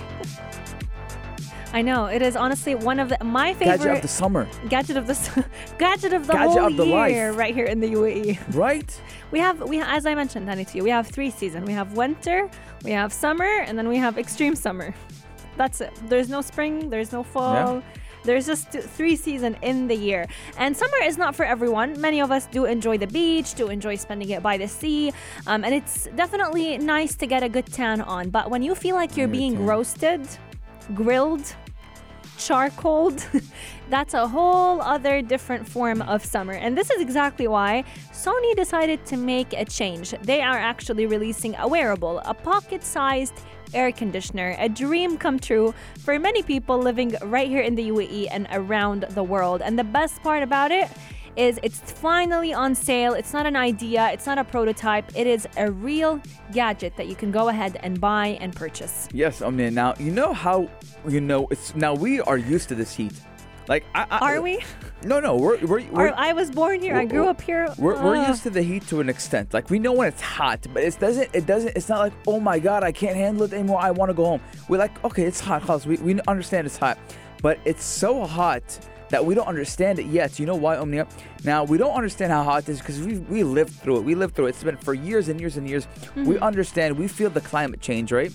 I 1.71 1.83
know, 1.83 2.07
it 2.07 2.23
is 2.23 2.35
honestly 2.35 2.75
one 2.75 2.99
of 2.99 3.11
the, 3.11 3.19
my 3.23 3.53
favorite 3.53 3.77
Gadget 3.79 3.97
of 3.97 4.03
the 4.03 4.09
summer. 4.09 4.49
gadget 4.71 4.97
of 4.97 5.07
the 5.07 5.45
gadget 5.79 6.15
of 6.15 6.27
the 6.27 6.33
Gadget 6.33 6.59
whole 6.59 6.67
of 6.67 6.77
the 6.79 6.87
year 6.87 7.29
life. 7.29 7.39
right 7.39 7.55
here 7.55 7.67
in 7.67 7.81
the 7.81 7.89
UAE. 7.93 8.55
Right? 8.55 9.01
We 9.31 9.39
have 9.41 9.61
we 9.69 9.81
as 9.81 10.07
I 10.07 10.15
mentioned, 10.15 10.47
Danny, 10.47 10.65
to 10.65 10.77
you, 10.79 10.83
we 10.83 10.91
have 10.91 11.07
three 11.07 11.31
seasons. 11.31 11.67
We 11.67 11.75
have 11.75 11.93
winter, 11.93 12.49
we 12.85 12.93
have 12.93 13.13
summer, 13.13 13.45
and 13.67 13.77
then 13.77 13.87
we 13.87 13.99
have 13.99 14.17
extreme 14.17 14.57
summer. 14.57 14.95
That's 15.59 15.81
it. 15.83 15.93
There's 16.09 16.31
no 16.31 16.41
spring, 16.41 16.89
there's 16.89 17.13
no 17.13 17.23
fall. 17.23 17.83
There's 18.25 18.47
just 18.47 18.73
th- 18.73 18.85
three 18.85 19.17
seasons 19.17 19.57
in 19.63 19.89
the 19.89 19.95
year. 19.95 20.27
And 20.57 20.77
summer 20.77 20.99
is 21.03 21.19
not 21.19 21.35
for 21.35 21.45
everyone. 21.45 22.01
Many 22.01 22.21
of 22.21 22.31
us 22.31 22.47
do 22.47 22.65
enjoy 22.65 22.99
the 22.99 23.07
beach, 23.07 23.55
do 23.55 23.69
enjoy 23.69 23.97
spending 23.97 24.31
it 24.31 24.43
by 24.43 24.57
the 24.57 24.69
sea. 24.69 25.13
Um, 25.47 25.65
and 25.65 25.75
it's 25.75 26.09
definitely 26.17 26.79
nice 26.79 27.15
to 27.17 27.27
get 27.27 27.43
a 27.43 27.49
good 27.49 27.67
tan 27.67 28.01
on. 28.01 28.31
But 28.31 28.51
when 28.51 28.63
you 28.63 28.75
feel 28.75 28.97
like 28.97 29.17
you're 29.17 29.29
being 29.29 29.65
roasted, 29.65 30.27
grilled, 30.95 31.55
charcoaled. 32.39 33.25
That's 33.91 34.15
a 34.15 34.27
whole 34.29 34.81
other 34.81 35.23
different 35.23 35.69
form 35.69 36.03
of 36.03 36.25
summer. 36.25 36.53
And 36.55 36.77
this 36.77 36.91
is 36.91 37.01
exactly 37.01 37.49
why 37.49 37.85
Sony 38.13 38.55
decided 38.55 39.05
to 39.07 39.17
make 39.17 39.53
a 39.53 39.65
change. 39.65 40.11
They 40.23 40.41
are 40.41 40.59
actually 40.59 41.07
releasing 41.07 41.55
a 41.57 41.67
wearable, 41.67 42.21
a 42.25 42.35
pocket 42.35 42.85
sized 42.85 43.35
air 43.75 43.93
conditioner, 43.93 44.57
a 44.59 44.69
dream 44.69 45.19
come 45.19 45.39
true 45.39 45.75
for 45.99 46.19
many 46.19 46.43
people 46.43 46.79
living 46.79 47.15
right 47.23 47.49
here 47.49 47.61
in 47.61 47.75
the 47.75 47.91
UAE 47.91 48.29
and 48.31 48.47
around 48.53 49.03
the 49.11 49.23
world. 49.23 49.61
And 49.63 49.79
the 49.79 49.85
best 49.85 50.23
part 50.23 50.43
about 50.43 50.71
it 50.71 50.89
is 51.39 51.59
it's 51.63 51.79
finally 51.79 52.53
on 52.53 52.75
sale. 52.75 53.15
It's 53.15 53.33
not 53.33 53.47
an 53.47 53.57
idea, 53.57 54.11
it's 54.13 54.27
not 54.27 54.39
a 54.39 54.45
prototype. 54.45 55.17
It 55.17 55.27
is 55.27 55.47
a 55.57 55.71
real 55.71 56.21
gadget 56.53 56.97
that 56.97 57.07
you 57.07 57.15
can 57.15 57.31
go 57.31 57.49
ahead 57.49 57.79
and 57.83 58.01
buy 58.01 58.39
and 58.41 58.55
purchase. 58.55 59.09
Yes, 59.13 59.41
oh 59.41 59.47
I 59.47 59.51
mean 59.51 59.75
now 59.75 59.95
you 59.99 60.11
know 60.11 60.33
how 60.33 60.69
you 61.09 61.21
know 61.21 61.47
it's 61.51 61.75
now 61.75 61.95
we 61.95 62.21
are 62.21 62.37
used 62.37 62.69
to 62.71 62.75
this 62.75 62.95
heat. 62.95 63.13
Like 63.69 63.85
I, 63.95 64.07
I 64.11 64.19
Are 64.19 64.43
we? 64.43 64.65
No, 65.05 65.21
no, 65.21 65.37
we're 65.37 65.59
we're, 65.65 65.85
we're 65.91 66.13
I 66.17 66.33
was 66.33 66.51
born 66.51 66.81
here. 66.81 66.97
I 66.97 67.05
grew 67.05 67.29
up 67.29 67.41
here. 67.41 67.73
We're, 67.79 68.03
we're 68.03 68.27
used 68.27 68.43
to 68.45 68.51
the 68.51 68.63
heat 68.63 68.87
to 68.89 69.01
an 69.01 69.09
extent. 69.09 69.55
Like 69.55 69.71
we 69.71 69.79
know 69.79 69.93
when 69.93 70.09
it's 70.09 70.23
hot, 70.23 70.67
but 70.73 70.83
it 70.83 70.99
doesn't. 70.99 71.31
It 71.35 71.47
doesn't. 71.47 71.77
It's 71.77 71.89
not 71.89 72.01
like 72.01 72.15
oh 72.27 72.41
my 72.41 72.59
god, 72.59 72.83
I 72.83 72.93
can't 72.93 73.15
handle 73.15 73.45
it 73.45 73.53
anymore. 73.53 73.79
I 73.79 73.91
want 73.91 74.09
to 74.09 74.15
go 74.15 74.25
home. 74.25 74.41
We're 74.69 74.79
like 74.79 75.05
okay, 75.05 75.25
it's 75.25 75.39
hot. 75.39 75.63
House. 75.63 75.87
We 75.87 75.99
we 75.99 76.19
understand 76.23 76.67
it's 76.67 76.79
hot, 76.79 76.99
but 77.43 77.59
it's 77.65 77.85
so 77.85 78.25
hot 78.25 78.63
that 79.11 79.25
we 79.25 79.35
don't 79.35 79.47
understand 79.47 79.99
it 79.99 80.07
yet. 80.07 80.39
You 80.39 80.47
know 80.47 80.55
why, 80.57 80.77
Omnia? 80.77 81.07
Now 81.45 81.65
we 81.65 81.79
don't 81.79 81.95
understand 81.95 82.31
how 82.33 82.43
hot 82.45 82.63
it 82.65 82.69
is 82.71 82.79
because 82.81 83.01
we 83.01 83.19
we 83.19 83.43
lived 83.43 83.75
through 83.83 83.99
it. 83.99 84.05
We 84.05 84.15
lived 84.15 84.35
through 84.35 84.47
it. 84.47 84.51
It's 84.51 84.63
been 84.63 84.77
for 84.77 84.95
years 84.95 85.29
and 85.29 85.41
years 85.41 85.57
and 85.57 85.69
years. 85.69 85.87
We 86.15 86.23
Mm-hmm. 86.23 86.43
understand. 86.51 86.99
We 86.99 87.09
feel 87.09 87.31
the 87.31 87.41
climate 87.41 87.81
change, 87.81 88.13
right? 88.13 88.33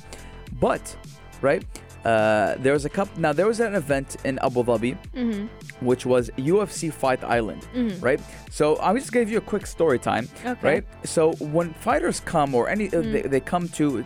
But 0.60 0.96
right. 1.42 1.64
Uh, 2.06 2.56
there 2.60 2.74
was 2.74 2.84
a 2.84 2.90
couple. 2.90 3.14
Now 3.22 3.32
there 3.32 3.48
was 3.48 3.62
an 3.62 3.76
event 3.76 4.18
in 4.26 4.38
Abu 4.40 4.62
Dhabi, 4.64 4.98
Mm-hmm. 5.16 5.86
which 5.86 6.06
was 6.06 6.30
UFC 6.38 6.92
Fight 6.92 7.24
Island, 7.24 7.62
right? 8.02 8.20
So 8.52 8.78
I 8.80 8.94
just 8.94 9.14
gave 9.14 9.30
you 9.32 9.38
a 9.38 9.42
quick 9.52 9.66
story 9.66 10.00
time, 10.00 10.28
Okay. 10.46 10.68
right? 10.70 10.84
So 11.06 11.32
when 11.40 11.74
fighters 11.76 12.20
come 12.20 12.54
or 12.56 12.68
any 12.68 12.88
uh, 12.88 13.02
Mm. 13.04 13.12
they, 13.14 13.22
they 13.34 13.40
come 13.40 13.70
to 13.80 14.04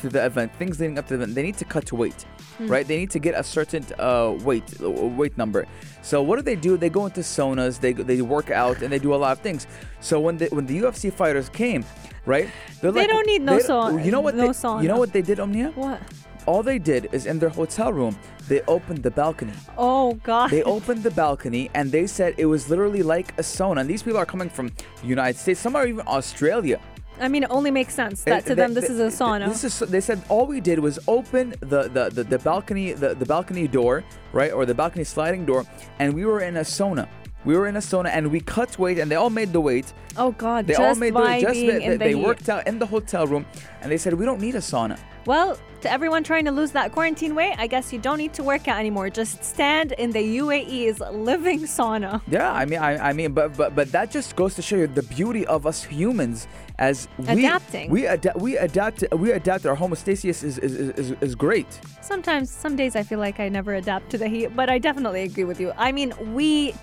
to 0.00 0.08
the 0.08 0.24
event, 0.26 0.48
things 0.58 0.80
leading 0.80 0.98
up 0.98 1.06
to 1.08 1.16
the 1.16 1.22
event, 1.22 1.34
they 1.36 1.44
need 1.44 1.58
to 1.58 1.64
cut 1.64 1.86
to 1.86 1.94
weight, 2.02 2.24
Mm. 2.58 2.70
right? 2.70 2.86
They 2.86 2.98
need 2.98 3.10
to 3.10 3.18
get 3.18 3.34
a 3.34 3.42
certain 3.42 3.84
uh, 3.98 4.36
weight 4.42 4.64
weight 4.80 5.38
number. 5.38 5.66
So 6.02 6.22
what 6.22 6.36
do 6.36 6.42
they 6.42 6.56
do? 6.56 6.76
They 6.76 6.90
go 6.90 7.06
into 7.06 7.20
saunas, 7.20 7.80
they 7.80 7.92
they 7.92 8.20
work 8.22 8.50
out, 8.50 8.82
and 8.82 8.92
they 8.92 8.98
do 8.98 9.14
a 9.14 9.16
lot 9.16 9.32
of 9.32 9.40
things. 9.40 9.66
So 10.00 10.18
when 10.18 10.38
the 10.38 10.46
when 10.46 10.66
the 10.66 10.78
UFC 10.80 11.12
fighters 11.12 11.48
came, 11.48 11.84
right? 12.26 12.48
They 12.80 13.06
don't 13.06 13.26
need 13.26 13.42
no 13.42 13.58
sauna- 13.58 14.04
You 14.04 14.10
know 14.10 14.20
what? 14.20 14.34
no 14.34 14.46
they, 14.46 14.48
sauna. 14.48 14.82
You 14.82 14.88
know 14.88 14.98
what 14.98 15.12
they 15.12 15.22
did, 15.22 15.38
Omnia? 15.40 15.70
What? 15.74 16.00
All 16.46 16.62
they 16.62 16.78
did 16.78 17.10
is 17.12 17.26
in 17.26 17.38
their 17.38 17.50
hotel 17.50 17.92
room, 17.92 18.16
they 18.48 18.62
opened 18.62 19.02
the 19.02 19.10
balcony. 19.10 19.52
Oh 19.76 20.14
God. 20.24 20.50
They 20.50 20.62
opened 20.62 21.02
the 21.02 21.10
balcony 21.10 21.70
and 21.74 21.92
they 21.92 22.06
said 22.06 22.34
it 22.38 22.46
was 22.46 22.70
literally 22.70 23.02
like 23.02 23.32
a 23.38 23.42
sauna. 23.42 23.80
And 23.82 23.90
these 23.90 24.02
people 24.02 24.18
are 24.18 24.24
coming 24.26 24.48
from 24.48 24.72
United 25.04 25.38
States. 25.38 25.60
Some 25.60 25.76
are 25.76 25.86
even 25.86 26.06
Australia. 26.06 26.80
I 27.20 27.28
mean, 27.28 27.42
it 27.42 27.50
only 27.50 27.70
makes 27.70 27.94
sense 27.94 28.22
that 28.24 28.42
to 28.46 28.54
They- 28.54 28.62
them 28.62 28.74
this 28.74 28.88
they- 28.88 28.94
is 28.94 29.00
a 29.00 29.24
sauna. 29.24 29.48
This 29.48 29.64
is 29.64 29.78
they 29.90 30.00
said 30.00 30.22
all 30.28 30.46
we 30.46 30.60
did 30.60 30.78
was 30.78 30.98
open 31.08 31.54
the 31.60 31.82
the, 31.88 32.10
the, 32.10 32.24
the 32.24 32.38
balcony 32.38 32.92
the, 32.92 33.14
the 33.14 33.26
balcony 33.26 33.66
door 33.68 34.04
right 34.32 34.52
or 34.52 34.64
the 34.66 34.74
balcony 34.74 35.04
sliding 35.04 35.44
door 35.44 35.64
and 35.98 36.14
we 36.14 36.24
were 36.24 36.40
in 36.40 36.56
a 36.58 36.60
sauna. 36.62 37.08
We 37.44 37.56
were 37.56 37.66
in 37.68 37.76
a 37.76 37.80
sauna 37.80 38.10
and 38.12 38.30
we 38.30 38.40
cut 38.40 38.78
weight 38.78 38.98
and 38.98 39.10
they 39.10 39.16
all 39.16 39.30
made 39.30 39.52
the 39.52 39.60
weight. 39.60 39.92
oh 40.16 40.32
God. 40.32 40.66
They 40.66 40.74
just 40.74 40.82
all 40.82 40.94
made 40.96 41.14
the 41.14 41.20
weight. 41.20 41.40
Just 41.42 41.54
that- 41.66 41.82
in 41.82 41.90
the 41.92 41.98
they 41.98 42.14
worked 42.14 42.48
out 42.48 42.66
in 42.66 42.78
the 42.78 42.86
hotel 42.86 43.26
room 43.26 43.46
and 43.80 43.90
they 43.92 43.96
said 43.98 44.14
we 44.14 44.24
don't 44.24 44.40
need 44.40 44.54
a 44.56 44.60
sauna. 44.60 44.98
Well, 45.26 45.58
to 45.82 45.92
everyone 45.92 46.24
trying 46.24 46.46
to 46.46 46.50
lose 46.50 46.72
that 46.72 46.90
quarantine 46.92 47.34
weight, 47.34 47.54
I 47.58 47.66
guess 47.66 47.92
you 47.92 47.98
don't 47.98 48.16
need 48.18 48.32
to 48.34 48.42
work 48.42 48.66
out 48.66 48.78
anymore. 48.78 49.10
Just 49.10 49.44
stand 49.44 49.92
in 49.92 50.10
the 50.10 50.38
UAE's 50.38 51.00
living 51.00 51.60
sauna. 51.60 52.22
Yeah, 52.28 52.50
I 52.50 52.64
mean, 52.64 52.78
I, 52.80 53.10
I 53.10 53.12
mean, 53.12 53.32
but 53.32 53.54
but 53.56 53.74
but 53.74 53.92
that 53.92 54.10
just 54.10 54.34
goes 54.36 54.54
to 54.54 54.62
show 54.62 54.76
you 54.76 54.86
the 54.86 55.02
beauty 55.02 55.46
of 55.46 55.66
us 55.66 55.84
humans 55.84 56.48
as 56.78 57.08
we 57.18 57.44
Adapting. 57.44 57.90
We 57.90 58.06
adapt. 58.06 58.40
We 58.40 58.56
adapt. 58.56 59.04
We 59.12 59.30
adapt. 59.32 59.66
Our 59.66 59.76
homostasis 59.76 60.42
is 60.42 60.58
is, 60.58 60.58
is, 60.58 60.88
is 61.02 61.08
is 61.20 61.34
great. 61.34 61.68
Sometimes, 62.00 62.50
some 62.50 62.74
days 62.74 62.96
I 62.96 63.02
feel 63.02 63.18
like 63.20 63.38
I 63.38 63.48
never 63.50 63.74
adapt 63.74 64.10
to 64.12 64.18
the 64.18 64.28
heat, 64.28 64.56
but 64.56 64.70
I 64.70 64.78
definitely 64.78 65.22
agree 65.22 65.44
with 65.44 65.60
you. 65.60 65.72
I 65.76 65.92
mean, 65.92 66.12
we. 66.34 66.74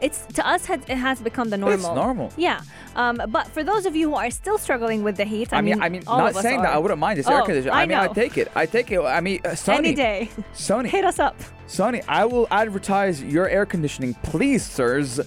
It's 0.00 0.26
to 0.34 0.46
us 0.46 0.68
it 0.70 0.88
has 0.88 1.20
become 1.20 1.50
the 1.50 1.56
normal. 1.56 1.74
It's 1.74 1.84
normal. 1.96 2.32
Yeah. 2.36 2.60
Um, 2.96 3.20
but 3.28 3.48
for 3.48 3.62
those 3.64 3.86
of 3.86 3.94
you 3.96 4.10
who 4.10 4.16
are 4.16 4.30
still 4.30 4.58
struggling 4.58 5.02
with 5.02 5.16
the 5.16 5.24
heat, 5.24 5.52
I, 5.52 5.58
I 5.58 5.60
mean, 5.60 5.82
I 5.82 5.88
mean, 5.88 6.02
not 6.06 6.34
saying 6.36 6.62
that. 6.62 6.72
I 6.74 6.78
wouldn't 6.78 7.00
mind 7.00 7.18
this 7.18 7.28
air 7.28 7.42
Oh, 7.42 7.44
conditioner. 7.44 7.72
I 7.72 7.82
I 7.82 7.86
mean, 7.86 7.98
I 7.98 8.08
take 8.08 8.38
it. 8.38 8.50
I 8.54 8.66
take 8.66 8.90
it. 8.90 9.00
I 9.00 9.20
mean, 9.20 9.40
uh, 9.44 9.54
Sonny, 9.66 9.78
any 9.88 9.94
day. 9.94 10.30
Sonny, 10.52 10.88
Hit 10.88 11.04
us 11.04 11.18
up. 11.18 11.36
Sonny, 11.66 12.02
I 12.08 12.24
will 12.24 12.46
advertise 12.50 13.22
your 13.22 13.48
air 13.48 13.66
conditioning, 13.66 14.14
please, 14.22 14.62
sirs, 14.64 15.18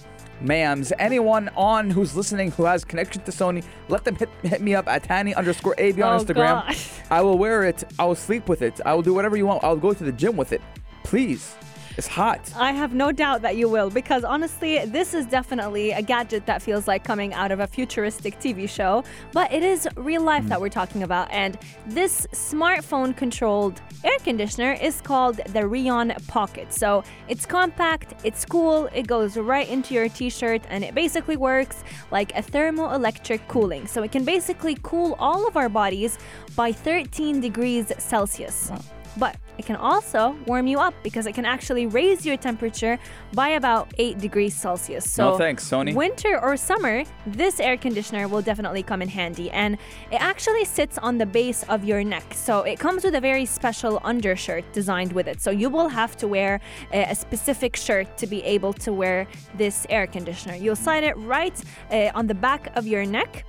ma'ams, 0.42 0.92
anyone 0.98 1.50
on 1.56 1.90
who's 1.90 2.14
listening 2.16 2.50
who 2.52 2.64
has 2.64 2.84
connection 2.84 3.22
to 3.24 3.32
Sony, 3.32 3.64
let 3.88 4.04
them 4.04 4.14
hit, 4.14 4.28
hit 4.42 4.60
me 4.60 4.74
up 4.74 4.86
at 4.88 5.02
Hani 5.08 5.34
underscore 5.34 5.74
AB 5.78 6.00
on 6.00 6.20
Oh, 6.20 6.24
Instagram. 6.24 6.64
gosh. 6.66 6.90
I 7.10 7.20
will 7.22 7.38
wear 7.38 7.64
it. 7.64 7.82
I 7.98 8.04
will 8.04 8.14
sleep 8.14 8.48
with 8.48 8.62
it. 8.62 8.80
I 8.86 8.94
will 8.94 9.02
do 9.02 9.12
whatever 9.12 9.36
you 9.36 9.46
want. 9.46 9.64
I'll 9.64 9.76
go 9.76 9.92
to 9.92 10.04
the 10.04 10.12
gym 10.12 10.36
with 10.36 10.52
it. 10.52 10.62
Please. 11.02 11.54
It's 11.98 12.06
hot. 12.06 12.52
I 12.54 12.70
have 12.70 12.94
no 12.94 13.10
doubt 13.10 13.42
that 13.42 13.56
you 13.56 13.68
will 13.68 13.90
because 13.90 14.22
honestly, 14.22 14.78
this 14.84 15.14
is 15.14 15.26
definitely 15.26 15.90
a 15.90 16.00
gadget 16.00 16.46
that 16.46 16.62
feels 16.62 16.86
like 16.86 17.02
coming 17.02 17.34
out 17.34 17.50
of 17.50 17.58
a 17.58 17.66
futuristic 17.66 18.38
TV 18.38 18.68
show, 18.68 19.02
but 19.32 19.52
it 19.52 19.64
is 19.64 19.88
real 19.96 20.22
life 20.22 20.46
that 20.46 20.60
we're 20.60 20.68
talking 20.68 21.02
about. 21.02 21.28
And 21.32 21.58
this 21.86 22.28
smartphone 22.32 23.16
controlled 23.16 23.80
air 24.04 24.16
conditioner 24.22 24.74
is 24.74 25.00
called 25.00 25.40
the 25.48 25.66
Reon 25.66 26.12
Pocket. 26.28 26.72
So 26.72 27.02
it's 27.26 27.44
compact, 27.44 28.14
it's 28.22 28.44
cool, 28.44 28.88
it 28.94 29.08
goes 29.08 29.36
right 29.36 29.68
into 29.68 29.92
your 29.92 30.08
t 30.08 30.30
shirt, 30.30 30.62
and 30.68 30.84
it 30.84 30.94
basically 30.94 31.36
works 31.36 31.82
like 32.12 32.30
a 32.36 32.42
thermoelectric 32.42 33.48
cooling. 33.48 33.88
So 33.88 34.04
it 34.04 34.12
can 34.12 34.24
basically 34.24 34.78
cool 34.84 35.16
all 35.18 35.48
of 35.48 35.56
our 35.56 35.68
bodies 35.68 36.16
by 36.54 36.70
13 36.70 37.40
degrees 37.40 37.92
Celsius. 37.98 38.70
But 39.16 39.36
it 39.58 39.66
can 39.66 39.76
also 39.76 40.36
warm 40.46 40.66
you 40.66 40.78
up 40.78 40.94
because 41.02 41.26
it 41.26 41.34
can 41.34 41.44
actually 41.44 41.86
raise 41.86 42.24
your 42.24 42.36
temperature 42.36 42.98
by 43.34 43.48
about 43.50 43.92
8 43.98 44.18
degrees 44.18 44.54
Celsius. 44.54 45.08
So, 45.10 45.32
No 45.32 45.38
thanks, 45.38 45.68
Sony. 45.68 45.94
winter 45.94 46.40
or 46.40 46.56
summer, 46.56 47.04
this 47.26 47.60
air 47.60 47.76
conditioner 47.76 48.28
will 48.28 48.42
definitely 48.42 48.82
come 48.82 49.02
in 49.02 49.08
handy. 49.08 49.50
And 49.50 49.74
it 50.10 50.20
actually 50.20 50.64
sits 50.64 50.96
on 50.98 51.18
the 51.18 51.26
base 51.26 51.64
of 51.64 51.84
your 51.84 52.04
neck. 52.04 52.34
So, 52.34 52.62
it 52.62 52.78
comes 52.78 53.04
with 53.04 53.14
a 53.16 53.20
very 53.20 53.44
special 53.44 54.00
undershirt 54.04 54.64
designed 54.72 55.12
with 55.12 55.26
it. 55.26 55.40
So, 55.40 55.50
you 55.50 55.68
will 55.68 55.88
have 55.88 56.16
to 56.18 56.28
wear 56.28 56.60
a, 56.92 57.14
specific 57.18 57.74
shirt 57.74 58.16
to 58.16 58.26
be 58.26 58.44
able 58.44 58.72
to 58.74 58.92
wear 58.92 59.26
this 59.54 59.86
air 59.90 60.06
conditioner. 60.06 60.54
You'll 60.54 60.76
slide 60.76 61.02
it 61.02 61.16
right 61.16 61.60
uh, 61.90 62.10
on 62.14 62.26
the 62.28 62.34
back 62.34 62.76
of 62.76 62.86
your 62.86 63.04
neck. 63.04 63.44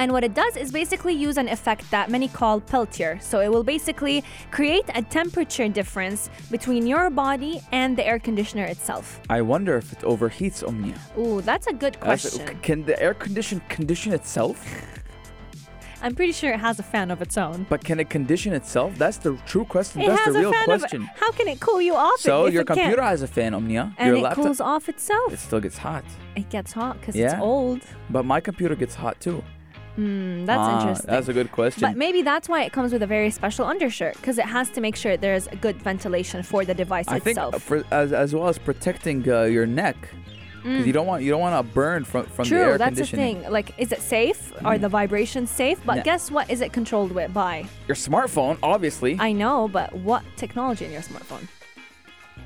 And 0.00 0.12
what 0.12 0.24
it 0.24 0.32
does 0.32 0.56
is 0.56 0.72
basically 0.72 1.12
use 1.12 1.36
an 1.36 1.46
effect 1.46 1.90
that 1.90 2.10
many 2.10 2.26
call 2.26 2.58
Peltier. 2.60 3.18
So 3.20 3.40
it 3.40 3.50
will 3.52 3.62
basically 3.62 4.24
create 4.50 4.86
a 4.94 5.02
temperature 5.02 5.68
difference 5.68 6.30
between 6.50 6.86
your 6.86 7.10
body 7.10 7.60
and 7.70 7.96
the 7.98 8.06
air 8.06 8.18
conditioner 8.18 8.64
itself. 8.64 9.20
I 9.28 9.42
wonder 9.42 9.76
if 9.76 9.92
it 9.92 9.98
overheats, 10.00 10.66
Omnia. 10.66 10.98
Ooh, 11.18 11.42
that's 11.42 11.66
a 11.66 11.74
good 11.74 11.94
That's- 12.00 12.22
question. 12.34 12.58
Can 12.62 12.84
the 12.86 12.96
air 13.00 13.12
condition 13.12 13.60
condition 13.68 14.14
itself? 14.14 14.56
I'm 16.02 16.14
pretty 16.14 16.32
sure 16.32 16.50
it 16.50 16.60
has 16.60 16.78
a 16.78 16.82
fan 16.82 17.10
of 17.10 17.20
its 17.20 17.36
own. 17.36 17.66
But 17.68 17.84
can 17.84 18.00
it 18.00 18.08
condition 18.08 18.54
itself? 18.54 18.96
That's 18.96 19.18
the 19.18 19.36
true 19.44 19.66
question. 19.66 20.00
It 20.00 20.06
That's 20.06 20.32
the 20.32 20.38
real 20.38 20.54
question. 20.64 21.02
of 21.02 21.08
How 21.20 21.30
can 21.32 21.46
it 21.46 21.60
cool 21.60 21.82
you 21.82 21.94
off? 21.94 22.18
So 22.20 22.46
your 22.46 22.62
it 22.62 22.68
can't? 22.68 22.78
computer 22.80 23.02
has 23.02 23.20
a 23.20 23.26
fan, 23.28 23.52
Omnia. 23.52 23.92
and 23.98 24.06
your 24.08 24.16
it 24.16 24.22
laptop, 24.22 24.44
cools 24.46 24.62
off 24.62 24.88
itself. 24.88 25.30
it 25.30 25.38
still 25.38 25.60
gets 25.60 25.76
hot. 25.76 26.04
It 26.36 26.48
gets 26.48 26.72
hot 26.72 26.98
because 27.00 27.14
Yeah. 27.16 27.32
it's 27.34 27.42
old. 27.42 27.82
But 28.08 28.24
my 28.24 28.40
computer 28.40 28.74
gets 28.74 28.94
hot 28.94 29.20
too. 29.20 29.44
Hmm, 29.96 30.44
that's 30.46 30.58
Ah, 30.60 30.80
interesting. 30.80 31.10
That's 31.10 31.28
a 31.28 31.32
good 31.32 31.50
question. 31.52 31.82
But 31.82 31.96
maybe 31.96 32.22
that's 32.22 32.48
why 32.48 32.62
it 32.62 32.72
comes 32.72 32.92
with 32.92 33.02
a 33.02 33.06
very 33.06 33.30
special 33.30 33.64
undershirt 33.66 34.14
because 34.16 34.38
it 34.38 34.46
has 34.46 34.70
to 34.70 34.80
make 34.80 34.96
sure 34.96 35.16
there's 35.16 35.48
good 35.60 35.76
ventilation 35.82 36.42
for 36.42 36.64
the 36.64 36.74
device 36.74 37.08
I 37.08 37.18
think 37.18 37.36
itself. 37.36 37.54
uh, 37.54 37.58
for, 37.58 37.84
as, 37.90 38.12
as 38.12 38.34
well 38.34 38.48
as 38.48 38.56
protecting 38.58 39.28
uh, 39.28 39.42
your 39.42 39.66
neck, 39.66 39.96
because 40.62 40.86
you 40.86 40.92
don't 40.92 41.06
want 41.06 41.22
you 41.24 41.30
don't 41.30 41.40
want 41.40 41.56
to 41.66 41.72
burn 41.74 42.04
from 42.04 42.24
from 42.26 42.44
the 42.44 42.54
Mm. 42.54 42.58
True, 42.58 42.58
air 42.72 42.78
that's 42.78 42.90
the 42.96 43.02
conditioning. 43.02 43.36
Mm. 43.36 43.42
thing. 43.44 43.52
Like, 43.52 43.68
is 43.78 43.90
it 43.92 44.00
safe? 44.02 44.52
Are 44.64 44.78
the 44.78 44.88
vibrations 44.88 45.50
safe? 45.50 45.80
But 45.84 45.96
No. 45.96 46.02
guess 46.02 46.30
what? 46.30 46.48
Is 46.50 46.60
it 46.60 46.72
controlled 46.72 47.12
with 47.12 47.32
by? 47.34 47.64
Your 47.88 47.96
smartphone, 47.96 48.58
obviously. 48.62 49.16
I 49.18 49.32
know, 49.32 49.68
but 49.68 49.92
what 49.94 50.22
technology 50.36 50.84
in 50.84 50.92
your 50.92 51.02
smartphone? 51.02 51.48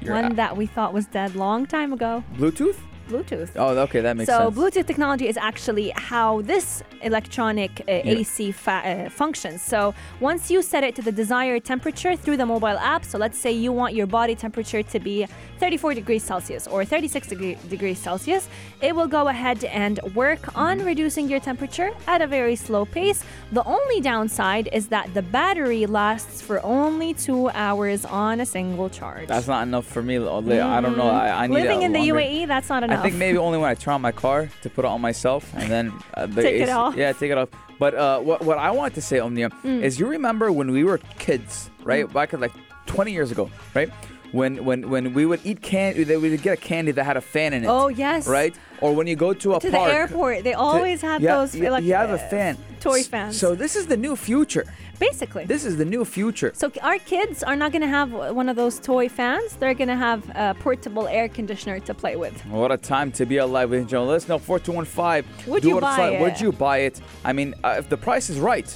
your 0.01 0.15
One 0.15 0.33
a- 0.33 0.35
that 0.35 0.57
we 0.57 0.67
thought 0.67 0.93
was 0.93 1.07
dead 1.07 1.35
long 1.37 1.67
time 1.67 1.93
ago. 1.93 2.23
Bluetooth. 2.37 2.77
Bluetooth. 3.09 3.51
Oh, 3.57 3.77
okay, 3.87 4.01
that 4.01 4.17
makes 4.17 4.31
so 4.31 4.39
sense. 4.39 4.55
So 4.57 4.61
Bluetooth 4.61 4.87
technology 4.87 5.29
is 5.29 5.37
actually 5.37 5.91
how 5.91 6.43
this 6.43 6.83
electronic 7.03 7.71
uh, 7.81 7.85
Yeah. 7.93 8.19
AC 8.19 8.53
fa- 8.53 8.83
uh, 8.85 9.09
functions. 9.11 9.63
So 9.63 9.95
once 10.21 10.51
you 10.51 10.63
set 10.63 10.83
it 10.85 10.95
to 10.97 11.03
the 11.03 11.13
desired 11.13 11.65
temperature 11.65 12.17
through 12.17 12.39
the 12.39 12.47
mobile 12.47 12.79
app, 12.95 13.05
so 13.05 13.19
let's 13.19 13.39
say 13.39 13.53
you 13.53 13.73
want 13.73 13.95
your 13.95 14.07
body 14.07 14.35
temperature 14.35 14.83
to 14.83 14.99
be 15.01 15.27
34 15.59 15.95
degrees 15.95 16.23
Celsius 16.23 16.67
or 16.67 16.85
36 16.85 17.29
degree- 17.29 17.59
degrees 17.69 17.99
Celsius, 17.99 18.49
it 18.81 18.95
will 18.97 19.07
go 19.07 19.29
ahead 19.29 19.65
and 19.65 20.01
work 20.15 20.57
on 20.57 20.85
reducing 20.85 21.29
your 21.29 21.41
temperature 21.41 21.91
at 22.07 22.21
a 22.23 22.27
very 22.27 22.57
slow 22.57 22.85
pace. 22.85 23.23
The 23.53 23.65
only 23.65 24.01
downside 24.01 24.69
is 24.73 24.89
that 24.89 25.13
the 25.15 25.23
battery 25.23 25.87
lasts 25.87 26.41
for 26.43 26.65
only 26.65 27.15
two 27.15 27.51
hours 27.51 28.05
on 28.05 28.41
a 28.41 28.47
single 28.47 28.89
charge. 28.91 29.29
That's 29.29 29.47
not 29.49 29.63
enough 29.67 29.87
for 29.87 30.03
me. 30.03 30.17
I 30.17 30.81
don't 30.81 30.97
know. 30.97 31.09
I, 31.09 31.45
I 31.45 31.47
need 31.47 31.55
Living 31.55 31.83
in 31.83 31.93
the 31.93 32.01
UAE, 32.01 32.47
that's 32.47 32.69
not 32.69 32.83
enough. 32.83 32.94
I 32.99 33.03
think 33.03 33.17
maybe 33.17 33.39
only 33.39 33.59
when 33.59 33.69
I 33.71 33.75
turn 33.75 33.95
on 33.95 34.01
my 34.03 34.13
car 34.13 34.49
to 34.63 34.71
put 34.71 34.85
it 34.85 34.89
on 34.89 35.01
myself 35.01 35.53
and 35.55 35.71
then 35.71 35.93
uh, 36.15 36.27
the 36.27 36.43
Take 36.43 36.61
it 36.63 36.69
off. 36.69 36.97
Yeah, 36.97 37.13
take 37.13 37.31
it 37.31 37.39
off. 37.39 37.49
But 37.79 37.95
uh, 37.95 38.21
what 38.21 38.45
what 38.45 38.59
I 38.59 38.71
want 38.71 38.95
to 38.95 39.01
say, 39.03 39.19
Omnia, 39.19 39.51
Mm. 39.65 39.83
is 39.83 39.99
you 39.99 40.07
remember 40.07 40.51
when 40.53 40.71
we 40.71 40.85
were 40.85 40.99
kids, 41.19 41.71
right? 41.83 42.11
Back 42.13 42.33
at 42.35 42.41
like 42.41 42.53
20 42.87 43.13
years 43.13 43.31
ago, 43.33 43.51
right? 43.75 43.91
When 44.35 44.65
when 44.65 44.91
when 44.91 45.15
we 45.15 45.27
would 45.27 45.41
eat 45.45 45.63
candy, 45.63 46.05
we 46.05 46.31
would 46.31 46.43
get 46.43 46.55
a 46.55 46.61
candy 46.61 46.91
that 46.91 47.05
had 47.05 47.17
a 47.17 47.21
fan 47.21 47.53
in 47.53 47.63
it. 47.63 47.69
Oh, 47.69 47.87
yes. 47.87 48.27
Right? 48.27 48.53
Or 48.81 48.93
when 48.93 49.07
you 49.07 49.15
go 49.15 49.33
to 49.33 49.55
a 49.55 49.61
to 49.61 49.71
the 49.71 49.81
airport, 49.81 50.43
they 50.43 50.51
to- 50.51 50.59
always 50.59 51.01
had 51.01 51.23
yeah, 51.23 51.37
those. 51.37 51.55
You, 51.55 51.71
like, 51.71 51.85
you 51.85 51.95
have 51.95 52.11
a 52.11 52.15
uh, 52.15 52.31
fan. 52.31 52.59
toy 52.81 52.99
S- 52.99 53.07
fans. 53.07 53.39
So 53.39 53.55
this 53.55 53.77
is 53.77 53.87
the 53.87 53.97
new 53.97 54.17
future. 54.17 54.65
Basically. 54.99 55.45
This 55.45 55.65
is 55.65 55.77
the 55.77 55.85
new 55.85 56.05
future. 56.05 56.51
so 56.55 56.73
our 56.83 56.99
kids 56.99 57.45
are 57.45 57.57
not 57.57 57.71
going 57.71 57.83
to 57.83 57.89
have 57.89 58.11
one 58.13 58.49
of 58.49 58.57
those 58.57 58.81
toy 58.81 59.09
fans. 59.09 59.55
They're 59.57 59.75
going 59.75 59.89
to 59.89 59.97
have 60.09 60.29
a 60.35 60.55
portable 60.59 61.07
air 61.07 61.29
conditioner 61.29 61.79
to 61.81 61.95
play 61.95 62.17
with. 62.17 62.35
What 62.47 62.73
a 62.73 62.77
time 62.77 63.13
to 63.13 63.27
be 63.27 63.37
alive, 63.37 63.71
ladies 63.71 63.83
and 63.83 63.91
gentlemen. 63.91 64.13
Let 64.13 64.23
us 64.23 64.29
know 64.29 64.39
4215. 64.39 65.53
Would 65.53 65.65
you 65.65 65.81
buy 65.81 66.11
like. 66.11 66.21
Would 66.21 66.41
you 66.41 66.51
buy 66.51 66.79
it? 66.79 67.01
I 67.25 67.33
mean, 67.33 67.55
uh, 67.63 67.77
if 67.79 67.89
the 67.89 67.97
price 67.97 68.31
is 68.31 68.39
right, 68.41 68.69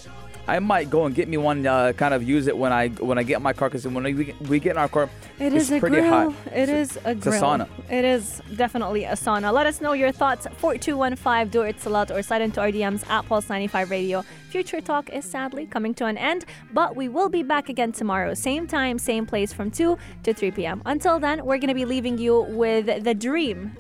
I 0.49 0.59
might 0.61 0.89
go 0.89 1.05
and 1.05 1.15
get 1.15 1.29
me 1.29 1.37
one. 1.37 1.67
Uh, 1.67 1.93
kind 1.93 2.15
of 2.15 2.23
use 2.23 2.47
it 2.47 2.57
when 2.57 2.73
I 2.73 2.89
when 2.89 3.19
I 3.19 3.23
get 3.23 3.43
my 3.43 3.53
car 3.53 3.69
because 3.69 3.87
when 3.87 4.03
we 4.03 4.25
get, 4.25 4.41
we 4.49 4.59
get 4.59 4.73
in 4.73 4.79
our 4.79 4.89
car, 4.89 5.11
It 5.39 5.53
it's 5.53 5.65
is 5.67 5.73
a 5.73 5.79
pretty 5.79 5.97
grill. 6.01 6.09
hot. 6.31 6.35
It 6.55 6.69
It's 6.71 6.97
is 6.97 6.99
a 7.05 7.11
it's 7.11 7.27
a 7.27 7.31
sauna. 7.33 7.69
It 7.91 8.05
is 8.05 8.41
definitely 8.57 9.05
a 9.05 9.13
sauna. 9.13 9.53
Let 9.53 9.67
us 9.67 9.81
know 9.83 9.93
your 9.93 10.11
thoughts. 10.11 10.47
4215 10.57 11.49
do 11.51 11.63
it 11.63 11.79
salat 11.81 12.11
or 12.11 12.23
slide 12.23 12.41
into 12.43 12.61
our 12.63 12.73
DMs 12.73 13.07
at 13.11 13.27
Pulse 13.27 13.49
95 13.51 13.91
Radio. 13.91 14.25
Future 14.49 14.81
Talk 14.81 15.11
is 15.11 15.27
sadly 15.27 15.67
coming 15.67 15.93
to 15.95 16.07
an 16.07 16.17
end, 16.17 16.47
but 16.73 16.97
we 16.97 17.07
will 17.09 17.29
be 17.29 17.43
back 17.43 17.69
again 17.69 17.93
tomorrow. 17.93 18.33
Same 18.33 18.67
time, 18.67 18.99
same 18.99 19.27
place 19.27 19.53
from 19.53 19.71
2 19.71 19.99
to 20.23 20.33
3 20.33 20.51
p.m. 20.53 20.81
Until 20.87 21.21
then, 21.21 21.45
we're 21.45 21.59
going 21.59 21.69
to 21.69 21.75
be 21.75 21.85
leaving 21.85 22.17
you 22.17 22.41
with 22.49 23.05
the 23.05 23.13
dream 23.15 23.77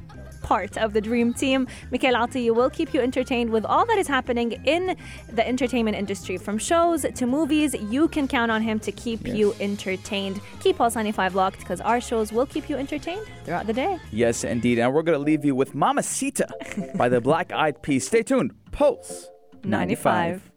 part 0.48 0.78
of 0.78 0.94
the 0.94 1.00
dream 1.00 1.34
team. 1.34 1.66
Mikhail 1.90 2.14
Atiyu 2.14 2.54
will 2.54 2.70
keep 2.70 2.94
you 2.94 3.00
entertained 3.00 3.50
with 3.50 3.66
all 3.66 3.84
that 3.84 3.98
is 3.98 4.08
happening 4.08 4.52
in 4.64 4.96
the 5.30 5.46
entertainment 5.46 5.94
industry. 5.94 6.38
From 6.38 6.56
shows 6.56 7.04
to 7.18 7.26
movies, 7.26 7.74
you 7.74 8.08
can 8.08 8.26
count 8.26 8.50
on 8.50 8.62
him 8.62 8.80
to 8.80 8.90
keep 8.90 9.28
you 9.28 9.54
entertained. 9.60 10.40
Keep 10.60 10.78
Pulse 10.78 10.94
95 10.94 11.34
locked 11.34 11.58
because 11.58 11.82
our 11.82 12.00
shows 12.00 12.32
will 12.32 12.46
keep 12.46 12.70
you 12.70 12.76
entertained 12.76 13.26
throughout 13.44 13.66
the 13.66 13.74
day. 13.74 13.98
Yes, 14.10 14.42
indeed. 14.42 14.78
And 14.78 14.94
we're 14.94 15.02
gonna 15.02 15.18
leave 15.18 15.44
you 15.44 15.54
with 15.54 15.74
Mamacita 15.74 16.48
by 16.96 17.10
the 17.10 17.20
Black 17.20 17.52
Eyed 17.52 17.82
Peas. 17.82 18.06
Stay 18.06 18.22
tuned. 18.22 18.54
Pulse 18.72 19.28
95. 19.64 20.50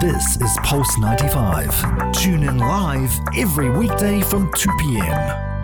This 0.00 0.36
is 0.40 0.56
Pulse 0.62 0.96
95. 0.98 2.12
Tune 2.12 2.44
in 2.44 2.58
live 2.58 3.10
every 3.36 3.70
weekday 3.70 4.20
from 4.20 4.52
2 4.52 4.70
p.m. 4.78 5.55